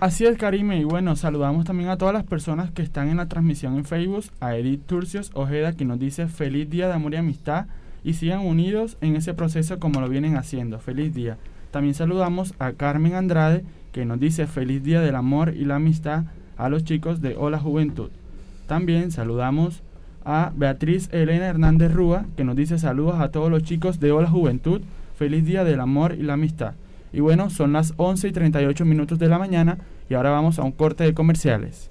Así 0.00 0.26
es, 0.26 0.36
Karime. 0.36 0.78
Y 0.80 0.84
bueno, 0.84 1.14
saludamos 1.14 1.64
también 1.64 1.90
a 1.90 1.96
todas 1.96 2.12
las 2.12 2.24
personas 2.24 2.72
que 2.72 2.82
están 2.82 3.08
en 3.08 3.18
la 3.18 3.28
transmisión 3.28 3.76
en 3.76 3.84
Facebook, 3.84 4.24
a 4.40 4.56
Edith 4.56 4.84
Turcios 4.86 5.30
Ojeda, 5.34 5.72
que 5.72 5.84
nos 5.84 6.00
dice 6.00 6.26
feliz 6.26 6.68
día 6.68 6.88
de 6.88 6.94
amor 6.94 7.14
y 7.14 7.18
amistad 7.18 7.66
y 8.02 8.14
sigan 8.14 8.40
unidos 8.40 8.96
en 9.00 9.14
ese 9.14 9.32
proceso 9.32 9.78
como 9.78 10.00
lo 10.00 10.08
vienen 10.08 10.36
haciendo. 10.36 10.80
Feliz 10.80 11.14
día. 11.14 11.38
También 11.70 11.94
saludamos 11.94 12.54
a 12.58 12.72
Carmen 12.72 13.14
Andrade, 13.14 13.64
que 13.92 14.04
nos 14.04 14.18
dice 14.18 14.48
feliz 14.48 14.82
día 14.82 15.00
del 15.00 15.14
amor 15.14 15.54
y 15.56 15.64
la 15.64 15.76
amistad 15.76 16.24
a 16.56 16.68
los 16.68 16.82
chicos 16.82 17.20
de 17.20 17.36
Hola 17.36 17.60
Juventud. 17.60 18.10
También 18.66 19.12
saludamos 19.12 19.82
a 20.24 20.52
Beatriz 20.56 21.08
Elena 21.12 21.46
Hernández 21.46 21.92
Rúa, 21.92 22.26
que 22.36 22.42
nos 22.42 22.56
dice 22.56 22.78
saludos 22.78 23.20
a 23.20 23.28
todos 23.28 23.50
los 23.50 23.62
chicos 23.62 24.00
de 24.00 24.10
Hola 24.10 24.28
Juventud. 24.28 24.82
Feliz 25.24 25.46
día 25.46 25.64
del 25.64 25.80
amor 25.80 26.16
y 26.18 26.22
la 26.22 26.34
amistad. 26.34 26.74
Y 27.10 27.20
bueno, 27.20 27.48
son 27.48 27.72
las 27.72 27.94
11 27.96 28.28
y 28.28 28.32
38 28.32 28.84
minutos 28.84 29.18
de 29.18 29.26
la 29.26 29.38
mañana 29.38 29.78
y 30.10 30.12
ahora 30.12 30.28
vamos 30.28 30.58
a 30.58 30.64
un 30.64 30.72
corte 30.72 31.02
de 31.02 31.14
comerciales. 31.14 31.90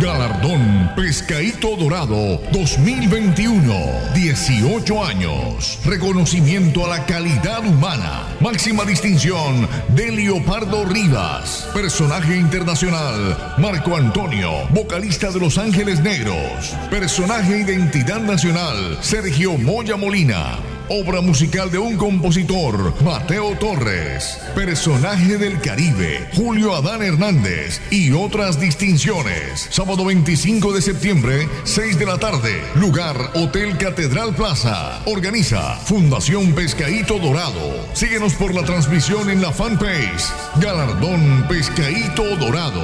Galardón 0.00 0.92
Pescadito 0.96 1.76
Dorado 1.76 2.40
2021. 2.52 3.74
18 4.14 5.04
años. 5.04 5.78
Reconocimiento 5.84 6.86
a 6.86 6.96
la 6.96 7.04
calidad 7.04 7.64
humana. 7.66 8.26
Máxima 8.40 8.84
distinción 8.84 9.68
de 9.94 10.10
Leopardo 10.10 10.86
Rivas. 10.86 11.68
Personaje 11.74 12.34
internacional 12.36 13.54
Marco 13.58 13.94
Antonio, 13.94 14.66
vocalista 14.70 15.30
de 15.30 15.40
Los 15.40 15.58
Ángeles 15.58 16.00
Negros. 16.00 16.74
Personaje 16.90 17.58
identidad 17.58 18.20
nacional 18.20 18.96
Sergio 19.02 19.58
Moya 19.58 19.96
Molina. 19.96 20.79
Obra 20.92 21.20
musical 21.20 21.70
de 21.70 21.78
un 21.78 21.96
compositor, 21.96 23.00
Mateo 23.04 23.56
Torres. 23.60 24.36
Personaje 24.56 25.38
del 25.38 25.60
Caribe, 25.60 26.28
Julio 26.34 26.74
Adán 26.74 27.00
Hernández. 27.00 27.80
Y 27.92 28.10
otras 28.10 28.58
distinciones. 28.58 29.68
Sábado 29.70 30.04
25 30.04 30.72
de 30.72 30.82
septiembre, 30.82 31.48
6 31.62 31.96
de 31.96 32.06
la 32.06 32.18
tarde. 32.18 32.60
Lugar 32.74 33.16
Hotel 33.34 33.78
Catedral 33.78 34.34
Plaza. 34.34 35.00
Organiza 35.06 35.76
Fundación 35.76 36.54
Pescadito 36.54 37.20
Dorado. 37.20 37.86
Síguenos 37.92 38.34
por 38.34 38.52
la 38.52 38.64
transmisión 38.64 39.30
en 39.30 39.42
la 39.42 39.52
fanpage. 39.52 40.24
Galardón 40.56 41.46
Pescadito 41.48 42.34
Dorado. 42.34 42.82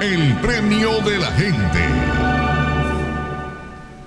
El 0.00 0.36
premio 0.36 1.00
de 1.00 1.18
la 1.18 1.32
gente. 1.32 2.23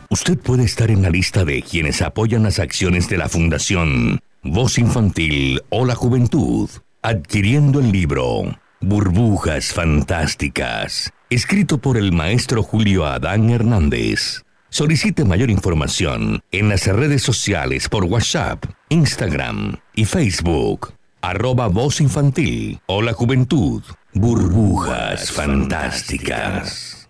Usted 0.10 0.38
puede 0.38 0.64
estar 0.64 0.90
en 0.90 1.02
la 1.02 1.10
lista 1.10 1.44
de 1.44 1.62
quienes 1.62 2.02
apoyan 2.02 2.44
las 2.44 2.60
acciones 2.60 3.10
de 3.10 3.18
la 3.18 3.28
Fundación 3.28 4.22
Voz 4.42 4.78
Infantil 4.78 5.62
o 5.70 5.86
la 5.86 5.96
Juventud, 5.96 6.70
adquiriendo 7.02 7.82
el 7.82 7.92
libro 7.92 8.58
Burbujas 8.80 9.74
Fantásticas, 9.74 11.12
escrito 11.30 11.80
por 11.80 11.98
el 11.98 12.14
maestro 12.14 12.64
Julio 12.64 13.06
Adán 13.06 13.50
Hernández. 13.50 14.44
Solicite 14.70 15.26
mayor 15.26 15.50
información 15.50 16.42
en 16.52 16.70
las 16.70 16.88
redes 16.88 17.22
sociales 17.22 17.90
por 17.90 18.06
WhatsApp, 18.06 18.64
Instagram 18.88 19.76
y 19.94 20.06
Facebook. 20.06 20.94
Arroba 21.20 21.68
Voz 21.68 22.00
Infantil 22.00 22.80
o 22.86 23.02
la 23.02 23.12
Juventud. 23.12 23.84
Burbujas 24.14 25.32
Fantásticas. 25.32 27.10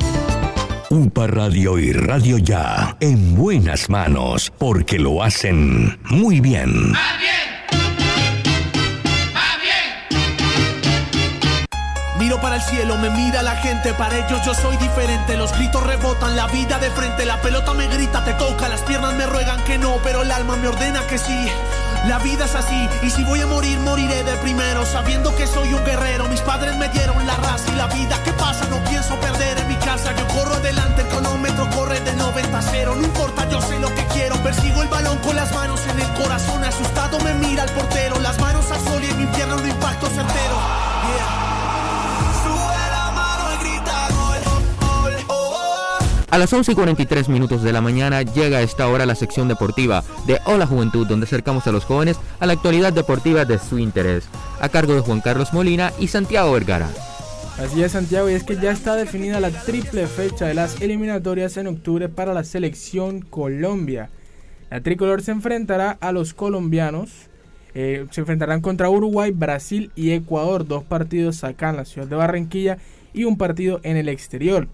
UPA 0.91 1.25
Radio 1.27 1.79
y 1.79 1.93
Radio 1.93 2.37
Ya, 2.37 2.97
en 2.99 3.33
buenas 3.33 3.89
manos, 3.89 4.51
porque 4.57 4.99
lo 4.99 5.23
hacen 5.23 5.97
muy 6.09 6.41
bien. 6.41 6.91
Miro 12.19 12.41
para 12.41 12.57
el 12.57 12.61
cielo, 12.61 12.97
me 12.97 13.09
mira 13.09 13.41
la 13.41 13.55
gente, 13.55 13.93
para 13.93 14.17
ellos 14.17 14.41
yo 14.45 14.53
soy 14.53 14.75
diferente. 14.77 15.37
Los 15.37 15.57
gritos 15.57 15.81
rebotan, 15.81 16.35
la 16.35 16.47
vida 16.47 16.77
de 16.77 16.89
frente, 16.89 17.23
la 17.23 17.41
pelota 17.41 17.73
me 17.73 17.87
grita, 17.87 18.25
te 18.25 18.33
toca, 18.33 18.67
las 18.67 18.81
piernas 18.81 19.13
me 19.15 19.25
ruegan 19.25 19.63
que 19.63 19.77
no, 19.77 19.95
pero 20.03 20.23
el 20.23 20.31
alma 20.31 20.57
me 20.57 20.67
ordena 20.67 21.07
que 21.07 21.17
sí. 21.17 21.47
La 22.07 22.17
vida 22.17 22.45
es 22.45 22.55
así, 22.55 22.89
y 23.03 23.11
si 23.11 23.23
voy 23.23 23.41
a 23.41 23.47
morir, 23.47 23.79
moriré 23.79 24.23
de 24.23 24.35
primero, 24.37 24.85
sabiendo 24.85 25.35
que 25.35 25.45
soy 25.45 25.71
un 25.71 25.85
guerrero. 25.85 26.27
Mis 26.29 26.41
padres 26.41 26.75
me 26.75 26.89
dieron 26.89 27.25
la 27.27 27.35
raza 27.35 27.71
y 27.71 27.75
la 27.75 27.85
vida. 27.87 28.19
¿Qué 28.23 28.33
pasa? 28.33 28.65
No 28.69 28.83
pienso 28.85 29.15
perder 29.19 29.59
en 29.59 29.67
mi 29.67 29.75
casa. 29.75 30.11
Yo 30.17 30.27
corro 30.29 30.55
adelante, 30.55 31.01
el 31.03 31.07
cronómetro 31.09 31.69
corre 31.69 31.99
de 31.99 32.13
90 32.13 32.57
a 32.57 32.61
0. 32.61 32.95
No 32.95 33.03
importa, 33.03 33.47
yo 33.49 33.61
sé 33.61 33.79
lo 33.79 33.93
que 33.93 34.03
quiero. 34.07 34.35
Persigo 34.41 34.81
el 34.81 34.87
balón 34.87 35.19
con 35.19 35.35
las 35.35 35.53
manos 35.53 35.79
en 35.87 35.99
el 35.99 36.07
corazón. 36.13 36.63
Asustado 36.63 37.19
me 37.19 37.35
mira 37.35 37.65
el 37.65 37.71
portero, 37.71 38.19
las 38.19 38.39
manos 38.39 38.71
al 38.71 38.81
sol 38.81 39.03
y 39.03 39.07
en 39.07 39.17
mi 39.19 39.27
pierna 39.27 39.55
un 39.55 39.69
impacto 39.69 40.07
certero. 40.07 40.90
A 46.31 46.37
las 46.37 46.53
11 46.53 46.71
y 46.71 46.75
43 46.75 47.27
minutos 47.27 47.61
de 47.61 47.73
la 47.73 47.81
mañana 47.81 48.21
llega 48.21 48.59
a 48.59 48.61
esta 48.61 48.87
hora 48.87 49.05
la 49.05 49.15
sección 49.15 49.49
deportiva 49.49 50.01
de 50.25 50.39
Hola 50.45 50.65
Juventud, 50.65 51.05
donde 51.05 51.25
acercamos 51.25 51.67
a 51.67 51.73
los 51.73 51.83
jóvenes 51.83 52.15
a 52.39 52.45
la 52.45 52.53
actualidad 52.53 52.93
deportiva 52.93 53.43
de 53.43 53.59
su 53.59 53.77
interés, 53.79 54.29
a 54.61 54.69
cargo 54.69 54.93
de 54.93 55.01
Juan 55.01 55.19
Carlos 55.19 55.51
Molina 55.51 55.91
y 55.99 56.07
Santiago 56.07 56.53
Vergara. 56.53 56.89
Así 57.59 57.83
es 57.83 57.91
Santiago, 57.91 58.29
y 58.29 58.33
es 58.33 58.45
que 58.45 58.55
ya 58.55 58.71
está 58.71 58.95
definida 58.95 59.41
la 59.41 59.51
triple 59.51 60.07
fecha 60.07 60.45
de 60.45 60.53
las 60.53 60.81
eliminatorias 60.81 61.57
en 61.57 61.67
octubre 61.67 62.07
para 62.07 62.33
la 62.33 62.45
selección 62.45 63.19
Colombia. 63.19 64.09
La 64.69 64.79
tricolor 64.79 65.21
se 65.23 65.31
enfrentará 65.31 65.97
a 65.99 66.13
los 66.13 66.33
colombianos, 66.33 67.09
eh, 67.75 68.05
se 68.09 68.21
enfrentarán 68.21 68.61
contra 68.61 68.89
Uruguay, 68.89 69.31
Brasil 69.31 69.91
y 69.97 70.11
Ecuador, 70.11 70.65
dos 70.65 70.85
partidos 70.85 71.43
acá 71.43 71.71
en 71.71 71.75
la 71.75 71.83
ciudad 71.83 72.07
de 72.07 72.15
Barranquilla 72.15 72.77
y 73.13 73.25
un 73.25 73.37
partido 73.37 73.81
en 73.83 73.97
el 73.97 74.07
exterior. 74.07 74.69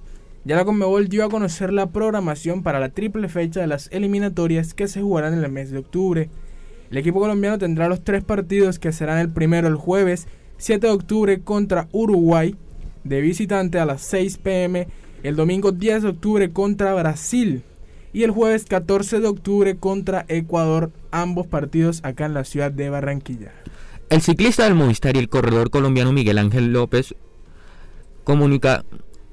Ya 0.47 0.55
la 0.55 0.63
Conmebol 0.63 1.09
dio 1.09 1.25
a 1.25 1.29
conocer 1.29 1.73
la 1.73 1.87
programación 1.87 2.63
para 2.63 2.79
la 2.79 2.87
triple 2.87 3.27
fecha 3.27 3.59
de 3.59 3.67
las 3.67 3.89
eliminatorias 3.91 4.73
que 4.73 4.87
se 4.87 5.01
jugarán 5.01 5.33
en 5.33 5.43
el 5.43 5.51
mes 5.51 5.71
de 5.71 5.79
octubre. 5.79 6.29
El 6.89 6.97
equipo 6.97 7.19
colombiano 7.19 7.57
tendrá 7.57 7.89
los 7.89 8.01
tres 8.01 8.23
partidos 8.23 8.79
que 8.79 8.93
serán 8.93 9.17
el 9.17 9.27
primero 9.27 9.67
el 9.67 9.75
jueves 9.75 10.29
7 10.55 10.87
de 10.87 10.93
octubre 10.93 11.41
contra 11.41 11.89
Uruguay 11.91 12.55
de 13.03 13.19
visitante 13.19 13.77
a 13.77 13.85
las 13.85 14.01
6 14.03 14.37
pm, 14.37 14.87
el 15.21 15.35
domingo 15.35 15.73
10 15.73 16.03
de 16.03 16.09
octubre 16.11 16.49
contra 16.53 16.93
Brasil 16.93 17.63
y 18.13 18.23
el 18.23 18.31
jueves 18.31 18.63
14 18.67 19.19
de 19.19 19.27
octubre 19.27 19.75
contra 19.75 20.23
Ecuador, 20.29 20.93
ambos 21.11 21.45
partidos 21.47 21.99
acá 22.05 22.25
en 22.25 22.33
la 22.33 22.45
ciudad 22.45 22.71
de 22.71 22.89
Barranquilla. 22.89 23.51
El 24.09 24.21
ciclista 24.21 24.63
del 24.63 24.75
Movistar 24.75 25.17
y 25.17 25.19
el 25.19 25.27
corredor 25.27 25.71
colombiano 25.71 26.13
Miguel 26.13 26.37
Ángel 26.37 26.71
López 26.71 27.15
comunica- 28.23 28.85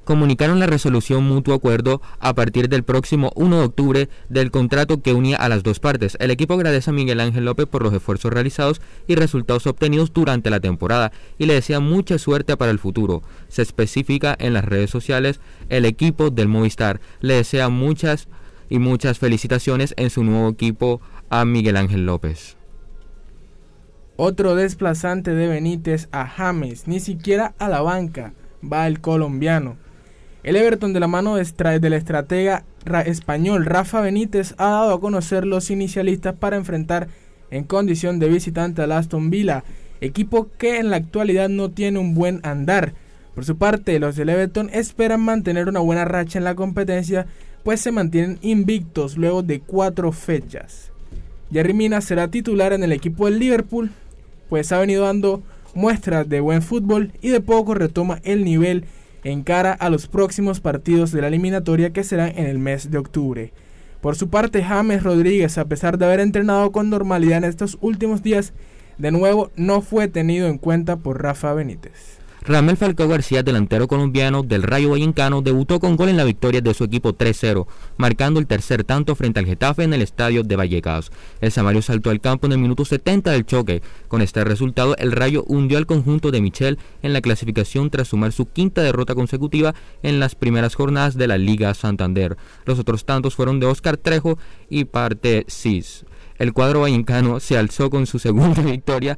comunicaron 0.05 0.59
la 0.59 0.67
resolución 0.67 1.25
mutuo 1.25 1.53
acuerdo 1.53 2.01
a 2.19 2.33
partir 2.33 2.69
del 2.69 2.83
próximo 2.83 3.31
1 3.35 3.59
de 3.59 3.65
octubre 3.65 4.09
del 4.29 4.51
contrato 4.51 5.01
que 5.01 5.13
unía 5.13 5.37
a 5.37 5.49
las 5.49 5.63
dos 5.63 5.79
partes. 5.79 6.15
El 6.21 6.31
equipo 6.31 6.53
agradece 6.53 6.91
a 6.91 6.93
Miguel 6.93 7.19
Ángel 7.19 7.45
López 7.45 7.65
por 7.65 7.83
los 7.83 7.93
esfuerzos 7.93 8.31
realizados 8.31 8.81
y 9.07 9.15
resultados 9.15 9.67
obtenidos 9.67 10.13
durante 10.13 10.49
la 10.49 10.61
temporada 10.61 11.11
y 11.37 11.47
le 11.47 11.55
desea 11.55 11.79
mucha 11.81 12.17
suerte 12.17 12.55
para 12.55 12.71
el 12.71 12.79
futuro. 12.79 13.23
Se 13.49 13.61
especifica 13.61 14.35
en 14.39 14.53
las 14.53 14.63
redes 14.63 14.89
sociales, 14.89 15.41
el 15.69 15.83
equipo 15.83 16.29
del 16.29 16.47
Movistar 16.47 17.01
le 17.19 17.33
desea 17.33 17.67
muchas 17.69 18.27
y 18.69 18.79
muchas 18.79 19.19
felicitaciones 19.19 19.93
en 19.97 20.09
su 20.09 20.23
nuevo 20.23 20.49
equipo 20.49 21.01
a 21.29 21.43
Miguel 21.45 21.77
Ángel 21.77 22.05
López. 22.05 22.57
Otro 24.17 24.55
desplazante 24.55 25.31
de 25.35 25.47
Benítez 25.47 26.07
a 26.11 26.25
James, 26.25 26.87
ni 26.87 27.01
siquiera 27.01 27.53
a 27.59 27.67
la 27.67 27.81
banca 27.81 28.33
va 28.63 28.87
el 28.87 29.01
colombiano. 29.01 29.77
El 30.45 30.55
Everton 30.57 30.93
de 30.93 30.99
la 30.99 31.07
mano 31.07 31.37
del 31.37 31.93
estratega 31.93 32.65
ra- 32.85 33.01
español 33.01 33.65
Rafa 33.65 33.99
Benítez 34.01 34.53
ha 34.59 34.69
dado 34.69 34.93
a 34.93 35.01
conocer 35.01 35.43
los 35.43 35.71
inicialistas 35.71 36.35
para 36.35 36.55
enfrentar 36.55 37.07
en 37.49 37.63
condición 37.63 38.19
de 38.19 38.29
visitante 38.29 38.83
al 38.83 38.91
Aston 38.91 39.31
Villa, 39.31 39.63
equipo 40.01 40.49
que 40.59 40.77
en 40.77 40.91
la 40.91 40.97
actualidad 40.97 41.49
no 41.49 41.71
tiene 41.71 41.97
un 41.97 42.13
buen 42.13 42.41
andar. 42.43 42.93
Por 43.33 43.43
su 43.43 43.57
parte, 43.57 43.97
los 43.97 44.15
del 44.15 44.29
Everton 44.29 44.69
esperan 44.71 45.21
mantener 45.21 45.67
una 45.67 45.79
buena 45.79 46.05
racha 46.05 46.37
en 46.37 46.43
la 46.43 46.53
competencia, 46.53 47.25
pues 47.63 47.81
se 47.81 47.91
mantienen 47.91 48.37
invictos 48.43 49.17
luego 49.17 49.41
de 49.41 49.61
cuatro 49.61 50.11
fechas. 50.11 50.91
Jerry 51.51 51.73
Mina 51.73 52.01
será 52.01 52.27
titular 52.27 52.71
en 52.71 52.83
el 52.83 52.91
equipo 52.91 53.25
del 53.25 53.39
Liverpool, 53.39 53.89
pues 54.49 54.71
ha 54.71 54.77
venido 54.77 55.05
dando 55.05 55.41
muestras 55.73 56.29
de 56.29 56.39
buen 56.39 56.61
fútbol 56.61 57.13
y 57.23 57.29
de 57.29 57.41
poco 57.41 57.73
retoma 57.73 58.19
el 58.23 58.45
nivel 58.45 58.85
en 59.25 59.41
cara 59.41 59.73
a 59.73 59.89
los 59.89 60.07
próximos 60.07 60.61
partidos 60.61 61.11
de 61.11 61.19
la 61.19 61.27
eliminatoria 61.27 61.91
que 61.91 62.03
serán 62.03 62.33
en 62.37 62.45
el 62.45 62.59
mes 62.59 62.91
de 62.91 62.99
octubre. 62.99 63.51
Por 63.99 64.15
su 64.15 64.29
parte, 64.29 64.63
James 64.63 65.01
Rodríguez, 65.01 65.57
a 65.57 65.65
pesar 65.65 65.97
de 65.97 66.05
haber 66.05 66.19
entrenado 66.19 66.71
con 66.71 66.91
normalidad 66.91 67.39
en 67.39 67.45
estos 67.45 67.79
últimos 67.81 68.21
días, 68.21 68.53
de 68.99 69.11
nuevo 69.11 69.49
no 69.55 69.81
fue 69.81 70.07
tenido 70.07 70.47
en 70.47 70.59
cuenta 70.59 70.97
por 70.97 71.23
Rafa 71.23 71.53
Benítez. 71.55 72.14
Ramel 72.47 72.77
Falcao 72.77 73.07
García, 73.07 73.41
delantero 73.41 73.87
colombiano 73.87 74.43
del 74.43 74.61
Rayo 74.61 74.91
Vallecano, 74.91 75.41
debutó 75.41 75.79
con 75.79 75.95
gol 75.95 76.09
en 76.09 76.17
la 76.17 76.23
victoria 76.23 76.61
de 76.61 76.75
su 76.75 76.83
equipo 76.83 77.17
3-0, 77.17 77.65
marcando 77.97 78.39
el 78.39 78.45
tercer 78.45 78.83
tanto 78.83 79.15
frente 79.15 79.39
al 79.39 79.47
Getafe 79.47 79.81
en 79.81 79.95
el 79.95 80.03
estadio 80.03 80.43
de 80.43 80.55
Vallecas. 80.55 81.11
El 81.41 81.51
Samario 81.51 81.81
saltó 81.81 82.11
al 82.11 82.21
campo 82.21 82.45
en 82.45 82.51
el 82.51 82.59
minuto 82.59 82.85
70 82.85 83.31
del 83.31 83.47
choque. 83.47 83.81
Con 84.07 84.21
este 84.21 84.43
resultado, 84.43 84.95
el 84.97 85.11
Rayo 85.11 85.43
hundió 85.47 85.79
al 85.79 85.87
conjunto 85.87 86.29
de 86.29 86.41
Michel 86.41 86.77
en 87.01 87.13
la 87.13 87.21
clasificación 87.21 87.89
tras 87.89 88.09
sumar 88.09 88.31
su 88.31 88.45
quinta 88.45 88.83
derrota 88.83 89.15
consecutiva 89.15 89.73
en 90.03 90.19
las 90.19 90.35
primeras 90.35 90.75
jornadas 90.75 91.17
de 91.17 91.27
la 91.27 91.39
Liga 91.39 91.73
Santander. 91.73 92.37
Los 92.65 92.77
otros 92.77 93.05
tantos 93.05 93.33
fueron 93.33 93.59
de 93.59 93.65
Oscar 93.65 93.97
Trejo 93.97 94.37
y 94.69 94.85
Parte 94.85 95.45
Cis. 95.49 96.05
El 96.37 96.53
cuadro 96.53 96.81
vallecano 96.81 97.39
se 97.39 97.57
alzó 97.57 97.89
con 97.89 98.05
su 98.05 98.19
segunda 98.19 98.61
victoria 98.63 99.17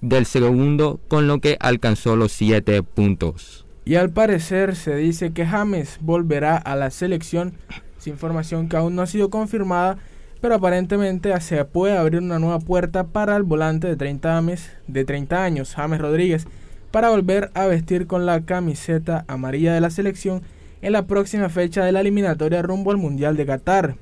del 0.00 0.26
segundo, 0.26 1.00
con 1.08 1.26
lo 1.26 1.40
que 1.40 1.56
alcanzó 1.60 2.16
los 2.16 2.32
7 2.32 2.82
puntos. 2.82 3.64
Y 3.84 3.94
al 3.94 4.10
parecer 4.10 4.76
se 4.76 4.94
dice 4.96 5.32
que 5.32 5.46
James 5.46 5.98
volverá 6.02 6.56
a 6.58 6.76
la 6.76 6.90
selección 6.90 7.54
Es 7.98 8.06
información 8.06 8.68
que 8.68 8.76
aún 8.76 8.94
no 8.94 9.00
ha 9.02 9.06
sido 9.06 9.30
confirmada, 9.30 9.96
pero 10.42 10.54
aparentemente 10.56 11.38
se 11.40 11.64
puede 11.64 11.96
abrir 11.96 12.20
una 12.20 12.38
nueva 12.38 12.58
puerta 12.60 13.04
para 13.04 13.34
el 13.36 13.42
volante 13.44 13.86
de 13.88 13.96
30, 13.96 14.36
ames- 14.38 14.70
de 14.86 15.04
30 15.06 15.42
años, 15.42 15.74
James 15.74 16.00
Rodríguez, 16.00 16.46
para 16.90 17.08
volver 17.10 17.50
a 17.54 17.66
vestir 17.66 18.06
con 18.06 18.24
la 18.26 18.42
camiseta 18.42 19.24
amarilla 19.26 19.72
de 19.74 19.80
la 19.80 19.90
selección 19.90 20.42
en 20.80 20.92
la 20.92 21.06
próxima 21.06 21.48
fecha 21.48 21.84
de 21.84 21.90
la 21.92 22.00
eliminatoria 22.02 22.62
rumbo 22.62 22.90
al 22.92 22.98
Mundial 22.98 23.36
de 23.36 23.46
Qatar, 23.46 23.96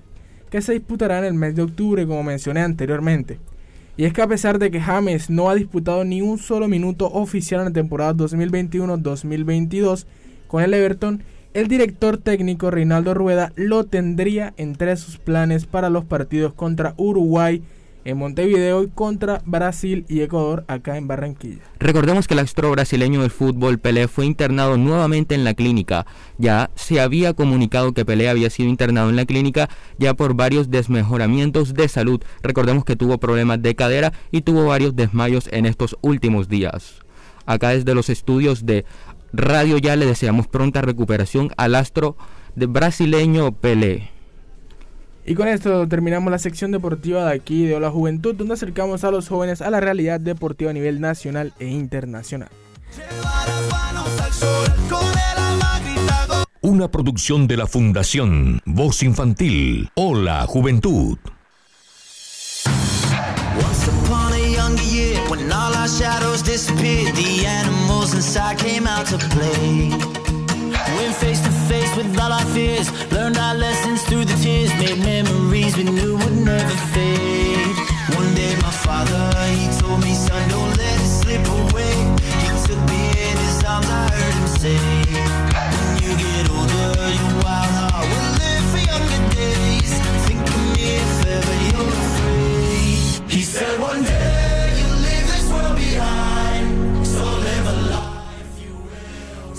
que 0.50 0.62
se 0.62 0.72
disputará 0.72 1.18
en 1.18 1.24
el 1.24 1.34
mes 1.34 1.54
de 1.54 1.62
octubre, 1.62 2.06
como 2.06 2.22
mencioné 2.22 2.60
anteriormente. 2.60 3.38
Y 3.96 4.04
es 4.04 4.12
que 4.12 4.22
a 4.22 4.28
pesar 4.28 4.58
de 4.58 4.70
que 4.70 4.80
James 4.80 5.30
no 5.30 5.48
ha 5.48 5.54
disputado 5.54 6.04
ni 6.04 6.20
un 6.20 6.38
solo 6.38 6.68
minuto 6.68 7.06
oficial 7.06 7.60
en 7.60 7.66
la 7.66 7.72
temporada 7.72 8.14
2021-2022 8.14 10.04
con 10.48 10.62
el 10.62 10.74
Everton, 10.74 11.22
el 11.54 11.68
director 11.68 12.18
técnico 12.18 12.70
Reinaldo 12.70 13.14
Rueda 13.14 13.52
lo 13.56 13.84
tendría 13.84 14.52
entre 14.58 14.94
sus 14.96 15.16
planes 15.16 15.64
para 15.64 15.88
los 15.88 16.04
partidos 16.04 16.52
contra 16.52 16.92
Uruguay 16.98 17.62
en 18.06 18.18
Montevideo 18.18 18.84
y 18.84 18.88
contra 18.88 19.42
Brasil 19.44 20.06
y 20.08 20.20
Ecuador 20.20 20.64
acá 20.68 20.96
en 20.96 21.08
Barranquilla. 21.08 21.62
Recordemos 21.80 22.28
que 22.28 22.34
el 22.34 22.40
astro 22.40 22.70
brasileño 22.70 23.20
del 23.20 23.30
fútbol 23.30 23.78
Pelé 23.78 24.06
fue 24.06 24.26
internado 24.26 24.76
nuevamente 24.76 25.34
en 25.34 25.42
la 25.42 25.54
clínica. 25.54 26.06
Ya 26.38 26.70
se 26.76 27.00
había 27.00 27.34
comunicado 27.34 27.92
que 27.92 28.04
Pelé 28.04 28.28
había 28.28 28.48
sido 28.48 28.68
internado 28.68 29.10
en 29.10 29.16
la 29.16 29.26
clínica 29.26 29.68
ya 29.98 30.14
por 30.14 30.34
varios 30.34 30.70
desmejoramientos 30.70 31.74
de 31.74 31.88
salud. 31.88 32.22
Recordemos 32.42 32.84
que 32.84 32.96
tuvo 32.96 33.18
problemas 33.18 33.60
de 33.60 33.74
cadera 33.74 34.12
y 34.30 34.42
tuvo 34.42 34.66
varios 34.66 34.94
desmayos 34.94 35.48
en 35.50 35.66
estos 35.66 35.96
últimos 36.00 36.48
días. 36.48 37.02
Acá 37.44 37.70
desde 37.70 37.94
los 37.94 38.08
estudios 38.08 38.66
de 38.66 38.84
Radio 39.32 39.78
Ya 39.78 39.96
le 39.96 40.06
deseamos 40.06 40.46
pronta 40.46 40.80
recuperación 40.80 41.50
al 41.56 41.74
astro 41.74 42.16
de 42.54 42.66
brasileño 42.66 43.52
Pelé. 43.52 44.15
Y 45.28 45.34
con 45.34 45.48
esto 45.48 45.88
terminamos 45.88 46.30
la 46.30 46.38
sección 46.38 46.70
deportiva 46.70 47.24
de 47.24 47.34
aquí 47.34 47.66
de 47.66 47.74
Hola 47.74 47.90
Juventud, 47.90 48.36
donde 48.36 48.54
acercamos 48.54 49.02
a 49.02 49.10
los 49.10 49.28
jóvenes 49.28 49.60
a 49.60 49.70
la 49.70 49.80
realidad 49.80 50.20
deportiva 50.20 50.70
a 50.70 50.74
nivel 50.74 51.00
nacional 51.00 51.52
e 51.58 51.66
internacional. 51.66 52.48
Una 56.60 56.88
producción 56.92 57.48
de 57.48 57.56
la 57.56 57.66
Fundación 57.66 58.60
Voz 58.64 59.02
Infantil. 59.02 59.90
Hola 59.94 60.46
Juventud. 60.46 61.18
When 70.96 71.12
face 71.12 71.40
to 71.40 71.50
face 71.68 71.96
with 71.96 72.18
all 72.18 72.32
our 72.32 72.46
fears, 72.54 72.88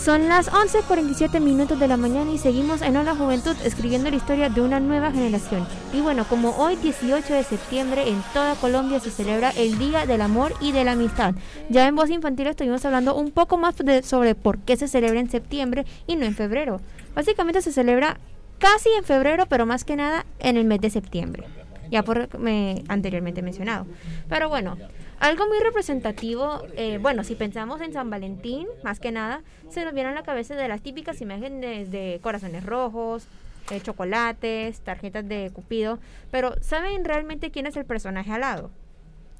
Son 0.07 0.29
las 0.29 0.49
11.47 0.49 1.41
minutos 1.41 1.77
de 1.77 1.85
la 1.89 1.97
mañana 1.97 2.31
y 2.31 2.37
seguimos 2.37 2.81
en 2.81 2.95
Hola 2.95 3.13
Juventud 3.13 3.57
escribiendo 3.65 4.09
la 4.09 4.15
historia 4.15 4.47
de 4.47 4.61
una 4.61 4.79
nueva 4.79 5.11
generación. 5.11 5.67
Y 5.91 5.99
bueno, 5.99 6.23
como 6.29 6.51
hoy 6.51 6.77
18 6.77 7.33
de 7.33 7.43
septiembre 7.43 8.07
en 8.07 8.23
toda 8.33 8.55
Colombia 8.55 9.01
se 9.01 9.11
celebra 9.11 9.49
el 9.49 9.77
Día 9.77 10.05
del 10.05 10.21
Amor 10.21 10.53
y 10.61 10.71
de 10.71 10.85
la 10.85 10.93
Amistad. 10.93 11.35
Ya 11.69 11.85
en 11.89 11.97
Voz 11.97 12.09
Infantil 12.09 12.47
estuvimos 12.47 12.85
hablando 12.85 13.15
un 13.15 13.31
poco 13.31 13.57
más 13.57 13.75
de- 13.75 14.01
sobre 14.01 14.33
por 14.33 14.59
qué 14.59 14.77
se 14.77 14.87
celebra 14.87 15.19
en 15.19 15.29
septiembre 15.29 15.85
y 16.07 16.15
no 16.15 16.23
en 16.25 16.35
febrero. 16.35 16.79
Básicamente 17.13 17.61
se 17.61 17.73
celebra 17.73 18.17
casi 18.59 18.87
en 18.97 19.03
febrero, 19.03 19.45
pero 19.49 19.65
más 19.65 19.83
que 19.83 19.97
nada 19.97 20.25
en 20.39 20.55
el 20.55 20.63
mes 20.63 20.79
de 20.79 20.89
septiembre. 20.89 21.43
Ya 21.91 22.03
por 22.03 22.39
me, 22.39 22.81
anteriormente 22.87 23.41
mencionado. 23.41 23.85
Pero 24.29 24.47
bueno, 24.47 24.77
algo 25.19 25.47
muy 25.47 25.59
representativo, 25.59 26.61
eh, 26.75 26.99
bueno, 27.01 27.23
si 27.23 27.35
pensamos 27.35 27.81
en 27.81 27.91
San 27.93 28.09
Valentín, 28.09 28.67
más 28.83 28.99
que 28.99 29.11
nada, 29.11 29.41
se 29.69 29.83
nos 29.83 29.93
vienen 29.93 30.13
a 30.13 30.15
la 30.15 30.23
cabeza 30.23 30.55
de 30.55 30.67
las 30.67 30.81
típicas 30.81 31.21
imágenes 31.21 31.89
de 31.91 32.19
corazones 32.21 32.63
rojos, 32.65 33.27
eh, 33.71 33.81
chocolates, 33.81 34.79
tarjetas 34.81 35.27
de 35.27 35.51
Cupido, 35.53 35.99
pero 36.31 36.53
¿saben 36.61 37.03
realmente 37.03 37.51
quién 37.51 37.65
es 37.67 37.75
el 37.77 37.85
personaje 37.85 38.31
alado? 38.31 38.69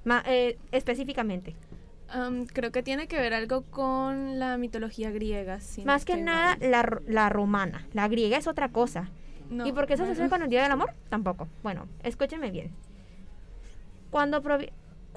Ma- 0.03 0.23
eh, 0.25 0.57
específicamente. 0.71 1.55
Am, 2.09 2.45
creo 2.45 2.71
que 2.71 2.82
tiene 2.84 3.07
que 3.07 3.17
ver 3.19 3.34
algo 3.34 3.63
con 3.63 4.39
la 4.39 4.57
mitología 4.57 5.11
griega. 5.11 5.59
si 5.59 5.82
no 5.82 5.88
Más 5.88 6.05
que 6.05 6.15
nada 6.17 6.57
la, 6.61 7.01
la 7.05 7.30
romana, 7.30 7.86
la 7.93 8.07
griega 8.07 8.38
es 8.38 8.47
otra 8.47 8.69
cosa. 8.69 9.09
No, 9.49 9.65
¿Y 9.67 9.71
por 9.73 9.88
qué 9.88 9.95
se 9.95 10.03
bueno. 10.03 10.13
asocia 10.13 10.30
con 10.30 10.41
el 10.41 10.49
Día 10.49 10.63
del 10.63 10.71
Amor? 10.71 10.93
Tampoco. 11.09 11.47
Bueno, 11.63 11.88
escúchenme 12.03 12.49
bien. 12.51 12.71
Cuando 14.09 14.41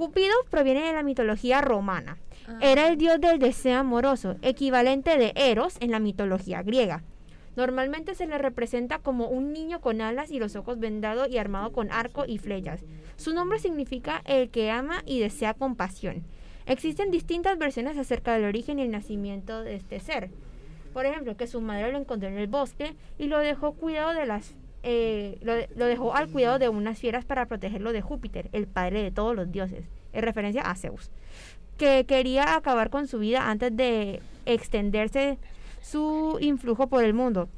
Cupido 0.00 0.32
proviene 0.48 0.80
de 0.80 0.94
la 0.94 1.02
mitología 1.02 1.60
romana. 1.60 2.16
Ah. 2.48 2.58
Era 2.62 2.88
el 2.88 2.96
dios 2.96 3.20
del 3.20 3.38
deseo 3.38 3.80
amoroso, 3.80 4.36
equivalente 4.40 5.18
de 5.18 5.34
Eros 5.36 5.76
en 5.80 5.90
la 5.90 5.98
mitología 5.98 6.62
griega. 6.62 7.02
Normalmente 7.54 8.14
se 8.14 8.26
le 8.26 8.38
representa 8.38 9.00
como 9.00 9.28
un 9.28 9.52
niño 9.52 9.82
con 9.82 10.00
alas 10.00 10.30
y 10.30 10.38
los 10.38 10.56
ojos 10.56 10.78
vendados 10.80 11.28
y 11.28 11.36
armado 11.36 11.72
con 11.72 11.92
arco 11.92 12.24
y 12.26 12.38
flechas. 12.38 12.80
Su 13.16 13.34
nombre 13.34 13.58
significa 13.58 14.22
el 14.24 14.48
que 14.48 14.70
ama 14.70 15.02
y 15.04 15.20
desea 15.20 15.52
compasión. 15.52 16.24
Existen 16.64 17.10
distintas 17.10 17.58
versiones 17.58 17.98
acerca 17.98 18.32
del 18.32 18.46
origen 18.46 18.78
y 18.78 18.82
el 18.84 18.90
nacimiento 18.90 19.62
de 19.62 19.74
este 19.74 20.00
ser. 20.00 20.30
Por 20.94 21.04
ejemplo, 21.04 21.36
que 21.36 21.46
su 21.46 21.60
madre 21.60 21.92
lo 21.92 21.98
encontró 21.98 22.30
en 22.30 22.38
el 22.38 22.46
bosque 22.46 22.96
y 23.18 23.26
lo 23.26 23.38
dejó 23.38 23.72
cuidado 23.72 24.14
de 24.14 24.24
las 24.24 24.54
eh, 24.82 25.38
lo, 25.42 25.54
lo 25.76 25.86
dejó 25.86 26.14
al 26.14 26.30
cuidado 26.30 26.58
de 26.58 26.68
unas 26.68 26.98
fieras 26.98 27.24
para 27.24 27.46
protegerlo 27.46 27.92
de 27.92 28.02
Júpiter, 28.02 28.48
el 28.52 28.66
padre 28.66 29.02
de 29.02 29.10
todos 29.10 29.34
los 29.36 29.50
dioses, 29.50 29.84
en 30.12 30.22
referencia 30.22 30.62
a 30.62 30.74
Zeus, 30.74 31.10
que 31.76 32.04
quería 32.06 32.54
acabar 32.54 32.90
con 32.90 33.06
su 33.06 33.18
vida 33.18 33.50
antes 33.50 33.76
de 33.76 34.20
extenderse 34.46 35.38
su 35.82 36.38
influjo 36.40 36.88
por 36.88 37.04
el 37.04 37.14
mundo. 37.14 37.48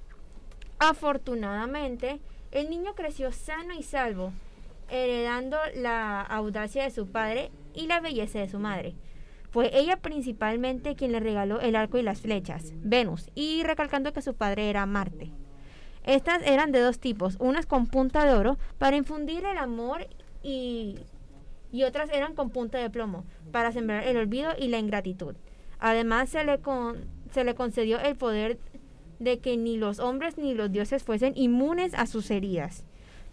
Afortunadamente, 0.79 2.21
el 2.51 2.71
niño 2.71 2.95
creció 2.95 3.33
sano 3.33 3.75
y 3.75 3.83
salvo, 3.83 4.33
heredando 4.91 5.57
la 5.77 6.21
audacia 6.21 6.85
de 6.85 6.91
su 6.91 7.07
padre 7.07 7.51
y 7.75 7.87
la 7.87 8.01
belleza 8.01 8.41
de 8.41 8.49
su 8.49 8.59
madre. 8.59 8.95
Fue 9.51 9.71
ella 9.79 9.97
principalmente 9.97 10.97
quien 10.97 11.13
le 11.13 11.21
regaló 11.21 11.61
el 11.61 11.77
arco 11.77 11.99
y 11.99 12.03
las 12.03 12.21
flechas, 12.21 12.73
Venus, 12.83 13.31
y 13.35 13.63
recalcando 13.63 14.13
que 14.13 14.23
su 14.23 14.35
padre 14.35 14.71
era 14.71 14.87
Marte. 14.87 15.31
Estas 16.05 16.43
eran 16.45 16.73
de 16.73 16.81
dos 16.81 16.99
tipos, 16.99 17.37
unas 17.39 17.67
con 17.67 17.87
punta 17.87 18.25
de 18.25 18.35
oro 18.35 18.59
para 18.79 18.97
infundir 18.97 19.45
el 19.45 19.59
amor 19.59 20.07
y, 20.43 20.97
otras 21.87 22.11
eran 22.13 22.35
con 22.35 22.51
punta 22.51 22.79
de 22.79 22.91
plomo 22.91 23.25
para 23.53 23.73
sembrar 23.73 24.05
el 24.05 24.17
olvido 24.17 24.51
y 24.59 24.69
la 24.69 24.79
ingratitud. 24.79 25.35
Además 25.79 26.29
se 26.29 26.45
le, 26.45 26.59
con- 26.59 27.05
se 27.33 27.45
le 27.45 27.55
concedió 27.55 27.99
el 28.01 28.17
poder 28.17 28.59
de 29.19 29.39
que 29.39 29.57
ni 29.57 29.77
los 29.77 30.01
hombres 30.01 30.37
ni 30.39 30.55
los 30.55 30.71
dioses 30.73 31.03
fuesen 31.05 31.33
inmunes 31.37 31.95
a 31.95 32.07
sus 32.07 32.31
heridas. 32.31 32.85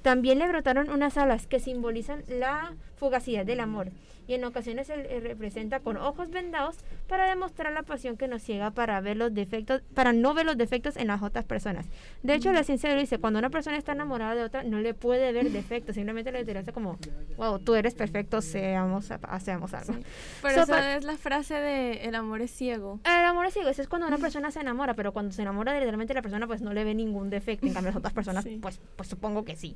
También 0.03 0.39
le 0.39 0.47
brotaron 0.47 0.89
unas 0.89 1.17
alas 1.17 1.47
que 1.47 1.59
simbolizan 1.59 2.24
la 2.28 2.76
fugacidad 2.95 3.45
del 3.45 3.59
amor 3.59 3.89
y 4.30 4.36
en 4.36 4.45
ocasiones 4.45 4.86
se 4.86 4.95
le 4.95 5.19
representa 5.21 5.80
con 5.80 5.97
ojos 5.97 6.30
vendados 6.30 6.77
para 7.07 7.27
demostrar 7.27 7.73
la 7.73 7.82
pasión 7.82 8.15
que 8.15 8.27
nos 8.27 8.43
ciega 8.43 8.69
para 8.69 9.01
ver 9.01 9.17
los 9.17 9.34
defectos, 9.34 9.82
para 9.95 10.13
no 10.13 10.36
ver 10.36 10.45
los 10.45 10.55
defectos 10.55 10.97
en 10.97 11.07
las 11.07 11.23
otras 11.23 11.45
personas. 11.45 11.88
De 12.21 12.36
hecho, 12.36 12.53
la 12.53 12.63
ciencia 12.63 12.93
lo 12.93 12.99
dice, 12.99 13.17
cuando 13.17 13.39
una 13.39 13.49
persona 13.49 13.75
está 13.77 13.93
enamorada 13.93 14.36
de 14.36 14.43
otra, 14.43 14.61
no 14.63 14.80
le 14.82 14.93
puede 14.93 15.32
ver 15.32 15.49
defectos, 15.51 15.95
simplemente 15.95 16.32
le 16.32 16.41
interesa 16.41 16.71
como, 16.71 16.99
wow, 17.38 17.57
tú 17.57 17.73
eres 17.73 17.95
perfecto, 17.95 18.39
seamos, 18.43 19.09
hacemos 19.23 19.73
algo. 19.73 19.93
Por 20.41 20.51
So, 20.51 20.61
eso 20.61 20.71
pa- 20.73 20.95
es 20.95 21.03
la 21.03 21.17
frase 21.17 21.55
de 21.55 22.03
el 22.03 22.13
amor 22.13 22.41
es 22.43 22.51
ciego. 22.51 22.99
el 23.05 23.25
amor 23.25 23.47
es 23.47 23.53
ciego, 23.53 23.69
eso 23.69 23.82
es 23.82 23.88
cuando 23.88 24.07
una 24.07 24.19
persona 24.19 24.51
se 24.51 24.59
enamora, 24.59 24.93
pero 24.93 25.11
cuando 25.11 25.32
se 25.32 25.41
enamora 25.41 25.73
literalmente 25.73 26.13
la 26.13 26.21
persona 26.21 26.45
pues 26.45 26.61
no 26.61 26.71
le 26.71 26.84
ve 26.84 26.93
ningún 26.93 27.32
defecto, 27.32 27.65
en 27.65 27.73
cambio 27.73 27.89
las 27.89 27.97
otras 27.97 28.13
personas 28.13 28.45
pues, 28.61 28.80
pues 28.95 29.09
supongo 29.09 29.43
que 29.43 29.55
sí. 29.55 29.75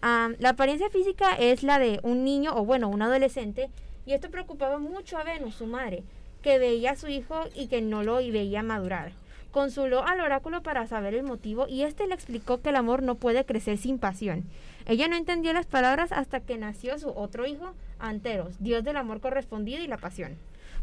Am, 0.00 0.36
la 0.38 0.50
apariencia 0.50 0.90
física 0.90 1.34
es 1.34 1.62
la 1.62 1.78
de 1.78 2.00
un 2.02 2.24
niño 2.24 2.52
o 2.54 2.64
bueno, 2.64 2.88
un 2.88 3.02
adolescente 3.02 3.70
y 4.06 4.12
esto 4.12 4.30
preocupaba 4.30 4.78
mucho 4.78 5.16
a 5.16 5.24
Venus, 5.24 5.54
su 5.54 5.66
madre, 5.66 6.04
que 6.42 6.58
veía 6.58 6.92
a 6.92 6.96
su 6.96 7.08
hijo 7.08 7.44
y 7.54 7.68
que 7.68 7.80
no 7.80 8.02
lo 8.02 8.16
veía 8.16 8.62
madurar. 8.62 9.12
Consuló 9.50 10.04
al 10.04 10.20
oráculo 10.20 10.62
para 10.62 10.86
saber 10.86 11.14
el 11.14 11.22
motivo 11.22 11.66
y 11.68 11.82
este 11.82 12.06
le 12.06 12.14
explicó 12.14 12.60
que 12.60 12.70
el 12.70 12.76
amor 12.76 13.02
no 13.02 13.14
puede 13.14 13.44
crecer 13.44 13.78
sin 13.78 13.98
pasión. 13.98 14.44
Ella 14.86 15.08
no 15.08 15.16
entendió 15.16 15.52
las 15.52 15.66
palabras 15.66 16.12
hasta 16.12 16.40
que 16.40 16.58
nació 16.58 16.98
su 16.98 17.08
otro 17.10 17.46
hijo, 17.46 17.72
Anteros, 17.98 18.56
dios 18.58 18.84
del 18.84 18.96
amor 18.96 19.20
correspondido 19.20 19.82
y 19.82 19.86
la 19.86 19.96
pasión. 19.96 20.36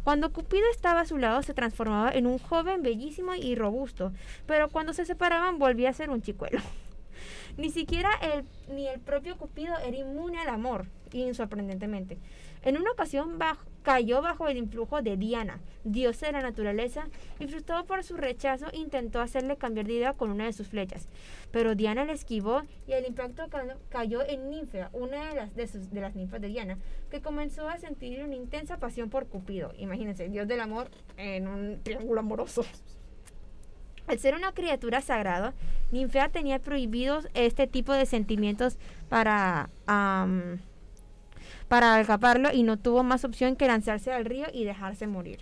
Cuando 0.04 0.32
Cupido 0.34 0.64
estaba 0.72 1.02
a 1.02 1.06
su 1.06 1.18
lado 1.20 1.44
se 1.44 1.54
transformaba 1.54 2.12
en 2.12 2.26
un 2.26 2.40
joven 2.40 2.82
bellísimo 2.82 3.36
y 3.36 3.54
robusto, 3.56 4.12
pero 4.48 4.70
cuando 4.70 4.94
se 4.94 5.06
separaban 5.06 5.60
volvía 5.60 5.90
a 5.90 5.94
ser 5.94 6.10
un 6.10 6.24
chicuelo. 6.24 6.60
Ni 7.58 7.70
siquiera 7.70 8.10
el, 8.22 8.46
ni 8.74 8.88
el 8.88 9.00
propio 9.00 9.38
Cupido 9.38 9.78
era 9.80 9.98
inmune 9.98 10.40
al 10.40 10.50
amor, 10.50 10.88
y. 11.14 12.18
En 12.64 12.78
una 12.78 12.92
ocasión 12.92 13.38
bajo- 13.40 13.66
cayó 13.84 14.22
bajo 14.22 14.48
el 14.48 14.58
influjo 14.58 15.02
de 15.02 15.18
Diana, 15.18 15.60
diosa 15.84 16.28
de 16.28 16.34
la 16.34 16.42
naturaleza, 16.42 17.08
y 17.40 17.48
frustrado 17.48 17.86
por 17.86 18.04
su 18.04 18.16
rechazo 18.16 18.68
intentó 18.74 19.20
hacerle 19.20 19.58
cambiar 19.58 19.88
de 19.88 19.94
idea 19.94 20.14
con 20.14 20.30
una 20.30 20.46
de 20.46 20.54
sus 20.54 20.68
flechas. 20.68 21.08
Pero 21.52 21.74
Diana 21.74 22.06
le 22.06 22.14
esquivó 22.14 22.62
y 22.88 22.92
el 22.94 23.08
impacto 23.08 23.50
ca- 23.50 23.78
cayó 23.90 24.22
en 24.22 24.50
Ninfea, 24.52 24.90
una 24.94 25.30
de 25.30 25.36
las, 25.36 25.56
de, 25.56 25.68
sus- 25.68 25.90
de 25.90 26.02
las 26.02 26.16
ninfas 26.16 26.40
de 26.40 26.48
Diana, 26.50 26.78
que 27.10 27.22
comenzó 27.22 27.68
a 27.68 27.78
sentir 27.80 28.24
una 28.24 28.36
intensa 28.36 28.78
pasión 28.78 29.10
por 29.10 29.26
Cupido. 29.28 29.74
Imagínense, 29.78 30.30
dios 30.30 30.48
del 30.48 30.60
amor 30.62 30.90
en 31.18 31.48
un 31.48 31.82
triángulo 31.84 32.20
amoroso. 32.20 32.64
Al 34.12 34.20
ser 34.20 34.36
una 34.36 34.52
criatura 34.52 35.00
sagrada, 35.00 35.54
Ninfea 35.94 36.28
tenía 36.28 36.60
prohibidos 36.60 37.30
este 37.34 37.66
tipo 37.66 37.94
de 37.94 38.06
sentimientos 38.06 38.78
para, 39.08 39.70
am, 39.86 40.60
para 41.70 42.04
y 42.54 42.64
no 42.64 42.78
tuvo 42.78 43.04
más 43.04 43.24
opción 43.24 43.56
que 43.56 43.68
lanzarse 43.68 44.12
al 44.12 44.26
río 44.26 44.48
y 44.52 44.66
dejarse 44.66 45.08
morir. 45.08 45.40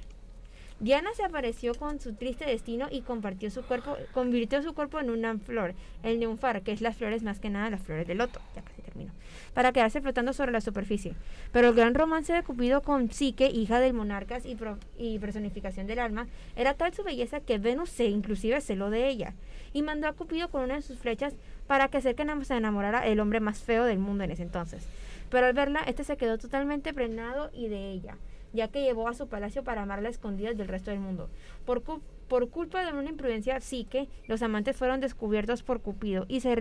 Diana 0.79 1.09
se 1.13 1.23
apareció 1.23 1.75
con 1.75 1.99
su 1.99 2.13
triste 2.13 2.45
destino 2.45 2.87
y 2.89 3.01
compartió 3.01 3.51
su 3.51 3.63
cuerpo, 3.63 3.97
convirtió 4.13 4.63
su 4.63 4.73
cuerpo 4.73 4.99
en 4.99 5.09
una 5.09 5.37
flor, 5.37 5.73
el 6.03 6.19
neunfar, 6.19 6.61
que 6.61 6.71
es 6.71 6.79
las 6.79 6.95
flores 6.95 7.21
más 7.21 7.39
que 7.39 7.49
nada 7.49 7.69
las 7.69 7.81
flores 7.81 8.07
de 8.07 8.15
loto, 8.15 8.39
ya 8.55 8.61
casi 8.61 8.81
termino, 8.81 9.11
para 9.53 9.73
quedarse 9.73 9.99
flotando 9.99 10.31
sobre 10.31 10.53
la 10.53 10.61
superficie. 10.61 11.15
Pero 11.51 11.67
el 11.69 11.75
gran 11.75 11.95
romance 11.95 12.31
de 12.31 12.43
Cupido 12.43 12.81
con 12.81 13.11
Psique, 13.11 13.47
hija 13.47 13.81
del 13.81 13.93
monarcas 13.93 14.45
y, 14.45 14.55
pro- 14.55 14.77
y 14.97 15.19
personificación 15.19 15.85
del 15.85 15.99
alma, 15.99 16.27
era 16.55 16.73
tal 16.75 16.93
su 16.93 17.03
belleza 17.03 17.41
que 17.41 17.57
Venus 17.57 17.89
se 17.89 18.05
inclusive 18.05 18.61
celó 18.61 18.89
de 18.89 19.09
ella 19.09 19.33
y 19.73 19.81
mandó 19.81 20.07
a 20.07 20.13
Cupido 20.13 20.49
con 20.49 20.63
una 20.63 20.75
de 20.75 20.81
sus 20.81 20.97
flechas 20.97 21.33
para 21.67 21.89
que 21.89 21.97
hacer 21.97 22.15
que 22.15 22.23
enam- 22.23 22.45
se 22.45 22.55
enamorara 22.55 23.05
el 23.05 23.19
hombre 23.19 23.41
más 23.41 23.59
feo 23.59 23.83
del 23.83 23.99
mundo 23.99 24.23
en 24.23 24.31
ese 24.31 24.43
entonces. 24.43 24.87
Pero 25.29 25.45
al 25.45 25.53
verla, 25.53 25.81
este 25.85 26.05
se 26.05 26.15
quedó 26.15 26.37
totalmente 26.37 26.93
prenado 26.93 27.51
y 27.53 27.67
de 27.67 27.91
ella, 27.91 28.15
ya 28.53 28.67
que 28.67 28.81
llevó 28.81 29.07
a 29.07 29.13
su 29.13 29.27
palacio 29.27 29.63
para 29.63 29.83
amarla 29.83 30.07
a 30.07 30.11
escondidas 30.11 30.57
del 30.57 30.67
resto 30.67 30.91
del 30.91 30.99
mundo. 30.99 31.29
Por, 31.65 31.83
cu- 31.83 32.01
por 32.27 32.49
culpa 32.49 32.83
de 32.85 32.97
una 32.97 33.09
imprudencia 33.09 33.59
psique, 33.59 34.07
los 34.27 34.41
amantes 34.41 34.75
fueron 34.75 34.99
descubiertos 35.01 35.63
por 35.63 35.81
Cupido 35.81 36.25
y 36.27 36.41
se, 36.41 36.55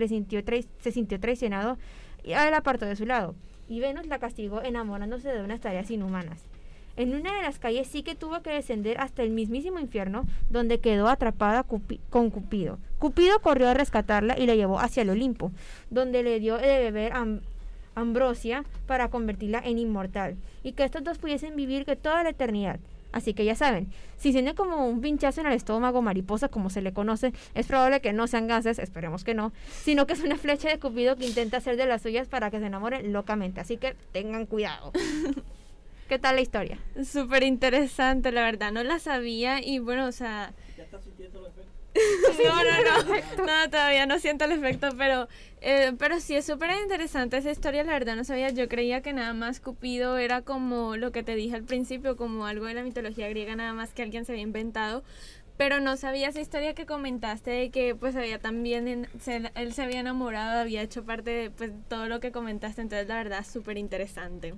sintió 0.91 1.19
traicionado 1.19 1.77
y 2.23 2.33
a 2.33 2.47
él 2.47 2.53
apartó 2.53 2.85
de 2.85 2.95
su 2.95 3.05
lado. 3.05 3.35
Y 3.67 3.79
Venus 3.79 4.07
la 4.07 4.19
castigó 4.19 4.61
enamorándose 4.63 5.29
de 5.29 5.43
unas 5.43 5.59
tareas 5.61 5.91
inhumanas. 5.91 6.43
En 6.95 7.15
una 7.15 7.33
de 7.37 7.43
las 7.43 7.59
calles 7.59 7.87
sí 7.87 8.03
que 8.03 8.15
tuvo 8.15 8.41
que 8.41 8.49
descender 8.49 8.99
hasta 8.99 9.23
el 9.23 9.29
mismísimo 9.29 9.79
infierno, 9.79 10.25
donde 10.49 10.79
quedó 10.79 11.07
atrapada 11.07 11.63
con 11.63 12.29
Cupido. 12.29 12.77
Cupido 12.97 13.39
corrió 13.39 13.69
a 13.69 13.73
rescatarla 13.73 14.37
y 14.37 14.45
la 14.47 14.55
llevó 14.55 14.79
hacia 14.79 15.03
el 15.03 15.11
Olimpo, 15.11 15.51
donde 15.89 16.23
le 16.23 16.39
dio 16.41 16.57
de 16.57 16.67
beber 16.79 17.13
am- 17.13 17.39
ambrosia 17.99 18.63
para 18.87 19.09
convertirla 19.09 19.61
en 19.63 19.77
inmortal, 19.77 20.37
y 20.63 20.73
que 20.73 20.83
estos 20.83 21.03
dos 21.03 21.17
pudiesen 21.17 21.55
vivir 21.55 21.85
que 21.85 21.95
toda 21.95 22.23
la 22.23 22.29
eternidad. 22.29 22.79
Así 23.11 23.33
que 23.33 23.43
ya 23.43 23.55
saben, 23.55 23.87
si 24.17 24.31
tiene 24.31 24.53
como 24.53 24.87
un 24.87 25.01
pinchazo 25.01 25.41
en 25.41 25.47
el 25.47 25.53
estómago, 25.53 26.01
mariposa 26.01 26.49
como 26.49 26.69
se 26.69 26.81
le 26.81 26.93
conoce, 26.93 27.33
es 27.55 27.65
probable 27.65 28.01
que 28.01 28.13
no 28.13 28.27
sean 28.27 28.47
gases, 28.47 28.77
esperemos 28.77 29.23
que 29.23 29.33
no, 29.33 29.51
sino 29.83 30.05
que 30.05 30.13
es 30.13 30.21
una 30.21 30.37
flecha 30.37 30.69
de 30.69 30.77
Cupido 30.77 31.15
que 31.15 31.25
intenta 31.25 31.57
hacer 31.57 31.75
de 31.75 31.87
las 31.87 32.03
suyas 32.03 32.27
para 32.27 32.51
que 32.51 32.59
se 32.59 32.67
enamoren 32.67 33.11
locamente. 33.11 33.61
Así 33.61 33.77
que 33.77 33.95
tengan 34.11 34.45
cuidado. 34.45 34.91
¿Qué 36.07 36.19
tal 36.19 36.35
la 36.35 36.41
historia? 36.41 36.79
Súper 37.03 37.43
interesante, 37.43 38.31
la 38.31 38.41
verdad, 38.41 38.71
no 38.71 38.83
la 38.83 38.99
sabía 38.99 39.63
y 39.63 39.79
bueno, 39.79 40.07
o 40.07 40.11
sea... 40.11 40.53
No, 42.45 42.63
no, 42.63 43.03
no, 43.37 43.45
no, 43.45 43.69
todavía 43.69 44.05
no 44.05 44.19
siento 44.19 44.45
el 44.45 44.53
efecto, 44.53 44.89
pero, 44.97 45.27
eh, 45.61 45.93
pero 45.97 46.19
sí 46.19 46.35
es 46.35 46.45
súper 46.45 46.69
interesante 46.81 47.37
esa 47.37 47.51
historia, 47.51 47.83
la 47.83 47.93
verdad 47.93 48.15
no 48.15 48.23
sabía, 48.23 48.49
yo 48.49 48.67
creía 48.69 49.01
que 49.01 49.13
nada 49.13 49.33
más 49.33 49.59
Cupido 49.59 50.17
era 50.17 50.41
como 50.41 50.95
lo 50.95 51.11
que 51.11 51.23
te 51.23 51.35
dije 51.35 51.55
al 51.55 51.63
principio, 51.63 52.15
como 52.15 52.45
algo 52.45 52.65
de 52.65 52.73
la 52.73 52.83
mitología 52.83 53.27
griega, 53.29 53.55
nada 53.55 53.73
más 53.73 53.93
que 53.93 54.01
alguien 54.03 54.25
se 54.25 54.31
había 54.31 54.43
inventado, 54.43 55.03
pero 55.57 55.81
no 55.81 55.97
sabía 55.97 56.29
esa 56.29 56.39
historia 56.39 56.73
que 56.73 56.85
comentaste 56.85 57.51
de 57.51 57.69
que 57.69 57.93
pues 57.93 58.15
había 58.15 58.39
también, 58.39 58.87
en- 58.87 59.07
se- 59.19 59.51
él 59.55 59.73
se 59.73 59.81
había 59.81 59.99
enamorado, 59.99 60.59
había 60.61 60.81
hecho 60.81 61.03
parte 61.03 61.31
de 61.31 61.51
pues 61.51 61.71
todo 61.89 62.07
lo 62.07 62.21
que 62.21 62.31
comentaste, 62.31 62.81
entonces 62.81 63.07
la 63.09 63.15
verdad 63.15 63.45
súper 63.45 63.77
interesante. 63.77 64.53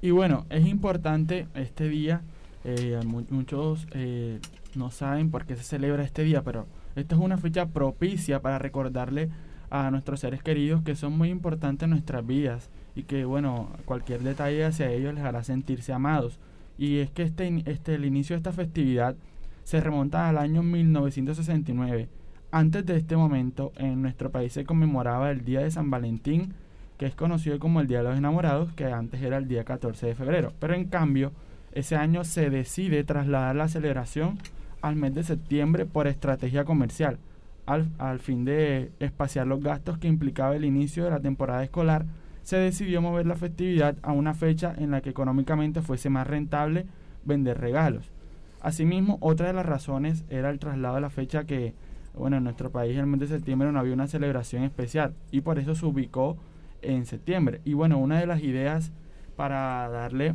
Y 0.00 0.10
bueno, 0.10 0.44
es 0.50 0.66
importante 0.66 1.46
este 1.54 1.88
día, 1.88 2.20
eh, 2.64 3.00
mu- 3.04 3.24
muchos 3.30 3.86
eh, 3.92 4.38
no 4.76 4.90
saben 4.90 5.30
por 5.30 5.46
qué 5.46 5.56
se 5.56 5.62
celebra 5.62 6.04
este 6.04 6.24
día, 6.24 6.42
pero 6.42 6.66
esta 6.96 7.14
es 7.14 7.20
una 7.20 7.38
fecha 7.38 7.66
propicia 7.66 8.40
para 8.40 8.58
recordarle 8.58 9.30
a 9.70 9.90
nuestros 9.90 10.20
seres 10.20 10.42
queridos 10.42 10.82
que 10.82 10.94
son 10.94 11.16
muy 11.16 11.30
importantes 11.30 11.84
en 11.84 11.90
nuestras 11.90 12.26
vidas 12.26 12.70
y 12.94 13.04
que 13.04 13.24
bueno, 13.24 13.70
cualquier 13.84 14.22
detalle 14.22 14.64
hacia 14.64 14.90
ellos 14.90 15.14
les 15.14 15.24
hará 15.24 15.42
sentirse 15.42 15.92
amados. 15.92 16.38
Y 16.78 16.98
es 16.98 17.10
que 17.10 17.22
este, 17.22 17.62
este, 17.66 17.94
el 17.94 18.04
inicio 18.04 18.34
de 18.34 18.38
esta 18.38 18.52
festividad 18.52 19.16
se 19.64 19.80
remonta 19.80 20.28
al 20.28 20.38
año 20.38 20.62
1969. 20.62 22.08
Antes 22.50 22.86
de 22.86 22.96
este 22.96 23.16
momento, 23.16 23.72
en 23.76 24.02
nuestro 24.02 24.30
país 24.30 24.52
se 24.52 24.64
conmemoraba 24.64 25.30
el 25.30 25.44
Día 25.44 25.60
de 25.60 25.70
San 25.70 25.90
Valentín, 25.90 26.54
que 26.98 27.06
es 27.06 27.14
conocido 27.14 27.58
como 27.58 27.80
el 27.80 27.88
Día 27.88 27.98
de 27.98 28.04
los 28.04 28.16
Enamorados, 28.16 28.72
que 28.74 28.84
antes 28.84 29.20
era 29.22 29.38
el 29.38 29.48
día 29.48 29.64
14 29.64 30.06
de 30.06 30.14
febrero. 30.14 30.52
Pero 30.60 30.74
en 30.74 30.84
cambio, 30.84 31.32
ese 31.72 31.96
año 31.96 32.22
se 32.22 32.50
decide 32.50 33.02
trasladar 33.02 33.56
la 33.56 33.66
celebración 33.66 34.38
al 34.84 34.96
mes 34.96 35.14
de 35.14 35.22
septiembre 35.22 35.86
por 35.86 36.06
estrategia 36.06 36.66
comercial, 36.66 37.18
al, 37.64 37.88
al 37.96 38.18
fin 38.18 38.44
de 38.44 38.92
espaciar 39.00 39.46
los 39.46 39.62
gastos 39.62 39.96
que 39.96 40.08
implicaba 40.08 40.54
el 40.56 40.66
inicio 40.66 41.04
de 41.04 41.10
la 41.10 41.20
temporada 41.20 41.64
escolar, 41.64 42.04
se 42.42 42.58
decidió 42.58 43.00
mover 43.00 43.26
la 43.26 43.36
festividad 43.36 43.96
a 44.02 44.12
una 44.12 44.34
fecha 44.34 44.74
en 44.76 44.90
la 44.90 45.00
que 45.00 45.08
económicamente 45.08 45.80
fuese 45.80 46.10
más 46.10 46.26
rentable 46.26 46.84
vender 47.24 47.58
regalos. 47.58 48.12
Asimismo, 48.60 49.16
otra 49.22 49.46
de 49.46 49.54
las 49.54 49.64
razones 49.64 50.26
era 50.28 50.50
el 50.50 50.58
traslado 50.58 50.96
de 50.96 51.00
la 51.00 51.08
fecha 51.08 51.44
que, 51.44 51.72
bueno, 52.14 52.36
en 52.36 52.44
nuestro 52.44 52.70
país 52.70 52.98
el 52.98 53.06
mes 53.06 53.20
de 53.20 53.28
septiembre 53.28 53.72
no 53.72 53.78
había 53.78 53.94
una 53.94 54.06
celebración 54.06 54.64
especial 54.64 55.14
y 55.30 55.40
por 55.40 55.58
eso 55.58 55.74
se 55.74 55.86
ubicó 55.86 56.36
en 56.82 57.06
septiembre. 57.06 57.62
Y 57.64 57.72
bueno, 57.72 57.96
una 57.96 58.20
de 58.20 58.26
las 58.26 58.42
ideas 58.42 58.92
para 59.34 59.88
darle 59.88 60.34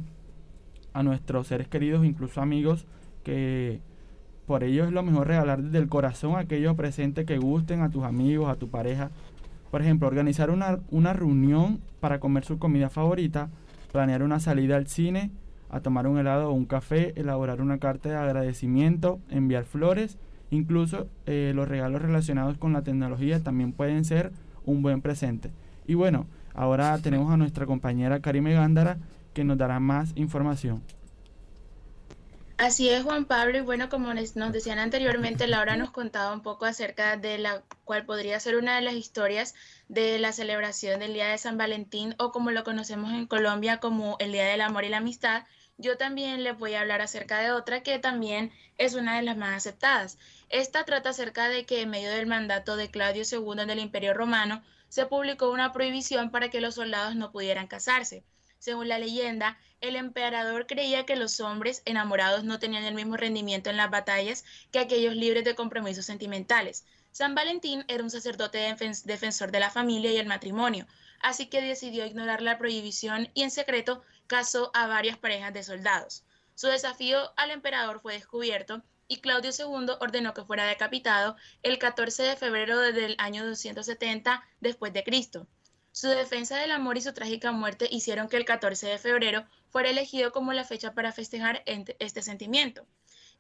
a 0.94 1.04
nuestros 1.04 1.46
seres 1.46 1.68
queridos, 1.68 2.04
incluso 2.04 2.42
amigos, 2.42 2.88
que 3.24 3.80
por 4.50 4.64
ello 4.64 4.86
es 4.86 4.92
lo 4.92 5.04
mejor 5.04 5.28
regalar 5.28 5.62
desde 5.62 5.78
el 5.78 5.88
corazón 5.90 6.36
aquellos 6.36 6.76
presentes 6.76 7.24
que 7.28 7.38
gusten 7.38 7.82
a 7.82 7.92
tus 7.92 8.04
amigos, 8.04 8.50
a 8.50 8.56
tu 8.56 8.68
pareja. 8.68 9.12
Por 9.70 9.84
ejemplo, 9.84 10.08
organizar 10.08 10.50
una, 10.50 10.80
una 10.90 11.14
reunión 11.14 11.80
para 12.00 12.20
comer 12.20 12.46
su 12.46 12.58
comida 12.58 12.90
favorita, 12.90 13.50
planear 13.92 14.24
una 14.24 14.40
salida 14.40 14.76
al 14.76 14.88
cine, 14.88 15.30
a 15.70 15.82
tomar 15.82 16.08
un 16.08 16.18
helado 16.18 16.50
o 16.50 16.54
un 16.54 16.66
café, 16.66 17.14
elaborar 17.16 17.62
una 17.62 17.78
carta 17.78 18.10
de 18.10 18.16
agradecimiento, 18.16 19.20
enviar 19.30 19.66
flores, 19.66 20.18
incluso 20.50 21.06
eh, 21.28 21.52
los 21.54 21.68
regalos 21.68 22.02
relacionados 22.02 22.58
con 22.58 22.74
la 22.74 22.82
tecnología 22.82 23.44
también 23.44 23.72
pueden 23.72 24.04
ser 24.04 24.32
un 24.66 24.82
buen 24.82 25.02
presente. 25.02 25.52
Y 25.86 25.94
bueno, 25.94 26.26
ahora 26.56 26.98
tenemos 26.98 27.32
a 27.32 27.38
nuestra 27.38 27.68
compañera 27.68 28.20
Karime 28.20 28.56
Gándara 28.56 28.98
que 29.36 29.44
nos 29.44 29.60
dará 29.60 29.80
más 29.80 30.12
información. 30.16 30.82
Así 32.60 32.90
es, 32.90 33.04
Juan 33.04 33.24
Pablo, 33.24 33.58
y 33.58 33.62
bueno, 33.62 33.88
como 33.88 34.14
nos 34.14 34.52
decían 34.52 34.80
anteriormente, 34.80 35.48
Laura 35.48 35.78
nos 35.78 35.92
contaba 35.92 36.34
un 36.34 36.42
poco 36.42 36.66
acerca 36.66 37.16
de 37.16 37.38
la 37.38 37.64
cual 37.86 38.06
podría 38.06 38.38
ser 38.42 38.58
una 38.58 38.76
de 38.76 38.82
las 38.82 38.96
historias 38.96 39.56
de 39.88 40.20
la 40.20 40.34
celebración 40.34 41.00
del 41.00 41.14
Día 41.14 41.30
de 41.30 41.38
San 41.38 41.58
Valentín 41.58 42.16
o 42.20 42.34
como 42.34 42.52
lo 42.52 42.66
conocemos 42.66 43.14
en 43.14 43.28
Colombia 43.28 43.80
como 43.80 44.18
el 44.20 44.34
Día 44.34 44.44
del 44.44 44.60
Amor 44.60 44.84
y 44.84 44.90
la 44.90 44.98
Amistad. 44.98 45.46
Yo 45.78 45.96
también 45.96 46.44
les 46.44 46.58
voy 46.58 46.74
a 46.74 46.82
hablar 46.82 47.00
acerca 47.00 47.40
de 47.40 47.52
otra 47.52 47.82
que 47.82 47.98
también 47.98 48.52
es 48.78 48.94
una 48.94 49.16
de 49.16 49.22
las 49.22 49.38
más 49.38 49.56
aceptadas. 49.56 50.18
Esta 50.50 50.84
trata 50.84 51.12
acerca 51.12 51.48
de 51.48 51.66
que 51.66 51.84
en 51.84 51.90
medio 51.90 52.12
del 52.12 52.28
mandato 52.28 52.76
de 52.76 52.92
Claudio 52.92 53.24
II 53.24 53.66
del 53.68 53.80
Imperio 53.80 54.14
Romano 54.14 54.62
se 54.90 55.06
publicó 55.06 55.50
una 55.50 55.72
prohibición 55.72 56.30
para 56.30 56.50
que 56.50 56.60
los 56.60 56.76
soldados 56.76 57.16
no 57.16 57.32
pudieran 57.32 57.68
casarse. 57.68 58.26
Según 58.60 58.90
la 58.90 59.00
leyenda, 59.00 59.58
el 59.82 59.96
emperador 59.96 60.68
creía 60.68 61.06
que 61.06 61.16
los 61.16 61.40
hombres 61.40 61.82
enamorados 61.86 62.44
no 62.44 62.60
tenían 62.60 62.84
el 62.84 62.94
mismo 62.94 63.16
rendimiento 63.18 63.70
en 63.70 63.78
las 63.78 63.90
batallas 63.90 64.44
que 64.72 64.80
aquellos 64.80 65.16
libres 65.16 65.46
de 65.46 65.56
compromisos 65.56 66.06
sentimentales. 66.06 66.86
San 67.12 67.36
Valentín 67.36 67.86
era 67.88 68.04
un 68.04 68.10
sacerdote 68.10 68.60
defen- 68.70 69.04
defensor 69.06 69.52
de 69.52 69.62
la 69.62 69.72
familia 69.72 70.12
y 70.12 70.18
el 70.18 70.28
matrimonio, 70.28 70.86
así 71.22 71.48
que 71.48 71.62
decidió 71.62 72.06
ignorar 72.06 72.42
la 72.42 72.58
prohibición 72.58 73.30
y 73.34 73.44
en 73.44 73.52
secreto 73.52 74.04
casó 74.28 74.72
a 74.74 74.88
varias 74.88 75.18
parejas 75.18 75.54
de 75.54 75.64
soldados. 75.64 76.24
Su 76.54 76.68
desafío 76.68 77.32
al 77.38 77.52
emperador 77.52 78.02
fue 78.02 78.14
descubierto 78.14 78.84
y 79.08 79.22
Claudio 79.22 79.52
II 79.58 79.94
ordenó 80.02 80.34
que 80.34 80.44
fuera 80.44 80.66
decapitado 80.66 81.36
el 81.64 81.80
14 81.80 82.24
de 82.24 82.36
febrero 82.36 82.78
del 82.80 83.16
año 83.18 83.46
270 83.46 84.44
después 84.60 84.92
de 84.94 85.04
Cristo. 85.04 85.48
Su 86.00 86.08
defensa 86.08 86.56
del 86.56 86.72
amor 86.72 86.98
y 86.98 87.02
su 87.02 87.12
trágica 87.12 87.52
muerte 87.52 87.86
hicieron 87.92 88.30
que 88.30 88.38
el 88.38 88.46
14 88.46 88.88
de 88.88 88.98
febrero 89.00 89.44
fuera 89.68 89.90
elegido 89.90 90.32
como 90.32 90.54
la 90.54 90.64
fecha 90.64 90.94
para 90.94 91.12
festejar 91.12 91.62
este 91.66 92.22
sentimiento. 92.22 92.86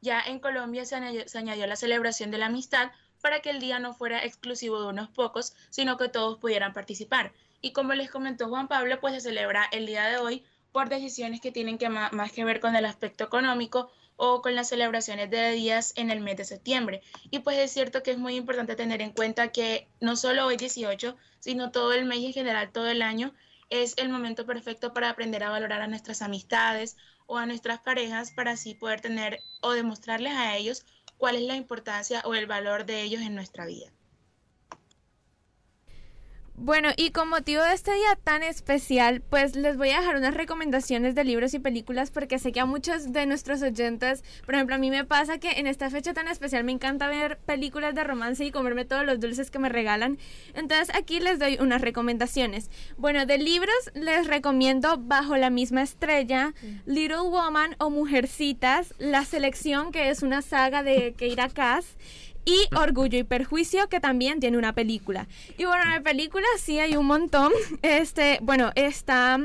Ya 0.02 0.20
en 0.20 0.40
Colombia 0.40 0.84
se 0.84 0.98
añadió 0.98 1.68
la 1.68 1.78
celebración 1.78 2.32
de 2.32 2.38
la 2.38 2.48
amistad 2.48 2.92
para 3.22 3.40
que 3.40 3.52
el 3.52 3.62
día 3.62 3.80
no 3.80 3.94
fuera 3.94 4.26
exclusivo 4.26 4.82
de 4.82 4.90
unos 4.90 5.08
pocos, 5.08 5.56
sino 5.70 5.96
que 5.96 6.10
todos 6.10 6.38
pudieran 6.38 6.74
participar. 6.74 7.32
Y 7.62 7.72
como 7.72 7.94
les 7.94 8.12
comentó 8.12 8.50
Juan 8.50 8.68
Pablo, 8.68 9.00
pues 9.00 9.14
se 9.14 9.22
celebra 9.22 9.64
el 9.72 9.86
día 9.86 10.08
de 10.08 10.18
hoy 10.18 10.44
por 10.74 10.90
decisiones 10.90 11.40
que 11.40 11.54
tienen 11.54 11.78
que 11.78 11.88
más 11.88 12.32
que 12.34 12.44
ver 12.44 12.60
con 12.60 12.76
el 12.76 12.84
aspecto 12.84 13.24
económico 13.24 13.90
o 14.22 14.42
con 14.42 14.54
las 14.54 14.68
celebraciones 14.68 15.32
de 15.32 15.52
días 15.54 15.94
en 15.96 16.12
el 16.12 16.20
mes 16.20 16.36
de 16.36 16.44
septiembre. 16.44 17.02
Y 17.32 17.40
pues 17.40 17.58
es 17.58 17.72
cierto 17.72 18.04
que 18.04 18.12
es 18.12 18.18
muy 18.18 18.36
importante 18.36 18.76
tener 18.76 19.02
en 19.02 19.12
cuenta 19.12 19.48
que 19.54 19.88
no 20.02 20.18
solo 20.18 20.46
hoy 20.46 20.58
18, 20.58 21.16
sino 21.40 21.72
todo 21.72 21.94
el 21.94 22.04
mes 22.04 22.20
y 22.20 22.26
en 22.28 22.34
general 22.34 22.72
todo 22.74 22.90
el 22.90 23.02
año 23.02 23.34
es 23.70 23.94
el 23.98 24.10
momento 24.10 24.46
perfecto 24.46 24.94
para 24.94 25.10
aprender 25.10 25.44
a 25.44 25.50
valorar 25.50 25.82
a 25.82 25.88
nuestras 25.88 26.22
amistades 26.22 26.98
o 27.28 27.38
a 27.38 27.46
nuestras 27.46 27.80
parejas 27.80 28.32
para 28.32 28.52
así 28.52 28.76
poder 28.76 29.00
tener 29.00 29.40
o 29.62 29.72
demostrarles 29.72 30.34
a 30.34 30.58
ellos 30.58 30.86
cuál 31.18 31.38
es 31.38 31.44
la 31.44 31.56
importancia 31.56 32.22
o 32.26 32.36
el 32.36 32.46
valor 32.46 32.86
de 32.86 33.04
ellos 33.04 33.22
en 33.22 33.36
nuestra 33.36 33.66
vida. 33.66 33.90
Bueno, 36.62 36.90
y 36.98 37.12
con 37.12 37.30
motivo 37.30 37.64
de 37.64 37.74
este 37.74 37.94
día 37.94 38.18
tan 38.22 38.44
especial, 38.44 39.22
pues 39.22 39.56
les 39.56 39.78
voy 39.78 39.92
a 39.92 40.02
dejar 40.02 40.18
unas 40.18 40.34
recomendaciones 40.34 41.16
de 41.16 41.24
libros 41.24 41.54
y 41.54 41.60
películas 41.60 42.12
porque 42.12 42.38
sé 42.38 42.52
que 42.52 42.60
a 42.60 42.66
muchos 42.66 43.14
de 43.14 43.26
nuestros 43.26 43.62
oyentes, 43.62 44.26
por 44.46 44.56
ejemplo, 44.56 44.76
a 44.76 44.78
mí 44.78 44.90
me 44.90 45.06
pasa 45.06 45.38
que 45.38 45.52
en 45.52 45.68
esta 45.68 45.90
fecha 45.90 46.14
tan 46.14 46.28
especial 46.28 46.66
me 46.66 46.74
encanta 46.74 47.08
ver 47.08 47.38
películas 47.38 47.96
de 47.96 48.04
romance 48.04 48.44
y 48.44 48.52
comerme 48.52 48.84
todos 48.84 49.06
los 49.06 49.22
dulces 49.22 49.52
que 49.52 49.58
me 49.58 49.70
regalan. 49.70 50.20
Entonces 50.54 50.94
aquí 50.94 51.22
les 51.22 51.40
doy 51.40 51.58
unas 51.62 51.80
recomendaciones. 51.80 52.70
Bueno, 52.98 53.26
de 53.26 53.38
libros 53.38 53.74
les 53.94 54.28
recomiendo 54.28 54.98
Bajo 54.98 55.38
la 55.38 55.50
misma 55.50 55.82
estrella, 55.82 56.54
Little 56.86 57.22
Woman 57.22 57.78
o 57.80 57.90
Mujercitas, 57.90 58.94
La 58.98 59.24
Selección, 59.24 59.94
que 59.94 60.10
es 60.10 60.24
una 60.24 60.42
saga 60.42 60.84
de 60.84 61.14
Keira 61.14 61.48
Cass 61.48 61.96
y 62.50 62.76
Orgullo 62.76 63.20
y 63.20 63.24
Perjuicio, 63.24 63.88
que 63.90 64.00
también 64.00 64.40
tiene 64.40 64.58
una 64.58 64.74
película. 64.74 65.28
Y 65.58 65.66
bueno, 65.66 65.84
de 65.94 66.02
películas 66.02 66.50
sí 66.60 66.80
hay 66.80 66.96
un 66.96 67.06
montón. 67.06 67.52
Este, 67.82 68.40
bueno, 68.42 68.72
está 68.76 69.40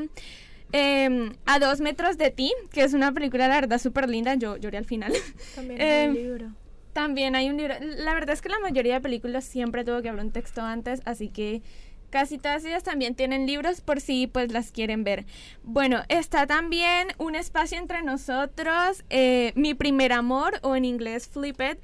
em, 0.71 1.33
A 1.45 1.59
dos 1.59 1.79
metros 1.81 2.17
de 2.17 2.31
ti, 2.31 2.51
que 2.71 2.83
es 2.83 2.93
una 2.93 3.11
película, 3.11 3.47
la 3.47 3.55
verdad, 3.61 3.79
súper 3.79 4.09
linda. 4.09 4.35
Yo 4.35 4.57
lloré 4.57 4.77
al 4.77 4.85
final. 4.85 5.13
También 5.55 5.81
hay 5.81 5.87
un 6.09 6.09
Em, 6.09 6.13
libro. 6.23 6.47
También 6.93 7.35
hay 7.35 7.49
un 7.49 7.57
libro. 7.57 7.75
La 7.81 8.13
verdad 8.13 8.31
es 8.33 8.41
que 8.41 8.49
la 8.49 8.59
mayoría 8.59 8.95
de 8.95 9.01
películas 9.01 9.43
siempre 9.43 9.83
tuvo 9.83 10.01
que 10.01 10.09
hablar 10.09 10.25
un 10.25 10.31
texto 10.31 10.61
antes, 10.61 11.01
así 11.05 11.27
que 11.29 11.61
casi 12.15 12.37
todas 12.37 12.63
ellas 12.63 12.81
también 12.81 13.13
tienen 13.13 13.45
libros 13.45 13.81
por 13.81 13.99
si 13.99 14.25
pues 14.27 14.49
las 14.53 14.71
quieren 14.71 15.03
ver. 15.03 15.25
Bueno, 15.63 16.01
está 16.07 16.47
también 16.47 17.09
Un 17.17 17.35
espacio 17.35 17.77
entre 17.77 18.03
nosotros, 18.03 19.03
eh, 19.09 19.51
Mi 19.55 19.73
primer 19.73 20.13
amor 20.13 20.59
o 20.61 20.77
en 20.77 20.85
inglés 20.85 21.27
Flip 21.27 21.59
It. 21.59 21.77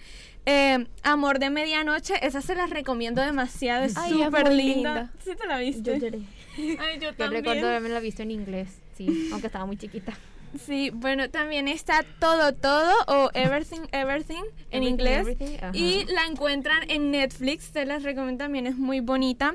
eh, 0.45 0.87
Amor 1.03 1.39
de 1.39 1.49
medianoche, 1.49 2.13
esa 2.25 2.41
se 2.41 2.55
las 2.55 2.69
recomiendo 2.69 3.21
demasiado, 3.21 3.83
es 3.83 3.93
súper 3.93 4.53
linda. 4.53 4.93
linda. 4.93 5.11
¿Sí 5.21 5.31
te 5.35 5.45
la 5.47 5.57
viste? 5.57 5.83
Yo 5.83 5.97
lloré. 5.97 6.19
Ay, 6.79 6.95
yo 6.99 7.09
Yo 7.09 7.15
también. 7.15 7.43
recuerdo 7.43 7.67
haberme 7.67 7.89
la 7.89 7.99
visto 7.99 8.21
en 8.23 8.31
inglés, 8.31 8.69
sí, 8.95 9.27
aunque 9.33 9.47
estaba 9.47 9.65
muy 9.65 9.75
chiquita. 9.75 10.13
Sí, 10.59 10.91
bueno, 10.93 11.29
también 11.29 11.67
está 11.67 12.03
Todo 12.19 12.53
Todo 12.53 12.93
o 13.07 13.29
Everything 13.33 13.81
Everything 13.91 14.43
en 14.69 14.83
Everything, 14.83 14.87
inglés. 14.87 15.19
Everything, 15.19 15.57
y 15.73 16.05
la 16.05 16.25
encuentran 16.25 16.89
en 16.89 17.11
Netflix, 17.11 17.65
se 17.73 17.85
las 17.85 18.03
recomiendo 18.03 18.43
también, 18.43 18.67
es 18.67 18.77
muy 18.77 18.99
bonita. 18.99 19.53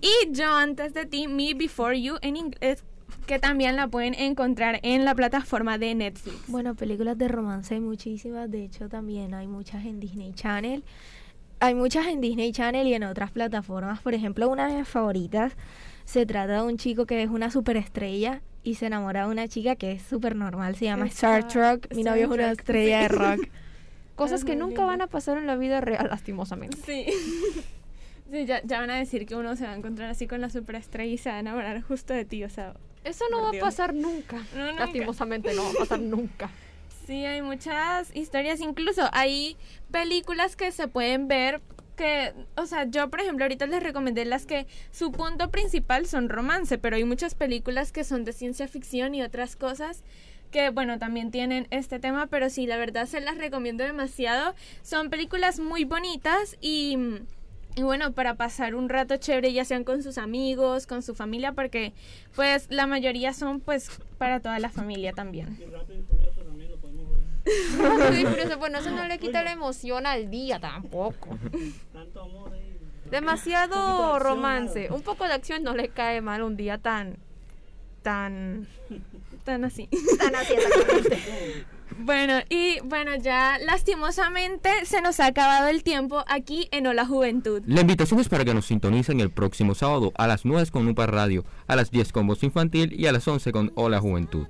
Y 0.00 0.32
Yo 0.32 0.52
Antes 0.52 0.94
de 0.94 1.06
Ti, 1.06 1.28
Me 1.28 1.54
Before 1.54 2.00
You 2.00 2.16
en 2.22 2.36
inglés, 2.36 2.84
que 3.26 3.38
también 3.38 3.76
la 3.76 3.88
pueden 3.88 4.14
encontrar 4.14 4.78
en 4.82 5.04
la 5.04 5.14
plataforma 5.14 5.78
de 5.78 5.94
Netflix. 5.94 6.36
Bueno, 6.46 6.74
películas 6.74 7.18
de 7.18 7.28
romance 7.28 7.74
hay 7.74 7.80
muchísimas. 7.80 8.50
De 8.50 8.64
hecho, 8.64 8.88
también 8.88 9.34
hay 9.34 9.48
muchas 9.48 9.84
en 9.84 10.00
Disney 10.00 10.32
Channel. 10.32 10.84
Hay 11.58 11.74
muchas 11.74 12.06
en 12.06 12.20
Disney 12.20 12.52
Channel 12.52 12.86
y 12.86 12.94
en 12.94 13.02
otras 13.02 13.32
plataformas. 13.32 14.00
Por 14.00 14.14
ejemplo, 14.14 14.48
una 14.48 14.68
de 14.68 14.78
mis 14.78 14.88
favoritas 14.88 15.56
se 16.04 16.24
trata 16.26 16.56
de 16.56 16.62
un 16.62 16.76
chico 16.76 17.06
que 17.06 17.22
es 17.22 17.30
una 17.30 17.50
superestrella 17.50 18.42
y 18.66 18.74
se 18.74 18.86
enamora 18.86 19.26
de 19.26 19.30
una 19.30 19.46
chica 19.46 19.76
que 19.76 19.92
es 19.92 20.02
súper 20.02 20.34
normal. 20.34 20.74
Se 20.74 20.86
llama 20.86 21.06
Star 21.06 21.46
Star- 21.46 21.78
Trek. 21.78 21.94
Mi 21.94 22.00
Star 22.00 22.14
novio 22.14 22.26
es 22.26 22.32
una 22.32 22.50
estrella 22.50 23.00
de 23.02 23.08
rock. 23.08 23.48
Cosas 24.16 24.44
que 24.44 24.56
nunca 24.56 24.84
van 24.84 25.00
a 25.02 25.06
pasar 25.06 25.38
en 25.38 25.46
la 25.46 25.54
vida 25.56 25.80
real, 25.80 26.08
lastimosamente. 26.10 26.76
Sí. 26.84 27.06
Sí, 28.28 28.44
ya, 28.44 28.60
ya 28.64 28.80
van 28.80 28.90
a 28.90 28.96
decir 28.96 29.24
que 29.24 29.36
uno 29.36 29.54
se 29.54 29.62
va 29.66 29.70
a 29.70 29.76
encontrar 29.76 30.10
así 30.10 30.26
con 30.26 30.40
la 30.40 30.50
superestrella 30.50 31.12
y 31.12 31.16
se 31.16 31.28
va 31.30 31.36
a 31.36 31.38
enamorar 31.38 31.80
justo 31.80 32.12
de 32.12 32.24
ti, 32.24 32.42
o 32.42 32.50
sea... 32.50 32.74
Eso 33.04 33.24
no 33.30 33.40
va 33.40 33.50
a 33.50 33.60
pasar 33.60 33.94
nunca. 33.94 34.38
No, 34.56 34.66
nunca. 34.66 34.84
Lastimosamente 34.86 35.54
no 35.54 35.62
va 35.62 35.70
a 35.70 35.74
pasar 35.74 36.00
nunca. 36.00 36.50
Sí, 37.06 37.24
hay 37.24 37.40
muchas 37.40 38.10
historias, 38.16 38.58
incluso 38.58 39.08
hay 39.12 39.56
películas 39.92 40.56
que 40.56 40.72
se 40.72 40.88
pueden 40.88 41.28
ver 41.28 41.60
que, 41.96 42.32
o 42.56 42.66
sea, 42.66 42.84
yo 42.84 43.10
por 43.10 43.20
ejemplo 43.20 43.44
ahorita 43.44 43.66
les 43.66 43.82
recomendé 43.82 44.24
las 44.24 44.46
que 44.46 44.66
su 44.92 45.10
punto 45.10 45.50
principal 45.50 46.06
son 46.06 46.28
romance, 46.28 46.78
pero 46.78 46.96
hay 46.96 47.04
muchas 47.04 47.34
películas 47.34 47.90
que 47.90 48.04
son 48.04 48.24
de 48.24 48.32
ciencia 48.32 48.68
ficción 48.68 49.14
y 49.14 49.22
otras 49.22 49.56
cosas 49.56 50.04
que 50.52 50.70
bueno, 50.70 50.98
también 50.98 51.32
tienen 51.32 51.66
este 51.70 51.98
tema, 51.98 52.28
pero 52.28 52.50
sí, 52.50 52.66
la 52.66 52.76
verdad 52.76 53.06
se 53.06 53.20
las 53.20 53.36
recomiendo 53.36 53.82
demasiado. 53.82 54.54
Son 54.82 55.10
películas 55.10 55.58
muy 55.58 55.84
bonitas 55.84 56.56
y 56.60 56.96
y 57.78 57.82
bueno, 57.82 58.12
para 58.12 58.36
pasar 58.36 58.74
un 58.74 58.88
rato 58.88 59.18
chévere, 59.18 59.52
ya 59.52 59.66
sean 59.66 59.84
con 59.84 60.02
sus 60.02 60.16
amigos, 60.16 60.86
con 60.86 61.02
su 61.02 61.14
familia, 61.14 61.52
porque 61.52 61.92
pues 62.34 62.68
la 62.70 62.86
mayoría 62.86 63.34
son 63.34 63.60
pues 63.60 63.90
para 64.16 64.40
toda 64.40 64.58
la 64.58 64.70
familia 64.70 65.12
también. 65.12 65.58
Sí, 65.58 65.64
pero 68.24 68.42
eso, 68.42 68.58
bueno, 68.58 68.78
eso 68.78 68.90
no 68.90 69.06
le 69.06 69.18
quita 69.18 69.42
la 69.42 69.52
emoción 69.52 70.06
al 70.06 70.30
día 70.30 70.58
tampoco. 70.58 71.38
Demasiado 73.10 74.18
romance. 74.18 74.88
Un 74.90 75.02
poco 75.02 75.24
de 75.24 75.32
acción 75.32 75.62
no 75.62 75.74
le 75.74 75.88
cae 75.88 76.20
mal 76.20 76.42
un 76.42 76.56
día 76.56 76.78
tan. 76.78 77.16
tan. 78.02 78.66
Tan 79.44 79.64
así. 79.64 79.88
tan 80.18 80.34
así, 80.34 80.54
exactamente. 80.54 81.66
Bueno, 81.98 82.34
y 82.50 82.80
bueno, 82.80 83.14
ya 83.16 83.58
lastimosamente 83.58 84.68
se 84.84 85.00
nos 85.00 85.18
ha 85.20 85.26
acabado 85.26 85.68
el 85.68 85.82
tiempo 85.82 86.24
aquí 86.26 86.68
en 86.72 86.86
Hola 86.86 87.06
Juventud. 87.06 87.62
La 87.66 87.80
invitación 87.80 88.20
es 88.20 88.28
para 88.28 88.44
que 88.44 88.52
nos 88.52 88.66
sintonicen 88.66 89.20
el 89.20 89.30
próximo 89.30 89.74
sábado 89.74 90.12
a 90.16 90.26
las 90.26 90.44
9 90.44 90.70
con 90.70 90.86
UPA 90.88 91.06
Radio, 91.06 91.44
a 91.66 91.76
las 91.76 91.90
10 91.90 92.12
con 92.12 92.26
Voz 92.26 92.42
Infantil 92.42 92.92
y 92.92 93.06
a 93.06 93.12
las 93.12 93.26
11 93.26 93.50
con 93.52 93.72
Hola 93.76 94.00
Juventud. 94.00 94.46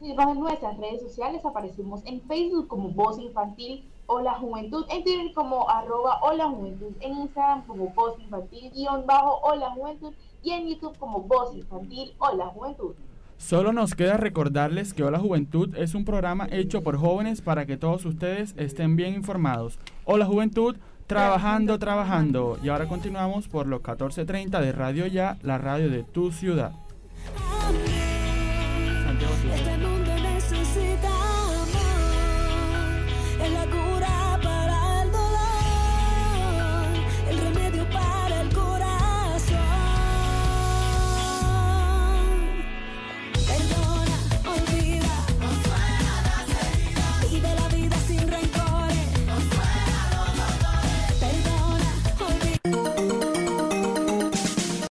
Síganos 0.00 0.36
en 0.36 0.42
nuestras 0.42 0.78
redes 0.78 1.02
sociales, 1.02 1.44
aparecemos 1.44 2.02
en 2.04 2.20
Facebook 2.22 2.68
como 2.68 2.90
Voz 2.90 3.18
Infantil 3.18 3.84
o 4.08 4.20
La 4.20 4.34
Juventud, 4.34 4.84
en 4.90 5.04
Twitter 5.04 5.32
como 5.34 5.70
arroba 5.70 6.20
o 6.22 6.32
La 6.32 6.48
Juventud, 6.48 6.92
en 7.00 7.18
Instagram 7.18 7.64
como 7.66 7.90
Voz 7.90 8.18
Infantil 8.18 8.72
guion 8.72 9.06
bajo 9.06 9.38
o 9.42 9.54
La 9.54 9.70
Juventud 9.70 10.12
y 10.42 10.50
en 10.50 10.68
YouTube 10.68 10.98
como 10.98 11.20
Voz 11.20 11.54
Infantil 11.54 12.12
o 12.18 12.34
La 12.34 12.46
Juventud. 12.46 12.94
Solo 13.38 13.72
nos 13.72 13.94
queda 13.94 14.16
recordarles 14.16 14.92
que 14.92 15.04
Hola 15.04 15.20
Juventud 15.20 15.76
es 15.76 15.94
un 15.94 16.04
programa 16.04 16.48
hecho 16.50 16.82
por 16.82 16.96
jóvenes 16.96 17.40
para 17.40 17.66
que 17.66 17.76
todos 17.76 18.04
ustedes 18.04 18.52
estén 18.56 18.96
bien 18.96 19.14
informados. 19.14 19.78
Hola 20.04 20.26
Juventud, 20.26 20.76
trabajando, 21.06 21.78
trabajando. 21.78 22.58
Y 22.64 22.68
ahora 22.68 22.88
continuamos 22.88 23.46
por 23.46 23.68
los 23.68 23.80
14.30 23.80 24.60
de 24.60 24.72
Radio 24.72 25.06
Ya, 25.06 25.38
la 25.42 25.56
radio 25.56 25.88
de 25.88 26.02
tu 26.02 26.32
ciudad. 26.32 26.72
Santiago, 29.04 29.34
tú. 29.42 29.77